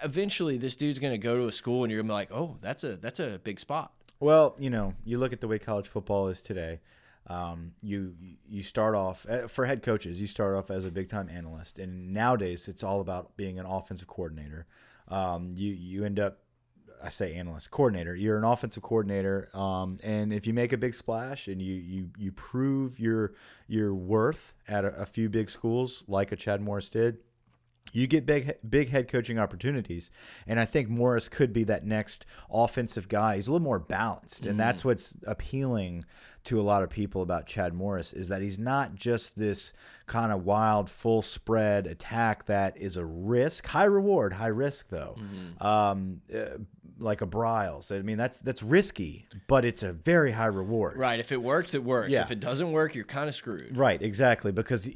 eventually 0.04 0.58
this 0.58 0.76
dude's 0.76 1.00
going 1.00 1.14
to 1.14 1.18
go 1.18 1.38
to 1.38 1.48
a 1.48 1.52
school 1.52 1.84
and 1.84 1.92
you're 1.92 2.02
going 2.02 2.08
to 2.08 2.12
be 2.12 2.14
like, 2.14 2.32
oh, 2.32 2.58
that's 2.62 2.84
a 2.84 2.96
that's 2.98 3.20
a 3.20 3.40
big 3.44 3.60
spot. 3.60 3.94
Well, 4.20 4.56
you 4.60 4.70
know, 4.70 4.94
you 5.04 5.18
look 5.18 5.34
at 5.34 5.42
the 5.42 5.48
way 5.48 5.60
college 5.60 5.88
football 5.88 6.28
is 6.28 6.42
today. 6.42 6.80
Um, 7.28 7.74
you 7.82 8.16
you 8.48 8.64
start 8.64 8.96
off 8.96 9.26
uh, 9.30 9.48
for 9.48 9.66
head 9.66 9.84
coaches. 9.84 10.20
You 10.20 10.28
start 10.28 10.56
off 10.56 10.72
as 10.72 10.86
a 10.86 10.92
big 10.92 11.10
time 11.10 11.30
analyst, 11.30 11.80
and 11.80 12.14
nowadays 12.14 12.68
it's 12.68 12.84
all 12.84 13.00
about 13.00 13.36
being 13.38 13.60
an 13.60 13.66
offensive 13.66 14.08
coordinator. 14.08 14.66
Um, 15.08 15.52
you 15.56 15.72
you 15.74 16.04
end 16.04 16.20
up, 16.20 16.40
I 17.04 17.10
say 17.10 17.36
analyst 17.36 17.70
coordinator. 17.70 18.16
You're 18.16 18.38
an 18.38 18.44
offensive 18.44 18.82
coordinator, 18.82 19.50
um, 19.56 20.00
and 20.04 20.34
if 20.34 20.48
you 20.48 20.54
make 20.54 20.74
a 20.74 20.78
big 20.78 20.96
splash 20.96 21.48
and 21.48 21.62
you 21.62 21.76
you 21.76 22.10
you 22.18 22.32
prove 22.32 23.00
your 23.00 23.34
your 23.68 23.94
worth 23.94 24.56
at 24.68 24.84
a, 24.84 25.02
a 25.02 25.06
few 25.06 25.30
big 25.30 25.50
schools 25.50 26.04
like 26.08 26.32
a 26.32 26.36
Chad 26.36 26.60
Morris 26.60 26.90
did, 26.90 27.20
you 27.94 28.08
get 28.08 28.26
big 28.26 28.56
big 28.68 28.90
head 28.90 29.08
coaching 29.08 29.38
opportunities. 29.38 30.12
And 30.48 30.60
i 30.60 30.66
think 30.66 30.90
morris 30.90 31.28
could 31.30 31.52
be 31.54 31.64
that 31.66 31.86
next 31.86 32.26
offensive 32.52 33.08
guy. 33.08 33.36
He's 33.36 33.48
a 33.48 33.52
little 33.52 33.64
more 33.64 33.80
balanced. 33.80 34.46
And 34.46 34.60
that's 34.60 34.86
what's 34.86 35.16
appealing 35.28 36.04
to 36.44 36.60
a 36.60 36.64
lot 36.64 36.82
of 36.82 36.90
people 36.90 37.22
about 37.22 37.46
chad 37.46 37.74
morris 37.74 38.14
is 38.14 38.30
that 38.30 38.42
he's 38.42 38.58
not 38.58 38.96
just 38.96 39.38
this 39.38 39.74
kind 40.08 40.32
of 40.32 40.44
wild 40.44 40.90
full 40.90 41.22
spread 41.22 41.86
attack 41.86 42.46
that 42.46 42.76
is 42.78 42.98
a 42.98 43.06
risk. 43.06 43.68
High 43.68 43.84
reward 43.86 44.34
high 44.34 44.48
risk 44.48 44.90
though. 44.90 45.16
Um, 45.60 46.22
uh, 46.34 46.58
like 47.02 47.22
a 47.22 47.28
Briles. 47.28 47.91
I 47.97 48.02
mean, 48.02 48.18
that's 48.18 48.41
that's 48.41 48.64
risky, 48.64 49.28
but 49.47 49.66
it's 49.66 49.84
a 49.84 49.93
very 49.93 50.32
high 50.32 50.45
reward. 50.45 50.97
Right. 50.97 51.20
If 51.20 51.32
it 51.32 51.41
works, 51.41 51.74
it 51.74 51.84
works. 51.84 52.12
Yeah. 52.12 52.24
If 52.24 52.32
it 52.32 52.39
doesn't 52.39 52.72
work, 52.72 52.95
you're 52.95 53.06
kind 53.06 53.28
of 53.28 53.36
screwed. 53.36 53.78
Right, 53.78 54.02
exactly. 54.02 54.52
Because 54.52 54.89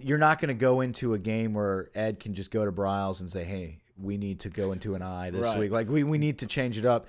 you're 0.00 0.18
not 0.18 0.40
going 0.40 0.48
to 0.48 0.54
go 0.54 0.80
into 0.80 1.14
a 1.14 1.18
game 1.18 1.54
where 1.54 1.90
Ed 1.94 2.20
can 2.20 2.34
just 2.34 2.50
go 2.50 2.64
to 2.64 2.72
Briles 2.72 3.20
and 3.20 3.30
say, 3.30 3.44
"Hey, 3.44 3.78
we 3.96 4.16
need 4.16 4.40
to 4.40 4.48
go 4.48 4.72
into 4.72 4.94
an 4.94 5.02
eye 5.02 5.30
this 5.30 5.46
Right. 5.46 5.58
week. 5.58 5.70
Like 5.70 5.88
we, 5.88 6.02
we 6.04 6.18
need 6.18 6.38
to 6.40 6.46
change 6.46 6.78
it 6.78 6.84
up." 6.84 7.06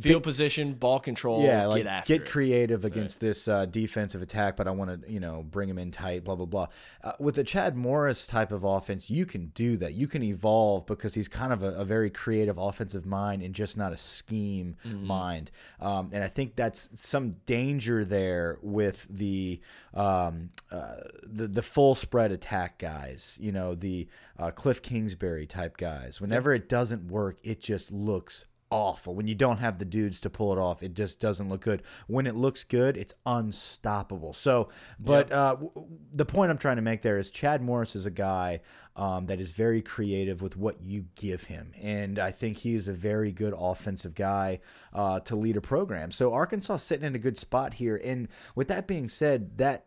Field 0.00 0.22
position, 0.22 0.74
ball 0.74 0.98
control. 1.00 1.42
yeah, 1.42 1.66
like 1.66 1.82
get 1.84 1.86
after 1.92 2.12
get 2.14 2.22
it. 2.22 2.28
creative 2.30 2.84
against 2.84 3.20
this 3.20 3.48
uh, 3.48 3.66
defensive 3.66 4.22
attack, 4.22 4.56
but 4.56 4.66
I 4.66 4.70
want 4.70 5.02
to, 5.02 5.10
you 5.12 5.20
know, 5.20 5.42
bring 5.42 5.68
him 5.68 5.78
in 5.78 5.90
tight. 5.90 6.24
Blah 6.24 6.36
blah 6.36 6.46
blah. 6.46 6.66
Uh, 7.04 7.12
with 7.18 7.34
the 7.34 7.44
Chad 7.44 7.76
Morris 7.76 8.26
type 8.26 8.50
of 8.52 8.64
offense, 8.64 9.10
you 9.10 9.26
can 9.26 9.46
do 9.54 9.76
that. 9.78 9.94
You 9.94 10.06
can 10.08 10.22
evolve 10.22 10.86
because 10.86 11.14
he's 11.14 11.28
kind 11.28 11.52
of 11.52 11.62
a, 11.62 11.72
a 11.74 11.84
very 11.84 12.08
creative 12.10 12.56
offensive 12.58 13.04
mind 13.06 13.42
and 13.42 13.54
just 13.54 13.76
not 13.76 13.92
a 13.92 13.98
scheme 13.98 14.76
Mm-hmm. 14.86 15.06
mind. 15.06 15.50
Um, 15.80 16.10
and 16.12 16.24
I 16.24 16.28
think 16.28 16.56
that's 16.56 16.90
some 16.94 17.36
danger 17.46 18.04
there 18.04 18.58
with 18.62 19.06
the 19.10 19.60
um, 19.94 20.50
uh, 20.70 20.96
the 21.24 21.46
the 21.48 21.62
full 21.62 21.94
spread 21.94 22.32
attack 22.32 22.78
guys. 22.78 23.38
You 23.40 23.52
know, 23.52 23.74
the 23.74 24.08
uh, 24.38 24.50
Cliff 24.50 24.82
Kingsbury 24.82 25.46
type 25.46 25.76
guys. 25.76 26.20
Whenever 26.20 26.52
it 26.52 26.68
doesn't 26.68 27.10
work, 27.10 27.38
it 27.42 27.60
just 27.60 27.92
looks 27.92 28.44
awful. 28.72 29.14
When 29.14 29.26
you 29.26 29.34
don't 29.34 29.58
have 29.58 29.78
the 29.78 29.84
dudes 29.84 30.20
to 30.22 30.30
pull 30.30 30.52
it 30.52 30.58
off, 30.58 30.82
it 30.82 30.94
just 30.94 31.20
doesn't 31.20 31.48
look 31.48 31.60
good. 31.60 31.82
When 32.06 32.26
it 32.26 32.34
looks 32.34 32.64
good, 32.64 32.96
it's 32.96 33.12
unstoppable. 33.26 34.32
So, 34.32 34.70
but 34.98 35.30
uh, 35.30 35.56
the 36.12 36.24
point 36.24 36.50
I'm 36.50 36.58
trying 36.58 36.76
to 36.76 36.82
make 36.82 37.02
there 37.02 37.18
is 37.18 37.30
Chad 37.30 37.62
Morris 37.62 37.94
is 37.94 38.06
a 38.06 38.10
guy 38.10 38.62
um, 38.96 39.26
that 39.26 39.40
is 39.40 39.52
very 39.52 39.82
creative 39.82 40.40
with 40.40 40.56
what 40.56 40.82
you 40.82 41.04
give 41.14 41.44
him, 41.44 41.72
and 41.80 42.18
I 42.18 42.30
think 42.30 42.56
he 42.56 42.74
is 42.74 42.88
a 42.88 42.92
very 42.94 43.30
good 43.30 43.54
offensive 43.56 44.14
guy 44.14 44.60
uh, 44.94 45.20
to 45.20 45.36
lead 45.36 45.56
a 45.56 45.60
program. 45.60 46.10
So 46.10 46.32
Arkansas 46.32 46.78
sitting 46.78 47.06
in 47.06 47.14
a 47.14 47.18
good 47.18 47.36
spot 47.36 47.74
here. 47.74 48.00
And 48.02 48.28
with 48.54 48.68
that 48.68 48.86
being 48.86 49.08
said, 49.08 49.58
that 49.58 49.86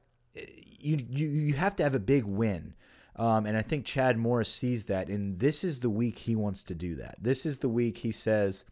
you 0.79 1.03
you 1.09 1.27
you 1.27 1.53
have 1.53 1.75
to 1.77 1.83
have 1.83 1.95
a 1.95 1.99
big 1.99 2.25
win. 2.25 2.75
Um, 3.17 3.45
and 3.45 3.57
I 3.57 3.61
think 3.61 3.85
Chad 3.85 4.17
Morris 4.17 4.49
sees 4.49 4.85
that, 4.85 5.07
and 5.07 5.39
this 5.39 5.63
is 5.63 5.79
the 5.79 5.89
week 5.89 6.19
he 6.19 6.35
wants 6.35 6.63
to 6.63 6.75
do 6.75 6.95
that. 6.95 7.15
This 7.19 7.45
is 7.45 7.59
the 7.59 7.69
week 7.69 7.97
he 7.97 8.11
says, 8.11 8.65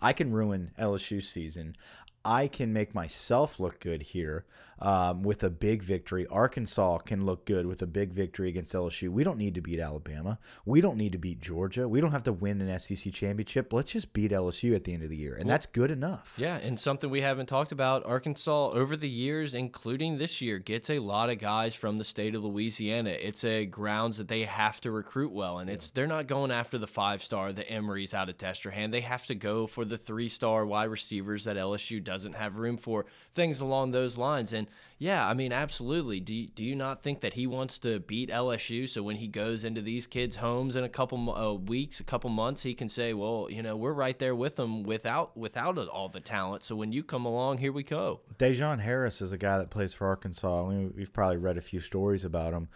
I 0.00 0.12
can 0.12 0.32
ruin 0.32 0.72
LSU 0.78 1.22
season. 1.22 1.76
I 2.24 2.46
can 2.48 2.72
make 2.72 2.94
myself 2.94 3.60
look 3.60 3.80
good 3.80 4.02
here 4.02 4.46
um, 4.82 5.22
with 5.22 5.44
a 5.44 5.50
big 5.50 5.82
victory. 5.82 6.26
Arkansas 6.26 6.98
can 6.98 7.24
look 7.24 7.46
good 7.46 7.66
with 7.66 7.82
a 7.82 7.86
big 7.86 8.12
victory 8.12 8.48
against 8.48 8.74
LSU. 8.74 9.08
We 9.10 9.22
don't 9.22 9.38
need 9.38 9.54
to 9.54 9.60
beat 9.60 9.78
Alabama. 9.78 10.38
We 10.66 10.80
don't 10.80 10.96
need 10.96 11.12
to 11.12 11.18
beat 11.18 11.40
Georgia. 11.40 11.88
We 11.88 12.00
don't 12.00 12.10
have 12.10 12.24
to 12.24 12.32
win 12.32 12.60
an 12.60 12.78
SEC 12.80 13.12
championship. 13.12 13.72
Let's 13.72 13.92
just 13.92 14.12
beat 14.12 14.32
LSU 14.32 14.74
at 14.74 14.82
the 14.82 14.92
end 14.92 15.04
of 15.04 15.10
the 15.10 15.16
year, 15.16 15.36
and 15.38 15.48
that's 15.48 15.66
good 15.66 15.92
enough. 15.92 16.34
Yeah, 16.36 16.56
and 16.56 16.78
something 16.78 17.08
we 17.08 17.20
haven't 17.20 17.46
talked 17.46 17.70
about 17.70 18.04
Arkansas 18.04 18.70
over 18.70 18.96
the 18.96 19.08
years, 19.08 19.54
including 19.54 20.18
this 20.18 20.40
year, 20.40 20.58
gets 20.58 20.90
a 20.90 20.98
lot 20.98 21.30
of 21.30 21.38
guys 21.38 21.76
from 21.76 21.98
the 21.98 22.04
state 22.04 22.34
of 22.34 22.42
Louisiana. 22.42 23.10
It's 23.10 23.44
a 23.44 23.66
grounds 23.66 24.18
that 24.18 24.26
they 24.26 24.44
have 24.44 24.80
to 24.80 24.90
recruit 24.90 25.30
well, 25.30 25.60
and 25.60 25.70
it's 25.70 25.90
they're 25.90 26.08
not 26.08 26.26
going 26.26 26.50
after 26.50 26.76
the 26.76 26.88
five 26.88 27.22
star, 27.22 27.52
the 27.52 27.68
Emery's 27.70 28.14
out 28.14 28.28
of 28.28 28.36
Destrehan. 28.36 28.90
They 28.90 29.00
have 29.02 29.26
to 29.26 29.36
go 29.36 29.68
for 29.68 29.84
the 29.84 29.96
three 29.96 30.28
star 30.28 30.66
wide 30.66 30.90
receivers 30.90 31.44
that 31.44 31.56
LSU 31.56 32.02
doesn't 32.02 32.34
have 32.34 32.56
room 32.56 32.78
for, 32.78 33.06
things 33.32 33.60
along 33.60 33.92
those 33.92 34.18
lines. 34.18 34.52
And 34.52 34.66
yeah, 34.98 35.26
I 35.26 35.34
mean, 35.34 35.52
absolutely. 35.52 36.20
Do 36.20 36.32
you, 36.32 36.46
do 36.46 36.62
you 36.62 36.76
not 36.76 37.02
think 37.02 37.22
that 37.22 37.34
he 37.34 37.46
wants 37.46 37.78
to 37.78 37.98
beat 38.00 38.30
LSU? 38.30 38.88
So 38.88 39.02
when 39.02 39.16
he 39.16 39.26
goes 39.26 39.64
into 39.64 39.82
these 39.82 40.06
kids' 40.06 40.36
homes 40.36 40.76
in 40.76 40.84
a 40.84 40.88
couple 40.88 41.34
uh, 41.34 41.54
weeks, 41.54 41.98
a 41.98 42.04
couple 42.04 42.30
months, 42.30 42.62
he 42.62 42.74
can 42.74 42.88
say, 42.88 43.12
"Well, 43.12 43.48
you 43.50 43.62
know, 43.62 43.76
we're 43.76 43.92
right 43.92 44.18
there 44.18 44.34
with 44.34 44.56
them 44.56 44.84
without 44.84 45.36
without 45.36 45.76
all 45.78 46.08
the 46.08 46.20
talent. 46.20 46.62
So 46.62 46.76
when 46.76 46.92
you 46.92 47.02
come 47.02 47.24
along, 47.24 47.58
here 47.58 47.72
we 47.72 47.82
go." 47.82 48.20
De'Jon 48.38 48.80
Harris 48.80 49.20
is 49.20 49.32
a 49.32 49.38
guy 49.38 49.58
that 49.58 49.70
plays 49.70 49.92
for 49.92 50.06
Arkansas. 50.06 50.62
We, 50.64 50.86
we've 50.86 51.12
probably 51.12 51.38
read 51.38 51.58
a 51.58 51.62
few 51.62 51.80
stories 51.80 52.24
about 52.24 52.52
him. 52.52 52.68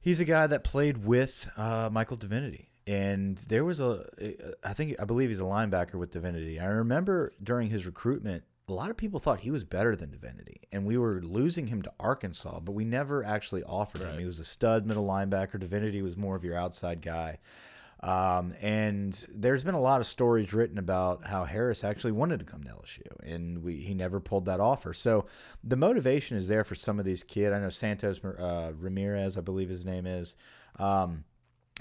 He's 0.00 0.20
a 0.20 0.24
guy 0.24 0.46
that 0.48 0.64
played 0.64 1.04
with 1.04 1.48
uh, 1.56 1.88
Michael 1.90 2.16
Divinity. 2.16 2.68
And 2.86 3.38
there 3.48 3.64
was 3.64 3.80
a, 3.80 4.04
I 4.62 4.74
think, 4.74 4.96
I 5.00 5.04
believe 5.04 5.30
he's 5.30 5.40
a 5.40 5.44
linebacker 5.44 5.94
with 5.94 6.10
Divinity. 6.10 6.60
I 6.60 6.66
remember 6.66 7.32
during 7.42 7.70
his 7.70 7.86
recruitment, 7.86 8.44
a 8.68 8.72
lot 8.72 8.90
of 8.90 8.96
people 8.96 9.20
thought 9.20 9.40
he 9.40 9.50
was 9.50 9.62
better 9.64 9.94
than 9.94 10.10
Divinity. 10.10 10.62
And 10.72 10.86
we 10.86 10.96
were 10.96 11.20
losing 11.22 11.66
him 11.66 11.82
to 11.82 11.92
Arkansas, 12.00 12.60
but 12.60 12.72
we 12.72 12.84
never 12.84 13.22
actually 13.22 13.62
offered 13.64 14.00
him. 14.00 14.18
He 14.18 14.24
was 14.24 14.40
a 14.40 14.44
stud 14.44 14.86
middle 14.86 15.04
linebacker. 15.06 15.60
Divinity 15.60 16.00
was 16.02 16.16
more 16.16 16.34
of 16.36 16.44
your 16.44 16.56
outside 16.56 17.02
guy. 17.02 17.38
Um, 18.00 18.52
and 18.60 19.12
there's 19.34 19.64
been 19.64 19.74
a 19.74 19.80
lot 19.80 20.00
of 20.00 20.06
stories 20.06 20.52
written 20.52 20.78
about 20.78 21.26
how 21.26 21.44
Harris 21.44 21.84
actually 21.84 22.12
wanted 22.12 22.38
to 22.40 22.44
come 22.44 22.62
to 22.64 22.70
LSU, 22.70 23.00
and 23.22 23.62
we 23.62 23.76
he 23.76 23.94
never 23.94 24.20
pulled 24.20 24.44
that 24.44 24.60
offer. 24.60 24.92
So 24.92 25.24
the 25.62 25.76
motivation 25.76 26.36
is 26.36 26.46
there 26.48 26.64
for 26.64 26.74
some 26.74 26.98
of 26.98 27.06
these 27.06 27.22
kids. 27.22 27.54
I 27.54 27.60
know 27.60 27.70
Santos 27.70 28.22
uh, 28.22 28.72
Ramirez, 28.78 29.38
I 29.38 29.40
believe 29.40 29.70
his 29.70 29.86
name 29.86 30.06
is. 30.06 30.36
Um, 30.78 31.24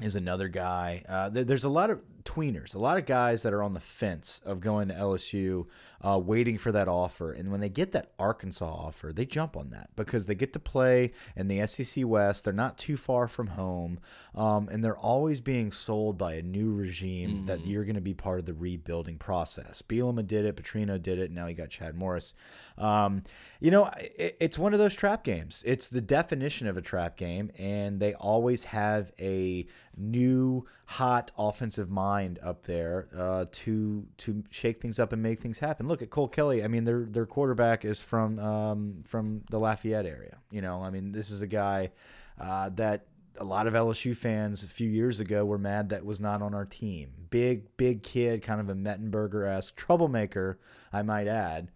is 0.02 0.16
another 0.16 0.48
guy. 0.48 1.04
Uh, 1.08 1.30
there- 1.30 1.44
there's 1.44 1.66
a 1.66 1.70
lot 1.70 1.90
of 1.92 2.02
tweeners, 2.26 2.74
a 2.76 2.80
lot 2.80 2.98
of 2.98 3.06
guys 3.06 3.42
that 3.44 3.54
are 3.54 3.64
on 3.64 3.74
the 3.74 3.80
fence 3.80 4.42
of 4.46 4.60
going 4.60 4.88
to 4.88 4.94
LSU, 4.94 5.66
uh, 6.02 6.20
waiting 6.20 6.58
for 6.58 6.72
that 6.72 6.88
offer. 6.88 7.32
And 7.32 7.50
when 7.52 7.62
they 7.62 7.70
get 7.70 7.94
that 7.94 8.12
Arkansas 8.20 8.66
offer, 8.66 9.14
they 9.14 9.26
jump 9.26 9.56
on 9.56 9.70
that 9.70 9.90
because 9.96 10.26
they 10.26 10.36
get 10.36 10.54
to 10.54 10.60
play 10.60 11.14
in 11.36 11.48
the 11.48 11.66
SEC 11.66 12.06
West. 12.06 12.44
They're 12.44 12.54
not 12.54 12.78
too 12.78 12.98
far 12.98 13.28
from 13.28 13.48
home, 13.48 14.00
um, 14.36 14.68
and 14.70 14.84
they're 14.84 14.98
always 14.98 15.40
being 15.40 15.72
sold 15.72 16.18
by 16.18 16.34
a 16.34 16.42
new 16.42 16.74
regime 16.74 17.46
that 17.46 17.66
you're 17.66 17.86
going 17.86 17.96
to 17.96 18.02
be 18.02 18.14
part 18.14 18.40
of 18.40 18.46
the 18.46 18.54
rebuilding 18.54 19.18
process. 19.18 19.82
Bielema 19.82 20.26
did 20.28 20.46
it, 20.46 20.56
Petrino 20.56 21.02
did 21.02 21.20
it, 21.20 21.26
and 21.26 21.36
now 21.36 21.48
you 21.48 21.56
got 21.56 21.70
Chad 21.70 21.96
Morris. 21.96 22.34
Um, 22.78 23.24
you 23.60 23.72
know, 23.72 23.90
it, 23.98 24.36
it's 24.40 24.60
one 24.60 24.74
of 24.74 24.80
those 24.80 24.96
trap 24.96 25.24
games. 25.24 25.64
It's 25.66 25.90
the 25.90 26.02
definition 26.02 26.68
of 26.68 26.76
a 26.76 26.82
trap 26.82 27.16
game, 27.16 27.52
and 27.58 28.00
they 28.00 28.14
always 28.14 28.66
have 28.66 29.12
a 29.20 29.66
new 29.98 30.66
hot 30.86 31.32
offensive 31.38 31.90
mind 31.90 32.40
up 32.44 32.64
there 32.64 33.08
uh, 33.16 33.46
to 33.52 34.06
to 34.18 34.44
shake 34.50 34.82
things 34.82 35.00
up 35.00 35.14
and 35.14 35.22
make 35.22 35.42
things 35.42 35.60
happen. 35.60 35.88
Look 35.88 36.02
at 36.02 36.10
Cole 36.10 36.28
Kelley. 36.28 36.64
I 36.64 36.68
mean, 36.68 36.84
their 36.84 37.06
their 37.06 37.26
quarterback 37.26 37.86
is 37.86 38.00
from 38.00 38.40
um, 38.40 39.04
from 39.06 39.44
the 39.50 39.60
Lafayette 39.60 40.06
area. 40.06 40.38
You 40.52 40.62
know, 40.62 40.84
I 40.84 40.90
mean, 40.90 41.12
this 41.12 41.30
is 41.30 41.42
a 41.42 41.48
guy 41.48 41.92
uh, 42.40 42.70
that 42.76 43.06
a 43.38 43.44
lot 43.44 43.68
of 43.68 43.74
LSU 43.74 44.16
fans 44.16 44.64
a 44.64 44.68
few 44.68 44.90
years 44.90 45.20
ago 45.20 45.44
were 45.46 45.58
mad 45.58 45.90
that 45.90 46.06
was 46.06 46.20
not 46.20 46.42
on 46.42 46.54
our 46.54 46.66
team. 46.66 47.12
Big 47.30 47.76
big 47.78 48.04
kid, 48.04 48.42
kind 48.42 48.62
of 48.62 48.70
a 48.70 48.76
Mettenberger 48.76 49.48
esque 49.48 49.76
troublemaker, 49.76 50.60
I 50.92 51.02
might 51.02 51.28
add. 51.28 51.70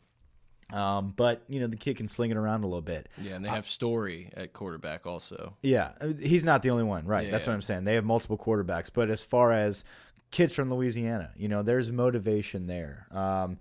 Um, 0.71 1.13
but 1.15 1.43
you 1.47 1.59
know 1.61 1.67
the 1.67 1.77
kid 1.77 1.95
can 1.97 2.07
sling 2.09 2.31
it 2.31 2.37
around 2.37 2.63
a 2.63 2.67
little 2.67 2.81
bit. 2.81 3.07
Yeah, 3.21 3.35
and 3.35 3.45
they 3.45 3.49
have 3.49 3.67
Storey 3.67 4.29
at 4.35 4.51
quarterback 4.53 5.05
also. 5.05 5.55
Yeah, 5.61 5.91
uh, 6.01 6.07
he's 6.19 6.43
not 6.43 6.61
the 6.61 6.71
only 6.71 6.83
one, 6.83 7.05
right? 7.05 7.25
Yeah, 7.25 7.31
That's 7.31 7.45
yeah. 7.45 7.51
what 7.51 7.55
I'm 7.55 7.61
saying. 7.61 7.83
They 7.85 7.95
have 7.95 8.03
multiple 8.03 8.37
quarterbacks, 8.37 8.89
but 8.93 9.09
as 9.09 9.23
far 9.23 9.53
as 9.53 9.85
kids 10.31 10.53
from 10.53 10.73
Louisiana, 10.73 11.31
you 11.37 11.47
know, 11.47 11.63
there's 11.63 11.91
motivation 11.91 12.67
there. 12.67 13.07
Um, 13.11 13.59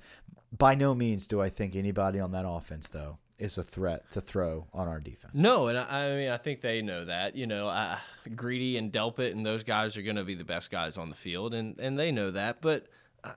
by 0.57 0.75
no 0.75 0.95
means 0.95 1.27
do 1.27 1.41
I 1.41 1.49
think 1.49 1.77
anybody 1.77 2.19
on 2.19 2.33
that 2.33 2.47
offense 2.47 2.89
though 2.89 3.19
is 3.39 3.59
a 3.59 3.63
threat 3.63 4.11
to 4.13 4.21
throw 4.21 4.67
on 4.73 4.89
our 4.89 4.99
defense. 4.99 5.35
No, 5.35 5.69
and 5.69 5.79
I, 5.79 5.85
I 6.13 6.17
mean 6.17 6.29
I 6.31 6.39
think 6.39 6.61
they 6.61 6.83
know 6.83 7.05
that. 7.05 7.37
You 7.37 7.47
know, 7.47 7.69
I, 7.69 7.99
Greedy 8.35 8.79
and 8.79 8.93
Delpit 8.93 9.33
and 9.33 9.45
those 9.45 9.63
guys 9.63 9.97
are 9.97 10.03
going 10.03 10.17
to 10.17 10.25
be 10.25 10.35
the 10.35 10.45
best 10.45 10.71
guys 10.71 10.97
on 10.97 11.09
the 11.09 11.15
field, 11.15 11.55
and 11.55 11.79
and 11.79 11.99
they 11.99 12.11
know 12.11 12.31
that. 12.31 12.61
But 12.61 12.87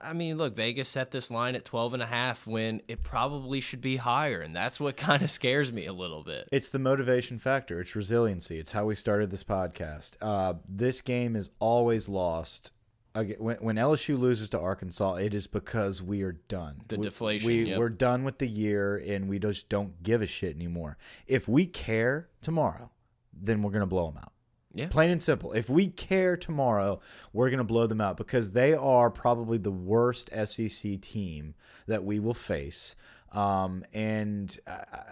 I 0.00 0.12
mean, 0.12 0.36
look, 0.36 0.54
Vegas 0.54 0.88
set 0.88 1.10
this 1.10 1.30
line 1.30 1.54
at 1.54 1.64
12 1.64 1.94
and 1.94 2.02
a 2.02 2.06
half 2.06 2.46
when 2.46 2.82
it 2.88 3.02
probably 3.02 3.60
should 3.60 3.80
be 3.80 3.96
higher, 3.96 4.40
and 4.40 4.54
that's 4.54 4.80
what 4.80 4.96
kind 4.96 5.22
of 5.22 5.30
scares 5.30 5.72
me 5.72 5.86
a 5.86 5.92
little 5.92 6.22
bit. 6.22 6.48
It's 6.52 6.70
the 6.70 6.78
motivation 6.78 7.38
factor. 7.38 7.80
It's 7.80 7.94
resiliency. 7.94 8.58
It's 8.58 8.72
how 8.72 8.86
we 8.86 8.94
started 8.94 9.30
this 9.30 9.44
podcast. 9.44 10.12
Uh, 10.20 10.54
this 10.68 11.00
game 11.00 11.36
is 11.36 11.50
always 11.58 12.08
lost. 12.08 12.72
When, 13.14 13.56
when 13.56 13.76
LSU 13.76 14.18
loses 14.18 14.50
to 14.50 14.60
Arkansas, 14.60 15.14
it 15.16 15.34
is 15.34 15.48
because 15.48 16.00
we 16.00 16.22
are 16.22 16.32
done. 16.32 16.82
The 16.86 16.96
we, 16.96 17.04
deflation, 17.04 17.48
We, 17.48 17.64
yep. 17.64 17.78
We're 17.78 17.88
done 17.88 18.22
with 18.22 18.38
the 18.38 18.46
year, 18.46 18.96
and 18.96 19.28
we 19.28 19.38
just 19.38 19.68
don't 19.68 20.00
give 20.02 20.22
a 20.22 20.26
shit 20.26 20.54
anymore. 20.54 20.96
If 21.26 21.48
we 21.48 21.66
care 21.66 22.28
tomorrow, 22.40 22.90
then 23.32 23.62
we're 23.62 23.72
gonna 23.72 23.86
blow 23.86 24.06
them 24.06 24.18
out. 24.18 24.32
Yeah. 24.72 24.88
Plain 24.88 25.10
and 25.10 25.20
simple. 25.20 25.52
If 25.52 25.68
we 25.68 25.88
care 25.88 26.36
tomorrow, 26.36 27.00
we're 27.32 27.50
going 27.50 27.58
to 27.58 27.64
blow 27.64 27.86
them 27.86 28.00
out 28.00 28.16
because 28.16 28.52
they 28.52 28.74
are 28.74 29.10
probably 29.10 29.58
the 29.58 29.72
worst 29.72 30.30
SEC 30.32 31.00
team 31.00 31.54
that 31.86 32.04
we 32.04 32.20
will 32.20 32.34
face. 32.34 32.94
Um, 33.32 33.84
and 33.92 34.56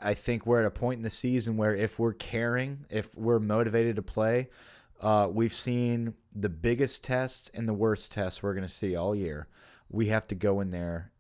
I- 0.03 0.15
think 0.15 0.47
we're 0.47 0.61
at 0.61 0.67
a 0.67 0.71
point 0.71 0.99
in 0.99 1.03
the 1.03 1.11
season 1.11 1.57
where 1.57 1.75
if 1.75 1.99
we're 1.99 2.13
caring, 2.13 2.85
if 2.91 3.17
we're 3.17 3.39
motivated 3.41 3.97
to 3.97 4.03
play, 4.03 4.49
Uh, 5.01 5.29
we've 5.33 5.53
seen 5.53 6.13
the 6.35 6.49
biggest 6.49 7.05
tests 7.05 7.53
and 7.55 7.69
the 7.69 7.73
worst 7.73 8.11
tests 8.11 8.43
we're 8.43 8.53
going 8.53 8.67
to 8.67 8.73
see 8.73 8.97
all 8.97 9.15
year. 9.15 9.47
We 9.89 10.07
have 10.07 10.27
to 10.27 10.35
go 10.35 10.61
in 10.61 10.71
there, 10.71 11.13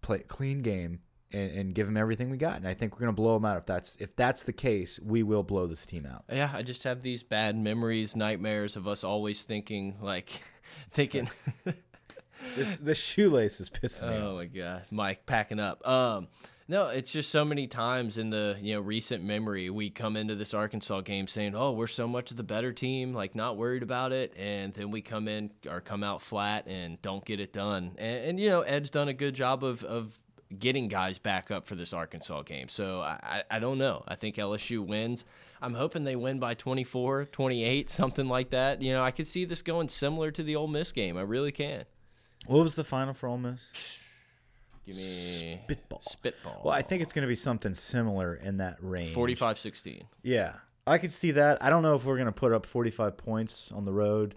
play 0.00 0.20
a 0.20 0.22
clean 0.22 0.62
game, 0.62 1.00
and, 1.36 1.58
and 1.58 1.74
give 1.74 1.86
them 1.86 1.96
everything 1.96 2.30
we 2.30 2.36
got. 2.36 2.56
And 2.56 2.66
I 2.66 2.74
think 2.74 2.94
we're 2.94 3.00
going 3.00 3.14
to 3.14 3.20
blow 3.20 3.34
them 3.34 3.44
out. 3.44 3.58
If 3.58 3.66
that's 3.66 3.96
if 3.96 4.14
that's 4.16 4.42
the 4.42 4.52
case, 4.52 4.98
we 5.00 5.22
will 5.22 5.42
blow 5.42 5.66
this 5.66 5.84
team 5.84 6.06
out. 6.06 6.24
Yeah, 6.32 6.50
I 6.52 6.62
just 6.62 6.82
have 6.84 7.02
these 7.02 7.22
bad 7.22 7.56
memories, 7.56 8.16
nightmares 8.16 8.76
of 8.76 8.88
us 8.88 9.04
always 9.04 9.42
thinking 9.42 9.96
like, 10.00 10.40
thinking. 10.90 11.28
this 12.56 12.76
the 12.78 12.94
shoelace 12.94 13.60
is 13.60 13.70
pissing 13.70 14.08
me. 14.08 14.16
Oh 14.16 14.36
my 14.36 14.46
god, 14.46 14.82
Mike 14.90 15.26
packing 15.26 15.60
up. 15.60 15.86
Um, 15.86 16.28
no, 16.68 16.88
it's 16.88 17.12
just 17.12 17.30
so 17.30 17.44
many 17.44 17.68
times 17.68 18.18
in 18.18 18.30
the 18.30 18.56
you 18.60 18.74
know 18.74 18.80
recent 18.80 19.22
memory 19.22 19.70
we 19.70 19.88
come 19.90 20.16
into 20.16 20.34
this 20.34 20.54
Arkansas 20.54 21.02
game 21.02 21.26
saying, 21.26 21.54
"Oh, 21.54 21.72
we're 21.72 21.86
so 21.86 22.08
much 22.08 22.30
of 22.30 22.36
the 22.36 22.42
better 22.42 22.72
team, 22.72 23.14
like 23.14 23.34
not 23.34 23.56
worried 23.56 23.82
about 23.82 24.12
it," 24.12 24.34
and 24.36 24.74
then 24.74 24.90
we 24.90 25.00
come 25.00 25.28
in 25.28 25.50
or 25.68 25.80
come 25.80 26.02
out 26.02 26.22
flat 26.22 26.66
and 26.66 27.00
don't 27.02 27.24
get 27.24 27.40
it 27.40 27.52
done. 27.52 27.94
And, 27.98 28.24
and 28.24 28.40
you 28.40 28.48
know 28.48 28.62
Ed's 28.62 28.90
done 28.90 29.08
a 29.08 29.14
good 29.14 29.34
job 29.34 29.62
of 29.62 29.84
of 29.84 30.18
getting 30.58 30.88
guys 30.88 31.18
back 31.18 31.50
up 31.50 31.66
for 31.66 31.74
this 31.74 31.92
Arkansas 31.92 32.42
game. 32.42 32.68
So 32.68 33.00
I, 33.00 33.42
I 33.50 33.58
don't 33.58 33.78
know. 33.78 34.04
I 34.06 34.14
think 34.14 34.36
LSU 34.36 34.84
wins. 34.84 35.24
I'm 35.60 35.74
hoping 35.74 36.04
they 36.04 36.16
win 36.16 36.38
by 36.38 36.54
24, 36.54 37.26
28, 37.26 37.90
something 37.90 38.28
like 38.28 38.50
that. 38.50 38.82
You 38.82 38.92
know, 38.92 39.02
I 39.02 39.10
could 39.10 39.26
see 39.26 39.44
this 39.44 39.62
going 39.62 39.88
similar 39.88 40.30
to 40.30 40.42
the 40.42 40.56
Ole 40.56 40.68
Miss 40.68 40.92
game. 40.92 41.16
I 41.16 41.22
really 41.22 41.52
can. 41.52 41.84
What 42.46 42.62
was 42.62 42.74
the 42.74 42.84
final 42.84 43.14
for 43.14 43.28
Ole 43.28 43.38
Miss? 43.38 43.60
Give 44.86 44.94
me 44.94 45.02
Spitball. 45.02 46.02
Spitball. 46.02 46.62
Well, 46.64 46.74
I 46.74 46.82
think 46.82 47.02
it's 47.02 47.12
going 47.12 47.22
to 47.22 47.28
be 47.28 47.34
something 47.34 47.74
similar 47.74 48.34
in 48.34 48.58
that 48.58 48.76
range. 48.80 49.12
45 49.14 49.58
16. 49.58 50.04
Yeah. 50.22 50.54
I 50.86 50.98
could 50.98 51.12
see 51.12 51.32
that. 51.32 51.60
I 51.62 51.70
don't 51.70 51.82
know 51.82 51.96
if 51.96 52.04
we're 52.04 52.14
going 52.14 52.26
to 52.26 52.32
put 52.32 52.52
up 52.52 52.64
45 52.64 53.16
points 53.16 53.72
on 53.74 53.84
the 53.84 53.92
road. 53.92 54.36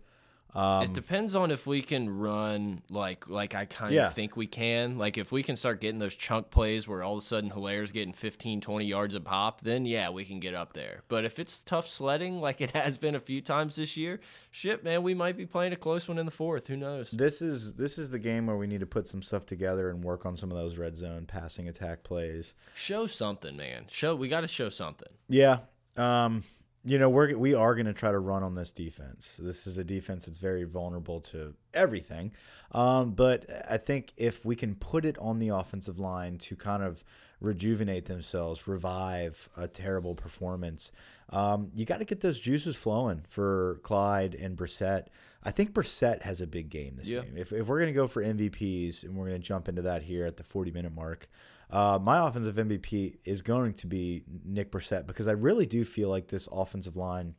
Um, 0.55 0.83
it 0.83 0.93
depends 0.93 1.35
on 1.35 1.51
if 1.51 1.67
we 1.67 1.81
can 1.83 2.09
run 2.09 2.81
like 2.89 3.29
like 3.29 3.53
I 3.53 3.65
kind 3.65 3.93
Yeah. 3.93 4.07
of 4.07 4.13
think 4.13 4.35
we 4.35 4.47
can. 4.47 4.97
Like 4.97 5.17
if 5.19 5.31
we 5.31 5.43
can 5.43 5.55
start 5.55 5.79
getting 5.79 5.99
those 5.99 6.15
chunk 6.15 6.49
plays 6.49 6.87
where 6.87 7.03
all 7.03 7.17
of 7.17 7.23
a 7.23 7.25
sudden 7.25 7.51
Helaire's 7.51 7.91
getting 7.91 8.13
15, 8.13 8.59
20 8.59 8.85
yards 8.85 9.13
a 9.13 9.19
pop, 9.21 9.61
then 9.61 9.85
yeah, 9.85 10.09
we 10.09 10.25
can 10.25 10.39
get 10.39 10.55
up 10.55 10.73
there. 10.73 11.03
But 11.07 11.23
if 11.23 11.37
it's 11.37 11.61
tough 11.61 11.87
sledding 11.87 12.41
like 12.41 12.61
it 12.61 12.71
has 12.71 12.97
been 12.97 13.13
a 13.13 13.19
few 13.19 13.41
times 13.41 13.75
this 13.75 13.95
year, 13.95 14.19
shit, 14.49 14.83
man, 14.83 15.03
we 15.03 15.13
might 15.13 15.37
be 15.37 15.45
playing 15.45 15.73
a 15.73 15.75
close 15.75 16.07
one 16.07 16.17
in 16.17 16.25
the 16.25 16.31
fourth. 16.31 16.65
Who 16.67 16.77
knows? 16.77 17.11
this 17.11 17.41
is 17.43 17.73
this 17.75 17.99
is 17.99 18.09
the 18.09 18.19
game 18.19 18.47
where 18.47 18.57
we 18.57 18.65
need 18.65 18.79
to 18.79 18.87
put 18.87 19.05
some 19.07 19.21
stuff 19.21 19.45
together 19.45 19.89
and 19.91 20.03
work 20.03 20.25
on 20.25 20.35
some 20.35 20.51
of 20.51 20.57
those 20.57 20.77
red 20.77 20.97
zone 20.97 21.25
passing 21.27 21.67
attack 21.69 22.03
plays. 22.03 22.53
Show 22.75 23.05
something, 23.05 23.55
man. 23.55 23.85
Show 23.89 24.15
we 24.15 24.27
got 24.27 24.41
to 24.41 24.47
show 24.47 24.69
something. 24.69 25.09
Yeah. 25.27 25.59
Um, 25.95 26.43
you 26.89 26.97
know, 26.97 27.09
we're 27.09 27.37
we 27.37 27.53
are 27.53 27.75
going 27.75 27.85
to 27.85 27.93
try 27.93 28.11
to 28.11 28.19
run 28.19 28.41
on 28.43 28.55
this 28.55 28.71
defense. 28.71 29.39
This 29.41 29.67
is 29.67 29.77
a 29.77 29.83
defense 29.83 30.25
that's 30.25 30.39
very 30.39 30.63
vulnerable 30.63 31.19
to 31.21 31.53
everything. 31.73 32.31
Um, 32.71 33.11
but 33.11 33.45
I 33.69 33.77
think 33.77 34.11
if 34.17 34.43
we 34.45 34.55
can 34.55 34.75
put 34.75 35.05
it 35.05 35.17
on 35.19 35.39
the 35.39 35.49
offensive 35.49 35.99
line 35.99 36.37
to 36.39 36.55
kind 36.55 36.83
of 36.83 37.03
rejuvenate 37.41 38.05
themselves, 38.05 38.67
revive 38.67 39.49
a 39.55 39.67
terrible 39.67 40.15
performance, 40.15 40.91
um, 41.29 41.69
you 41.73 41.85
got 41.85 41.97
to 41.99 42.05
get 42.05 42.21
those 42.21 42.39
juices 42.39 42.75
flowing 42.75 43.21
for 43.27 43.79
Clyde 43.83 44.35
and 44.35 44.57
Brossette. 44.57 45.07
I 45.43 45.51
think 45.51 45.71
Brossette 45.73 46.23
has 46.23 46.41
a 46.41 46.47
big 46.47 46.69
game 46.69 46.95
this 46.97 47.07
Yeah. 47.09 47.21
game. 47.21 47.37
If, 47.37 47.53
if 47.53 47.67
we're 47.67 47.79
going 47.79 47.93
to 47.93 47.99
go 47.99 48.07
for 48.07 48.21
MVPs, 48.23 49.03
and 49.03 49.15
we're 49.15 49.27
going 49.29 49.41
to 49.41 49.47
jump 49.47 49.69
into 49.69 49.83
that 49.83 50.01
here 50.03 50.25
at 50.25 50.37
the 50.37 50.43
40 50.43 50.71
minute 50.71 50.93
mark, 50.93 51.29
uh, 51.69 51.99
my 52.01 52.25
offensive 52.27 52.55
MVP 52.55 53.17
is 53.25 53.41
going 53.41 53.73
to 53.75 53.87
be 53.87 54.23
Nick 54.45 54.71
Brossette 54.71 55.05
because 55.07 55.27
I 55.27 55.33
really 55.33 55.65
do 55.65 55.83
feel 55.85 56.09
like 56.09 56.27
this 56.27 56.47
offensive 56.51 56.97
line 56.97 57.35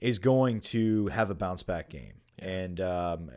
is 0.00 0.18
going 0.18 0.60
to 0.60 1.08
have 1.08 1.30
a 1.30 1.34
bounce 1.34 1.62
back 1.62 1.90
game. 1.90 2.14
And 2.38 2.80
um, 2.80 3.30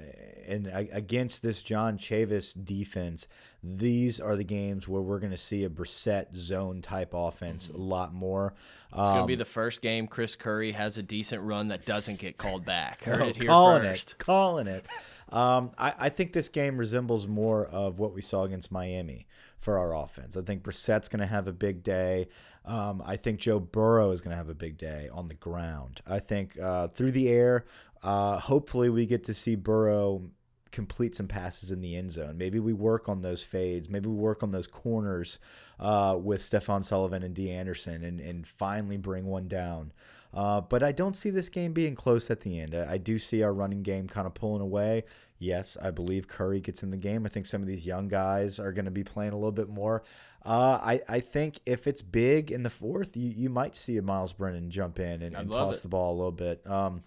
and 0.48 0.68
against 0.74 1.42
this 1.42 1.62
John 1.62 1.98
Chavis 1.98 2.54
defense, 2.64 3.28
these 3.62 4.22
are 4.22 4.38
the 4.38 4.46
games 4.46 4.88
where 4.88 5.02
we're 5.02 5.20
going 5.20 5.32
to 5.32 5.38
see 5.38 5.66
a 5.66 5.70
Brossette 5.70 6.34
zone 6.34 6.82
type 6.82 7.10
offense 7.14 7.68
a 7.68 7.76
lot 7.76 8.14
more. 8.14 8.54
It's 8.92 8.98
gonna 8.98 9.22
Um, 9.22 9.28
be 9.28 9.36
the 9.36 9.44
first 9.44 9.82
game 9.82 10.08
Chris 10.08 10.38
Curry 10.38 10.72
has 10.72 10.98
a 10.98 11.04
decent 11.04 11.42
run 11.44 11.68
that 11.68 11.86
doesn't 11.86 12.18
get 12.20 12.38
called 12.38 12.64
back. 12.64 13.04
Heard 13.04 13.22
Oh, 13.22 13.28
it 13.28 13.36
here 13.42 13.48
calling 13.50 13.82
first. 13.84 14.12
it, 14.14 14.18
calling 14.20 14.68
it. 14.68 14.86
Um, 15.28 15.72
I, 15.78 15.94
I 16.00 16.10
think 16.10 16.32
this 16.32 16.48
game 16.48 16.78
resembles 16.78 17.28
more 17.28 17.66
of 17.66 18.00
what 18.00 18.14
we 18.14 18.22
saw 18.22 18.44
against 18.44 18.72
Miami 18.72 19.26
for 19.64 19.78
our 19.78 19.96
offense. 19.96 20.36
I 20.36 20.42
think 20.42 20.64
Brossette's 20.64 21.10
going 21.10 21.22
to 21.22 21.26
have 21.28 21.48
a 21.48 21.54
big 21.54 21.84
day. 21.84 22.28
Um, 22.66 23.02
I 23.06 23.16
think 23.16 23.40
Joe 23.40 23.60
Burrow 23.60 24.12
is 24.12 24.22
going 24.22 24.32
to 24.32 24.38
have 24.38 24.50
a 24.50 24.56
big 24.56 24.78
day 24.78 25.10
on 25.12 25.28
the 25.28 25.34
ground. 25.34 26.02
I 26.06 26.20
think 26.20 26.60
uh, 26.60 26.90
through 26.90 27.12
the 27.12 27.30
air, 27.30 27.66
uh, 28.04 28.40
hopefully 28.40 28.90
we 28.90 29.06
get 29.06 29.24
to 29.26 29.34
see 29.34 29.56
Burrow 29.56 30.24
complete 30.72 31.16
some 31.16 31.28
passes 31.28 31.72
in 31.72 31.82
the 31.82 31.96
end 31.96 32.12
zone. 32.12 32.38
Maybe 32.38 32.60
we 32.60 32.74
work 32.74 33.08
on 33.08 33.22
those 33.22 33.44
fades. 33.44 33.90
Maybe 33.90 34.10
we 34.10 34.16
work 34.16 34.44
on 34.44 34.52
those 34.52 34.68
corners 34.68 35.40
uh, 35.80 36.18
with 36.20 36.42
Stefan 36.42 36.84
Sullivan 36.84 37.24
and 37.24 37.34
Dee 37.34 37.52
Anderson 37.52 38.04
and, 38.04 38.20
and 38.20 38.48
finally 38.48 38.98
bring 38.98 39.26
one 39.26 39.48
down. 39.48 39.94
Uh, 40.34 40.62
but 40.62 40.82
I 40.82 40.92
don't 40.92 41.16
see 41.16 41.30
this 41.30 41.48
game 41.48 41.74
being 41.74 41.96
close 41.96 42.32
at 42.32 42.42
the 42.42 42.60
end. 42.60 42.74
I, 42.76 42.94
I 42.94 42.98
do 42.98 43.20
see 43.20 43.44
our 43.44 43.54
running 43.54 43.84
game 43.84 44.08
kind 44.08 44.26
of 44.26 44.34
pulling 44.34 44.62
away. 44.62 45.04
Yes, 45.44 45.78
I 45.82 45.92
believe 45.92 46.28
Curry 46.28 46.62
gets 46.62 46.84
in 46.84 46.90
the 46.90 46.98
game. 46.98 47.26
I 47.26 47.30
think 47.30 47.46
some 47.46 47.62
of 47.62 47.68
these 47.68 47.86
young 47.86 48.08
guys 48.08 48.60
are 48.60 48.72
going 48.72 48.86
to 48.86 48.92
be 48.92 49.04
playing 49.04 49.34
a 49.34 49.36
little 49.36 49.52
bit 49.52 49.68
more. 49.68 50.04
Uh, 50.46 50.80
I, 50.82 51.02
I 51.08 51.20
think 51.20 51.60
if 51.66 51.86
it's 51.86 52.02
big 52.02 52.52
in 52.52 52.64
the 52.64 52.70
fourth, 52.70 53.16
you, 53.18 53.30
you 53.30 53.50
might 53.50 53.76
see 53.76 53.98
a 53.98 54.02
Myles 54.02 54.34
Brennan 54.34 54.70
jump 54.72 55.00
in 55.00 55.22
and, 55.22 55.36
and 55.36 55.52
toss 55.52 55.80
it. 55.80 55.82
the 55.84 55.88
ball 55.90 56.14
a 56.14 56.18
little 56.18 56.32
bit. 56.32 56.66
Um, 56.66 57.04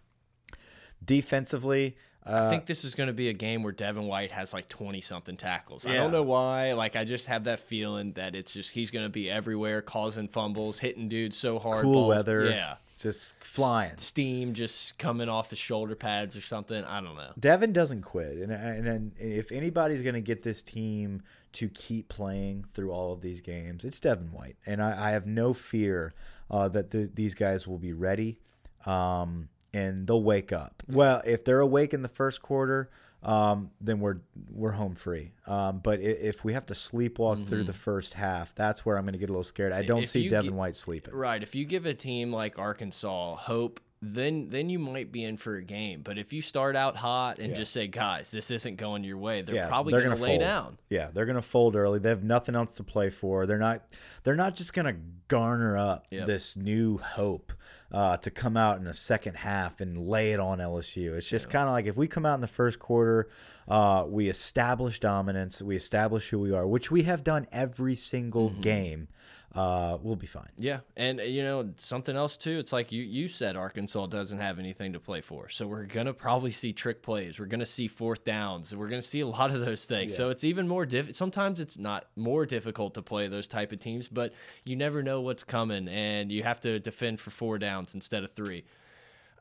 defensively, 1.05 1.97
uh, 2.27 2.47
I 2.47 2.51
think 2.51 2.67
this 2.67 2.85
is 2.85 2.95
going 2.95 3.07
to 3.07 3.13
be 3.13 3.29
a 3.29 3.33
game 3.33 3.63
where 3.63 3.73
Devin 3.73 4.05
White 4.05 4.33
has 4.33 4.53
like 4.53 4.69
20 4.69 5.01
something 5.01 5.37
tackles. 5.37 5.87
I 5.87 5.95
don't 5.95 6.13
know 6.13 6.23
why. 6.23 6.73
Like, 6.73 6.97
I 6.97 7.05
just 7.05 7.27
have 7.27 7.45
that 7.45 7.61
feeling 7.61 8.13
that 8.13 8.35
it's 8.35 8.53
just 8.53 8.71
he's 8.71 8.91
going 8.91 9.05
to 9.05 9.11
be 9.11 9.31
everywhere, 9.31 9.81
causing 9.83 10.29
fumbles, 10.29 10.79
hitting 10.79 11.09
dudes 11.09 11.37
so 11.37 11.59
hard. 11.59 11.83
cool 11.83 11.93
balls- 11.95 12.09
weather, 12.09 12.51
Yeah. 12.51 12.77
Just 12.97 13.35
flying. 13.45 13.97
Steam 13.99 14.55
just 14.55 14.99
coming 14.99 15.29
off 15.29 15.51
the 15.51 15.57
shoulder 15.57 15.95
pads 15.95 16.37
or 16.37 16.41
something. 16.41 16.83
I 16.85 17.01
don't 17.01 17.15
know. 17.15 17.31
Devin 17.39 17.73
doesn't 17.73 18.03
quit, 18.03 18.39
and, 18.39 18.53
and 18.53 18.87
and 18.87 19.13
if 19.19 19.53
anybody's 19.53 20.03
going 20.03 20.15
to 20.15 20.21
get 20.21 20.43
this 20.43 20.63
team 20.63 21.23
to 21.53 21.69
keep 21.69 22.09
playing 22.09 22.65
through 22.75 22.91
all 22.91 23.13
of 23.13 23.21
these 23.21 23.41
games, 23.41 23.85
it's 23.85 24.01
Devin 24.01 24.33
White, 24.33 24.57
and 24.67 24.83
I, 24.83 25.09
I 25.09 25.11
have 25.11 25.27
no 25.27 25.53
fear 25.53 26.15
uh, 26.51 26.69
that 26.69 26.91
th 26.91 27.11
these 27.15 27.35
guys 27.35 27.67
will 27.67 27.79
be 27.79 27.93
ready, 27.93 28.39
um, 28.87 29.49
and 29.75 30.07
they'll 30.07 30.23
wake 30.23 30.53
up. 30.53 30.83
Well, 30.89 31.23
if 31.27 31.45
they're 31.45 31.61
awake 31.61 31.93
in 31.93 32.03
the 32.03 32.09
first 32.09 32.41
quarter, 32.41 32.91
um, 33.27 33.71
then 33.81 33.99
we're 33.99 34.19
we're 34.53 34.71
home 34.71 34.95
free. 34.95 35.33
Um, 35.47 35.81
but 35.83 36.01
if 36.01 36.45
we 36.45 36.53
have 36.53 36.65
to 36.67 36.75
sleepwalk 36.75 37.47
through 37.47 37.65
the 37.65 37.73
first 37.73 38.15
half, 38.15 38.55
that's 38.55 38.87
where 38.87 38.97
I'm 38.97 39.05
going 39.05 39.15
to 39.15 39.19
get 39.19 39.29
a 39.29 39.33
little 39.33 39.43
scared. 39.43 39.73
I 39.73 39.83
don't 39.83 40.05
If 40.05 40.11
see 40.11 40.29
Devin 40.29 40.55
White 40.55 40.77
sleeping. 40.77 41.13
Right. 41.13 41.43
If 41.43 41.55
you 41.57 41.65
give 41.65 41.87
a 41.87 41.95
team 41.95 42.33
like 42.33 42.59
Arkansas 42.59 43.35
hope, 43.35 43.81
then 44.15 44.49
then 44.49 44.69
you 44.69 44.79
might 44.79 45.11
be 45.13 45.25
in 45.25 45.37
for 45.37 45.57
a 45.57 45.63
game. 45.63 46.03
But 46.03 46.19
if 46.19 46.33
you 46.33 46.43
start 46.43 46.77
out 46.77 46.97
hot 46.97 47.39
and 47.39 47.55
just 47.55 47.73
say, 47.73 47.87
guys, 47.89 48.31
this 48.31 48.51
isn't 48.51 48.77
going 48.77 49.05
your 49.05 49.19
way, 49.19 49.43
they're 49.43 49.55
yeah, 49.55 49.69
probably 49.69 49.93
they're 49.93 50.01
going 50.03 50.13
gonna 50.13 50.23
lay 50.23 50.29
fold. 50.31 50.41
down. 50.41 50.79
Yeah, 50.91 51.11
they're 51.13 51.27
gonna 51.27 51.43
fold 51.43 51.77
early. 51.77 51.99
They 51.99 52.09
have 52.11 52.25
nothing 52.25 52.55
else 52.55 52.75
to 52.77 52.83
play 52.85 53.11
for. 53.11 53.47
They're 53.47 53.59
not. 53.59 53.85
They're 54.25 54.37
not 54.37 54.55
just 54.57 54.73
gonna 54.75 54.97
garner 55.29 55.77
up 55.77 56.07
Yep. 56.11 56.27
this 56.27 56.57
new 56.57 56.99
hope 56.99 57.53
uh, 57.93 58.17
to 58.19 58.31
come 58.31 58.57
out 58.57 58.79
in 58.79 58.85
the 58.85 58.95
second 58.95 59.37
half 59.37 59.81
and 59.81 59.97
lay 60.01 60.33
it 60.33 60.41
on 60.41 60.59
LSU. 60.59 61.15
It's 61.17 61.29
just 61.29 61.49
kind 61.51 61.69
of 61.69 61.73
like 61.73 61.87
if 61.87 61.97
we 61.97 62.07
come 62.07 62.27
out 62.27 62.35
in 62.35 62.41
the 62.41 62.47
first 62.49 62.79
quarter, 62.79 63.29
uh, 63.69 64.05
we 64.09 64.29
establish 64.29 65.01
dominance, 65.01 65.61
we 65.63 65.77
establish 65.77 66.29
who 66.31 66.39
we 66.39 66.53
are, 66.53 66.67
which 66.67 66.91
we 66.91 67.03
have 67.05 67.23
done 67.25 67.47
every 67.53 67.97
single 67.97 68.51
Mm-hmm. 68.51 68.61
game. 68.61 69.09
Uh, 69.57 69.97
we'll 70.03 70.17
be 70.17 70.27
fine. 70.27 70.51
Yeah, 70.59 70.81
and 70.99 71.19
you 71.19 71.43
know 71.43 71.71
something 71.77 72.15
else 72.15 72.37
too. 72.37 72.59
It's 72.59 72.73
like 72.73 72.93
you 72.93 73.03
you 73.03 73.27
said 73.27 73.57
Arkansas 73.57 74.07
doesn't 74.07 74.39
have 74.39 74.59
anything 74.59 74.93
to 74.93 75.01
play 75.01 75.23
for, 75.23 75.49
so 75.49 75.67
we're 75.67 75.85
gonna 75.85 76.13
probably 76.13 76.51
see 76.51 76.75
trick 76.75 77.03
plays. 77.03 77.39
We're 77.39 77.47
gonna 77.47 77.65
see 77.65 77.89
fourth 77.89 78.23
downs. 78.23 78.77
We're 78.77 78.89
gonna 78.89 79.01
see 79.01 79.21
a 79.21 79.27
lot 79.27 79.51
of 79.51 79.65
those 79.65 79.87
things. 79.87 80.15
So 80.15 80.29
it's 80.29 80.45
even 80.45 80.69
more 80.69 80.85
diff. 80.85 81.15
Sometimes 81.17 81.59
it's 81.59 81.79
not 81.79 82.05
more 82.17 82.45
difficult 82.45 82.93
to 82.95 83.03
play 83.03 83.29
those 83.29 83.49
type 83.49 83.73
of 83.73 83.79
teams, 83.79 84.09
but 84.09 84.35
you 84.65 84.77
never 84.77 85.03
know 85.03 85.23
what's 85.23 85.43
coming, 85.43 85.89
and 85.89 86.31
you 86.31 86.43
have 86.43 86.61
to 86.61 86.79
defend 86.79 87.19
for 87.19 87.31
four 87.31 87.59
downs 87.59 87.95
instead 87.95 88.25
of 88.25 88.33
three. 88.33 88.65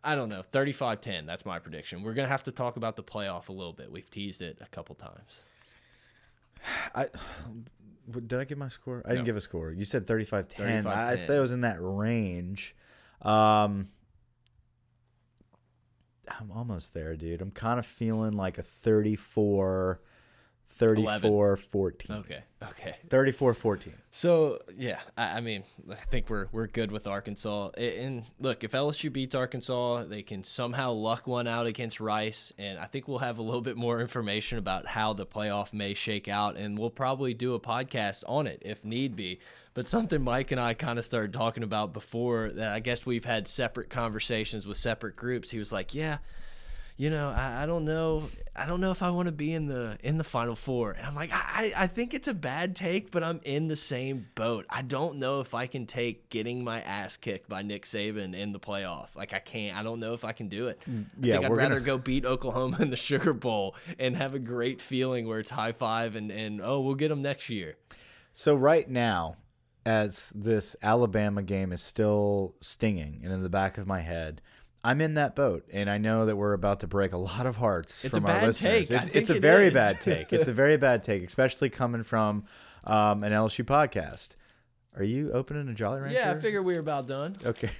I 0.01 0.13
don't 0.13 0.29
know, 0.29 0.43
35-10, 0.53 1.25
That's 1.25 1.47
my 1.47 1.57
prediction. 1.57 2.03
We're 2.03 2.13
gonna 2.13 2.27
have 2.27 2.43
to 2.43 2.51
talk 2.51 2.77
about 2.77 2.95
the 2.95 3.03
playoff 3.03 3.49
a 3.49 3.51
little 3.51 3.73
bit. 3.73 3.91
We've 3.91 4.09
teased 4.09 4.41
it 4.41 4.59
a 4.61 4.67
couple 4.67 4.95
times. 4.95 5.43
I 6.93 7.09
did 8.11 8.33
I 8.39 8.43
give 8.43 8.57
my 8.57 8.67
score? 8.67 9.01
I 9.05 9.09
didn't 9.09 9.21
No. 9.21 9.25
give 9.25 9.35
a 9.37 9.41
score. 9.41 9.71
You 9.71 9.85
said 9.85 10.05
35-10. 10.05 10.85
I 10.85 11.15
35-10. 11.15 11.17
said 11.17 11.37
it 11.37 11.41
was 11.41 11.51
in 11.51 11.61
that 11.61 11.77
range. 11.79 12.75
Um, 13.21 13.89
I'm 16.27 16.51
almost 16.51 16.93
there, 16.93 17.15
dude. 17.15 17.41
I'm 17.41 17.51
kind 17.51 17.79
of 17.79 17.85
feeling 17.85 18.33
like 18.33 18.57
a 18.57 18.63
34 18.63 20.01
34 20.75 21.55
14. 21.55 22.17
Okay. 22.17 22.43
Okay. 22.61 22.95
34 23.09 23.53
14. 23.53 23.93
So 24.11 24.59
yeah, 24.75 24.99
I, 25.17 25.37
I 25.37 25.41
mean, 25.41 25.63
I 25.89 25.95
think 25.95 26.29
we're 26.29 26.47
we're 26.51 26.67
good 26.67 26.91
with 26.91 27.07
Arkansas. 27.07 27.69
And 27.77 28.23
look, 28.39 28.63
if 28.63 28.71
LSU 28.71 29.11
beats 29.11 29.35
Arkansas, 29.35 30.03
they 30.03 30.21
can 30.21 30.43
somehow 30.43 30.91
luck 30.91 31.27
one 31.27 31.47
out 31.47 31.65
against 31.65 31.99
Rice, 31.99 32.51
and 32.57 32.77
I 32.77 32.85
think 32.85 33.07
we'll 33.07 33.19
have 33.19 33.37
a 33.37 33.41
little 33.41 33.61
bit 33.61 33.77
more 33.77 34.01
information 34.01 34.57
about 34.57 34.85
how 34.85 35.13
the 35.13 35.25
playoff 35.25 35.73
may 35.73 35.93
shake 35.93 36.27
out, 36.27 36.57
and 36.57 36.77
we'll 36.77 36.89
probably 36.89 37.33
do 37.33 37.53
a 37.53 37.59
podcast 37.59 38.23
on 38.27 38.45
it 38.45 38.61
if 38.65 38.83
need 38.83 39.15
be. 39.15 39.39
But 39.73 39.87
something 39.87 40.21
Mike 40.21 40.51
and 40.51 40.59
I 40.59 40.73
kind 40.73 40.99
of 40.99 41.05
started 41.05 41.33
talking 41.33 41.63
about 41.63 41.93
before 41.93 42.49
that 42.49 42.73
I 42.73 42.79
guess 42.79 43.05
we've 43.05 43.25
had 43.25 43.47
separate 43.47 43.89
conversations 43.89 44.67
with 44.67 44.77
separate 44.77 45.15
groups. 45.15 45.51
He 45.51 45.59
was 45.59 45.71
like, 45.71 45.93
"Yeah, 45.93 46.17
you 46.97 47.09
know, 47.09 47.29
I, 47.35 47.63
I 47.63 47.65
don't 47.65 47.83
know, 47.83 48.29
I 48.55 48.65
don't 48.65 48.79
know 48.79 48.91
if 48.91 49.03
I 49.03 49.09
want 49.09 49.25
to 49.27 49.33
be 49.33 49.53
in 49.53 49.67
the 49.67 49.97
in 50.01 50.17
the 50.17 50.23
final 50.23 50.55
four. 50.55 50.91
And 50.91 51.05
I'm 51.05 51.13
like, 51.15 51.29
I, 51.33 51.73
I 51.75 51.87
think 51.87 52.13
it's 52.13 52.27
a 52.29 52.33
bad 52.33 52.75
take, 52.75 53.11
but 53.11 53.21
I'm 53.21 53.41
in 53.43 53.67
the 53.67 53.75
same 53.75 54.27
boat. 54.35 54.65
I 54.69 54.81
don't 54.81 55.17
know 55.17 55.41
if 55.41 55.53
I 55.53 55.67
can 55.67 55.85
take 55.85 56.29
getting 56.29 56.63
my 56.63 56.81
ass 56.81 57.17
kicked 57.17 57.49
by 57.49 57.63
Nick 57.63 57.83
Saban 57.83 58.33
in 58.33 58.53
the 58.53 58.59
playoff. 58.59 59.15
Like 59.15 59.33
I 59.33 59.39
can't. 59.39 59.77
I 59.77 59.83
don't 59.83 59.99
know 59.99 60.13
if 60.13 60.23
I 60.23 60.31
can 60.31 60.47
do 60.47 60.67
it. 60.67 60.79
Mm, 60.89 61.03
I 61.03 61.07
yeah, 61.21 61.33
think 61.33 61.45
I'd 61.45 61.51
rather 61.51 61.75
gonna- 61.75 61.85
go 61.85 61.97
beat 61.97 62.25
Oklahoma 62.25 62.77
in 62.79 62.89
the 62.91 62.95
Sugar 62.97 63.33
Bowl 63.33 63.75
and 63.99 64.15
have 64.15 64.33
a 64.33 64.39
great 64.39 64.79
feeling 64.81 65.27
where 65.27 65.39
it's 65.39 65.49
high 65.49 65.73
five 65.73 66.15
and 66.15 66.31
and 66.31 66.61
oh 66.63 66.79
we'll 66.79 66.95
get 66.95 67.09
them 67.09 67.21
next 67.21 67.49
year. 67.49 67.75
So 68.31 68.55
right 68.55 68.89
now, 68.89 69.35
as 69.85 70.33
this 70.35 70.75
Alabama 70.81 71.43
game 71.43 71.71
is 71.71 71.81
still 71.81 72.55
stinging 72.61 73.21
and 73.23 73.31
in 73.33 73.43
the 73.43 73.49
back 73.49 73.77
of 73.77 73.85
my 73.85 74.01
head, 74.01 74.41
I'm 74.85 75.01
in 75.01 75.15
that 75.15 75.35
boat, 75.35 75.65
and 75.73 75.89
I 75.89 75.97
know 75.97 76.25
that 76.27 76.35
we're 76.35 76.53
about 76.53 76.79
to 76.81 76.87
break 76.87 77.11
a 77.13 77.17
lot 77.17 77.45
of 77.45 77.57
hearts 77.57 78.05
It's 78.05 78.13
from 78.15 78.25
our 78.25 78.45
listeners. 78.45 78.87
take. 78.89 78.97
I 78.99 79.03
It's, 79.03 79.15
it's 79.15 79.29
a 79.31 79.35
it 79.37 79.41
very 79.41 79.67
is. 79.67 79.73
bad 79.73 79.99
take. 80.01 80.31
It's 80.31 80.47
a 80.47 80.53
very 80.63 80.77
bad 80.77 81.03
take, 81.03 81.23
especially 81.23 81.69
coming 81.69 82.03
from 82.03 82.45
um, 82.85 83.23
an 83.23 83.31
LSU 83.31 83.65
podcast. 83.65 84.35
Are 84.95 85.03
you 85.03 85.31
opening 85.31 85.67
a 85.67 85.73
Jolly 85.73 85.99
Rancher? 86.01 86.17
Yeah, 86.17 86.31
I 86.31 86.39
figured 86.39 86.63
we 86.63 86.73
were 86.75 86.79
about 86.79 87.07
done. 87.07 87.35
Okay. 87.45 87.69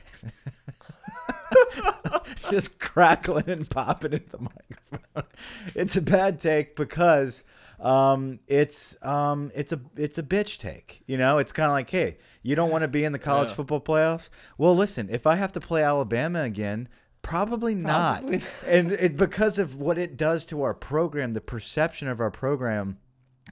Just 2.50 2.80
crackling 2.80 3.50
and 3.50 3.70
popping 3.70 4.14
in 4.14 4.24
the 4.30 4.38
microphone. 4.40 5.32
It's 5.76 5.96
a 5.96 6.02
bad 6.02 6.40
take 6.40 6.76
because 6.76 7.44
um, 7.80 8.40
it's 8.48 8.98
um, 9.02 9.52
it's 9.56 9.72
a 9.72 9.80
it's 9.96 10.18
a 10.18 10.24
bitch 10.24 10.58
take. 10.60 11.04
You 11.08 11.18
know, 11.18 11.38
it's 11.38 11.52
kind 11.52 11.68
of 11.68 11.72
like, 11.74 11.90
hey, 11.90 12.18
you 12.46 12.56
don't 12.56 12.70
want 12.70 12.84
to 12.84 12.88
be 12.88 13.04
in 13.04 13.12
the 13.12 13.20
college 13.20 13.50
Yeah. 13.50 13.56
football 13.56 13.82
playoffs. 13.82 14.30
Well, 14.58 14.76
listen, 14.76 15.10
if 15.10 15.26
I 15.26 15.36
have 15.36 15.52
to 15.54 15.60
play 15.60 15.84
Alabama 15.84 16.44
again. 16.44 16.88
Probably 17.22 17.74
not, 17.74 18.22
Probably 18.22 18.44
and 18.68 18.92
it, 18.92 19.18
because 19.18 19.58
of 19.58 19.78
what 19.78 19.98
it 19.98 20.16
does 20.16 20.46
to 20.46 20.62
our 20.62 20.76
program, 20.76 21.34
the 21.34 21.42
perception 21.42 22.08
of 22.08 22.22
our 22.22 22.30
program 22.30 23.00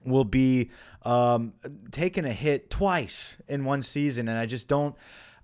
will 0.06 0.26
be 0.26 0.70
um, 1.02 1.54
taking 1.90 2.24
a 2.24 2.34
hit 2.34 2.70
twice 2.70 3.38
in 3.48 3.66
one 3.66 3.82
season, 3.82 4.28
and 4.28 4.38
I 4.38 4.46
just 4.46 4.68
don't. 4.68 4.96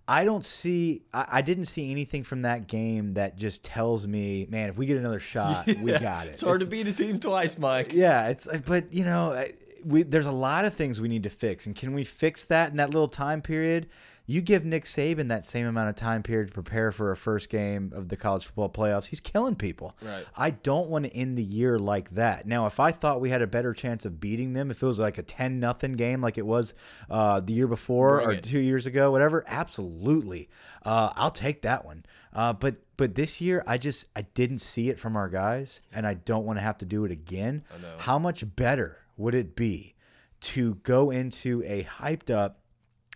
I 0.07 0.25
don't 0.25 0.45
see. 0.45 1.01
I, 1.11 1.25
I 1.31 1.41
didn't 1.41 1.65
see 1.65 1.89
anything 1.89 2.23
from 2.23 2.41
that 2.41 2.67
game 2.67 3.15
that 3.15 3.35
just 3.35 3.63
tells 3.63 4.05
me, 4.05 4.45
man, 4.47 4.69
if 4.69 4.77
we 4.77 4.85
get 4.85 4.97
another 4.97 5.19
shot, 5.19 5.65
we 5.81 5.91
got 5.99 6.27
it. 6.27 6.33
It's 6.33 6.43
hard 6.43 6.59
to 6.61 6.67
beat 6.67 6.85
a 6.87 6.93
team 6.93 7.19
twice, 7.19 7.57
Mike. 7.57 7.93
Yeah, 7.93 8.27
it's 8.27 8.47
but 8.67 8.93
you 8.93 9.05
know, 9.05 9.43
we 9.83 10.03
there's 10.03 10.25
a 10.25 10.31
lot 10.31 10.65
of 10.65 10.73
things 10.73 10.99
we 10.99 11.07
need 11.07 11.23
to 11.23 11.29
fix, 11.29 11.65
and 11.65 11.75
can 11.75 11.93
we 11.93 12.03
fix 12.03 12.45
that 12.45 12.71
in 12.71 12.77
that 12.77 12.93
little 12.93 13.07
time 13.07 13.41
period? 13.41 13.87
You 14.25 14.43
give 14.43 14.63
Nick 14.63 14.83
Saban 14.83 15.29
that 15.29 15.43
same 15.43 15.65
amount 15.65 15.89
of 15.89 15.95
time 15.95 16.21
period 16.21 16.49
to 16.49 16.53
prepare 16.53 16.91
for 16.91 17.09
a 17.11 17.17
first 17.17 17.49
game 17.49 17.91
of 17.95 18.09
the 18.09 18.15
college 18.15 18.45
football 18.45 18.69
playoffs. 18.69 19.07
He's 19.07 19.19
killing 19.19 19.55
people. 19.55 19.97
Right. 20.03 20.23
I 20.37 20.51
don't 20.51 20.87
want 20.87 21.05
to 21.05 21.11
end 21.15 21.35
the 21.35 21.43
year 21.43 21.79
like 21.79 22.11
that. 22.11 22.45
Now, 22.45 22.67
if 22.67 22.79
I 22.79 22.91
thought 22.91 23.21
we 23.21 23.31
had 23.31 23.41
a 23.41 23.47
better 23.47 23.73
chance 23.73 24.05
of 24.05 24.19
beating 24.19 24.53
them, 24.53 24.69
if 24.69 24.83
it 24.83 24.85
was 24.85 24.99
like 24.99 25.17
a 25.17 25.23
ten 25.23 25.59
nothing 25.59 25.93
game, 25.93 26.21
like 26.21 26.37
it 26.37 26.45
was 26.45 26.75
uh, 27.09 27.39
the 27.39 27.53
year 27.53 27.65
before 27.65 28.17
Bring 28.17 28.29
or 28.29 28.33
it. 28.33 28.43
two 28.43 28.59
years 28.59 28.85
ago, 28.85 29.09
whatever, 29.09 29.43
absolutely, 29.47 30.47
uh, 30.85 31.11
I'll 31.15 31.31
take 31.31 31.63
that 31.63 31.83
one. 31.83 32.05
Uh, 32.31 32.53
but 32.53 32.77
but 32.97 33.15
this 33.15 33.41
year, 33.41 33.63
I 33.65 33.79
just 33.79 34.09
I 34.15 34.21
didn't 34.21 34.59
see 34.59 34.89
it 34.89 34.99
from 34.99 35.15
our 35.15 35.29
guys, 35.29 35.81
and 35.91 36.05
I 36.05 36.13
don't 36.13 36.45
want 36.45 36.59
to 36.59 36.61
have 36.61 36.77
to 36.79 36.85
do 36.85 37.03
it 37.03 37.11
again. 37.11 37.63
How 37.97 38.19
much 38.19 38.43
better 38.55 38.99
would 39.19 39.35
it 39.35 39.55
be 39.55 39.95
to 40.39 40.75
go 40.75 41.11
into 41.11 41.61
a 41.65 41.83
hyped 41.83 42.33
up 42.33 42.61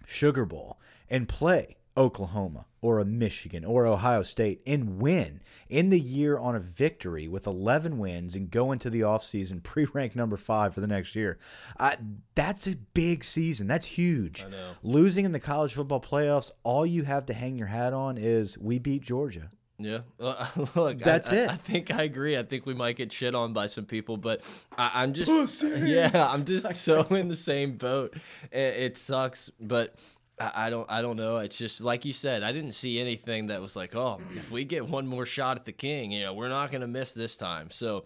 Sugar 0.06 0.46
Bowl 0.46 0.80
and 1.10 1.30
play 1.30 1.78
Oklahoma 1.96 2.66
or 2.82 3.00
a 3.00 3.06
Michigan 3.06 3.64
or 3.64 3.86
Ohio 3.86 4.24
State 4.24 4.62
and 4.68 5.00
win 5.00 5.40
in 5.70 5.90
the 5.90 6.00
year 6.00 6.38
on 6.38 6.56
a 6.56 6.60
victory 6.60 7.28
with 7.28 7.48
11 7.48 7.98
wins 7.98 8.36
and 8.36 8.52
go 8.52 8.72
into 8.72 8.90
the 8.90 9.02
offseason 9.02 9.64
pre-ranked 9.64 10.16
number 10.16 10.36
5 10.36 10.74
for 10.74 10.82
the 10.82 10.88
next 10.88 11.16
year. 11.16 11.40
Uh, 11.80 11.96
that's 12.36 12.68
a 12.68 12.76
big 12.76 13.24
season. 13.24 13.68
That's 13.68 13.86
huge. 13.86 14.44
I 14.46 14.50
know. 14.50 14.72
Losing 14.84 15.24
in 15.24 15.32
the 15.32 15.40
college 15.40 15.74
football 15.74 16.02
playoffs, 16.02 16.52
all 16.64 16.86
you 16.86 17.04
have 17.04 17.26
to 17.28 17.34
hang 17.34 17.58
your 17.58 17.68
hat 17.68 17.94
on 17.94 18.18
is 18.18 18.58
we 18.58 18.80
beat 18.80 19.04
Georgia. 19.04 19.50
Yeah, 19.80 20.02
look, 20.76 21.00
That's 21.00 21.32
I, 21.32 21.36
it. 21.36 21.50
I 21.50 21.56
think 21.56 21.92
I 21.92 22.04
agree. 22.04 22.38
I 22.38 22.44
think 22.44 22.66
we 22.66 22.74
might 22.74 22.96
get 22.96 23.12
shit 23.12 23.34
on 23.34 23.54
by 23.54 23.68
some 23.68 23.86
people, 23.86 24.18
but 24.18 24.42
I, 24.78 25.04
I'm 25.04 25.14
just, 25.14 25.64
yeah, 25.64 26.28
I'm 26.30 26.46
just 26.46 26.74
so 26.84 27.02
in 27.04 27.28
the 27.28 27.36
same 27.36 27.78
boat. 27.78 28.16
It, 28.52 28.58
it 28.58 28.98
sucks, 28.98 29.50
but 29.60 29.96
I, 30.40 30.68
I 30.68 30.70
don't, 30.70 30.90
I 30.90 31.02
don't 31.02 31.18
know. 31.18 31.38
It's 31.38 31.58
just 31.58 31.82
like 31.82 32.06
you 32.06 32.14
said. 32.14 32.44
I 32.44 32.52
didn't 32.52 32.74
see 32.74 33.00
anything 33.00 33.48
that 33.48 33.62
was 33.62 33.76
like, 33.76 33.96
oh, 33.96 34.22
if 34.36 34.52
we 34.52 34.64
get 34.64 34.88
one 34.88 35.08
more 35.08 35.26
shot 35.26 35.58
at 35.58 35.66
the 35.66 35.72
king, 35.72 36.12
you 36.12 36.22
know, 36.22 36.34
we're 36.34 36.50
not 36.50 36.72
gonna 36.72 36.88
miss 36.88 37.14
this 37.14 37.36
time. 37.36 37.72
So 37.72 38.06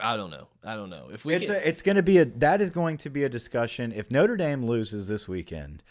I 0.00 0.16
don't 0.16 0.30
know. 0.30 0.48
I 0.64 0.74
don't 0.76 0.90
know 0.90 1.08
if 1.12 1.24
we. 1.24 1.34
It's 1.34 1.48
get, 1.48 1.62
a, 1.62 1.68
it's 1.68 1.82
going 1.82 1.96
to 1.96 2.02
be 2.02 2.18
a 2.18 2.24
that 2.24 2.60
is 2.60 2.70
going 2.70 2.98
to 2.98 3.10
be 3.10 3.24
a 3.24 3.28
discussion 3.28 3.92
if 3.92 4.10
Notre 4.10 4.36
Dame 4.36 4.64
loses 4.64 5.08
this 5.08 5.28
weekend. 5.28 5.82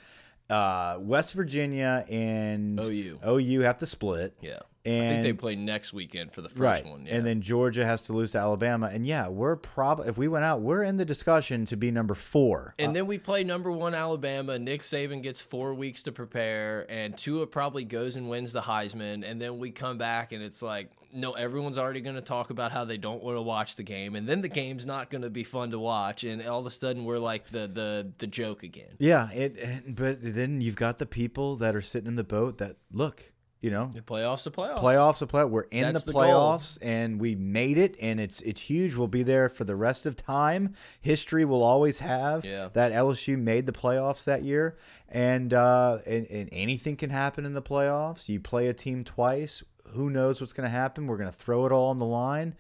Uh, 0.50 0.98
West 1.00 1.34
Virginia 1.34 2.06
and 2.10 2.80
OU. 2.80 3.20
OU 3.28 3.62
have 3.62 3.80
to 3.80 3.86
split. 3.86 4.34
yeah, 4.40 4.60
and 4.88 5.06
I 5.06 5.10
think 5.10 5.24
they 5.24 5.34
play 5.34 5.56
next 5.56 5.94
weekend 5.94 6.34
for 6.34 6.42
the 6.42 6.50
first 6.50 6.60
right, 6.60 6.86
one. 6.86 7.06
Yeah. 7.06 7.16
and 7.16 7.26
then 7.26 7.42
Georgia 7.42 7.86
has 7.86 8.02
to 8.04 8.14
lose 8.14 8.32
to 8.32 8.40
Alabama. 8.40 8.90
And 8.92 9.06
yeah, 9.06 9.28
we're 9.28 9.56
probably 9.56 10.08
if 10.08 10.18
we 10.18 10.28
went 10.28 10.46
out, 10.46 10.62
we're 10.62 10.84
in 10.84 10.98
the 10.98 11.06
discussion 11.06 11.66
to 11.66 11.78
be 11.78 11.92
number 11.92 12.14
four. 12.14 12.76
And 12.80 12.96
then 12.96 13.08
we 13.08 13.18
play 13.18 13.44
number 13.44 13.72
one 13.72 13.94
Alabama. 13.94 14.58
Nick 14.58 14.82
Saban 14.82 15.22
gets 15.22 15.42
four 15.42 15.74
weeks 15.74 16.04
to 16.04 16.12
prepare, 16.12 16.86
and 16.90 17.18
Tua 17.18 17.48
probably 17.48 17.86
goes 17.86 18.16
and 18.16 18.30
wins 18.30 18.54
the 18.54 18.62
Heisman. 18.62 19.30
And 19.30 19.42
then 19.42 19.60
we 19.60 19.72
come 19.72 19.98
back, 19.98 20.32
and 20.32 20.42
it's 20.42 20.62
like, 20.62 20.92
no, 21.14 21.34
everyone's 21.34 21.78
already 21.78 22.02
going 22.02 22.16
to 22.16 22.22
talk 22.22 22.50
about 22.50 22.72
how 22.72 22.86
they 22.86 22.98
don't 22.98 23.24
want 23.24 23.38
to 23.38 23.42
watch 23.42 23.76
the 23.76 23.84
game, 23.84 24.16
and 24.16 24.28
then 24.28 24.42
the 24.42 24.50
game's 24.50 24.86
not 24.86 25.10
going 25.10 25.22
to 25.22 25.30
be 25.30 25.44
fun 25.44 25.72
to 25.72 25.80
watch. 25.80 26.24
And 26.24 26.46
all 26.46 26.60
of 26.60 26.66
a 26.66 26.72
sudden, 26.72 27.06
we're 27.06 27.18
like 27.18 27.50
the 27.50 27.68
the 27.68 28.12
the 28.18 28.28
joke 28.28 28.64
again. 28.64 28.96
yeah, 29.00 29.32
it. 29.32 29.96
But 29.96 30.20
then 30.22 30.62
you've 30.62 30.76
got 30.76 31.00
the 31.00 31.06
people 31.06 31.56
that 31.58 31.76
are 31.76 31.82
sitting 31.82 32.08
in 32.08 32.16
the 32.16 32.24
boat 32.24 32.58
that 32.60 32.78
look, 32.92 33.32
you 33.60 33.72
know, 33.72 33.92
The 33.94 34.02
playoffs 34.02 34.44
to 34.44 34.52
playoffs. 34.52 34.80
playoffs 34.80 35.18
to 35.20 35.28
play. 35.28 35.44
We're 35.46 35.62
in 35.64 35.94
That's 35.94 36.04
the 36.06 36.12
the 36.12 36.18
playoffs 36.18 36.78
and 36.82 37.20
we 37.20 37.34
made 37.36 37.78
it 37.80 37.96
and 38.00 38.20
it's 38.20 38.42
it's 38.42 38.62
huge. 38.62 38.96
We'll 38.96 39.08
be 39.08 39.24
there 39.24 39.50
for 39.50 39.64
the 39.64 39.76
rest 39.76 40.06
of 40.06 40.16
time. 40.16 40.76
History 41.02 41.44
will 41.44 41.64
always 41.64 42.00
have 42.00 42.46
Yeah. 42.46 42.70
that 42.74 42.92
LSU 42.92 43.38
made 43.38 43.66
the 43.66 43.72
playoffs 43.72 44.24
that 44.26 44.44
year. 44.44 44.78
And 45.10 45.54
uh 45.54 46.00
and, 46.06 46.28
and 46.30 46.50
anything 46.52 46.98
can 46.98 47.10
happen 47.10 47.46
in 47.46 47.54
the 47.54 47.62
playoffs. 47.62 48.30
You 48.30 48.40
play 48.40 48.68
a 48.68 48.74
team 48.74 49.04
twice. 49.04 49.64
Who 49.94 50.10
knows 50.10 50.40
what's 50.40 50.54
gonna 50.54 50.70
happen? 50.70 51.08
We're 51.08 51.18
gonna 51.18 51.32
throw 51.32 51.66
it 51.66 51.72
all 51.72 51.90
on 51.90 51.98
the 51.98 52.06
line. 52.06 52.54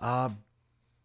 Uh 0.00 0.30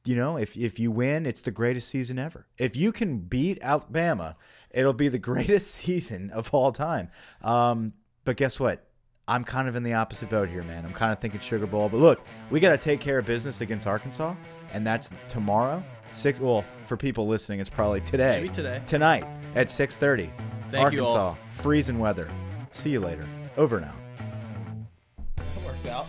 you 0.05 0.15
know, 0.15 0.37
if 0.37 0.55
if 0.57 0.79
you 0.79 0.91
win, 0.91 1.25
it's 1.25 1.41
the 1.41 1.51
greatest 1.51 1.87
season 1.89 2.19
ever. 2.19 2.47
If 2.57 2.75
you 2.75 2.91
can 2.91 3.19
beat 3.19 3.57
Alabama, 3.61 4.35
it'll 4.71 4.93
be 4.93 5.07
the 5.09 5.17
greatest 5.31 5.71
season 5.71 6.29
of 6.29 6.53
all 6.53 6.71
time. 6.71 7.09
Um, 7.41 7.93
but 8.25 8.37
guess 8.37 8.59
what? 8.59 8.85
I'm 9.29 9.43
kind 9.43 9.67
of 9.67 9.75
in 9.75 9.83
the 9.83 9.93
opposite 9.93 10.29
boat 10.29 10.49
here, 10.49 10.63
man. 10.63 10.83
I'm 10.83 10.93
kind 10.93 11.13
of 11.13 11.19
thinking 11.19 11.39
Sugar 11.39 11.67
Bowl. 11.67 11.87
But 11.87 11.97
look, 11.97 12.25
we 12.49 12.59
got 12.59 12.71
to 12.71 12.77
take 12.79 12.99
care 12.99 13.19
of 13.19 13.27
business 13.27 13.61
against 13.61 13.85
Arkansas, 13.85 14.33
and 14.73 14.85
that's 14.85 15.13
tomorrow. 15.27 15.83
Six. 16.11 16.39
Well, 16.39 16.65
for 16.83 16.97
people 16.97 17.27
listening, 17.27 17.59
it's 17.59 17.69
probably 17.69 18.01
today. 18.01 18.41
Maybe 18.41 18.49
today. 18.49 18.81
Tonight 18.85 19.25
at 19.53 19.67
6:30. 19.67 20.31
Thank 20.71 20.93
you 20.93 21.01
Arkansas, 21.03 21.35
freezing 21.51 21.99
weather. 21.99 22.29
See 22.71 22.89
you 22.89 22.99
later. 22.99 23.27
Over 23.55 23.79
now. 23.79 23.93
out. 25.37 25.65
worked 25.65 25.85
out. 25.85 26.07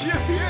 Could 0.00 0.14
you 0.14 0.18
hear? 0.34 0.49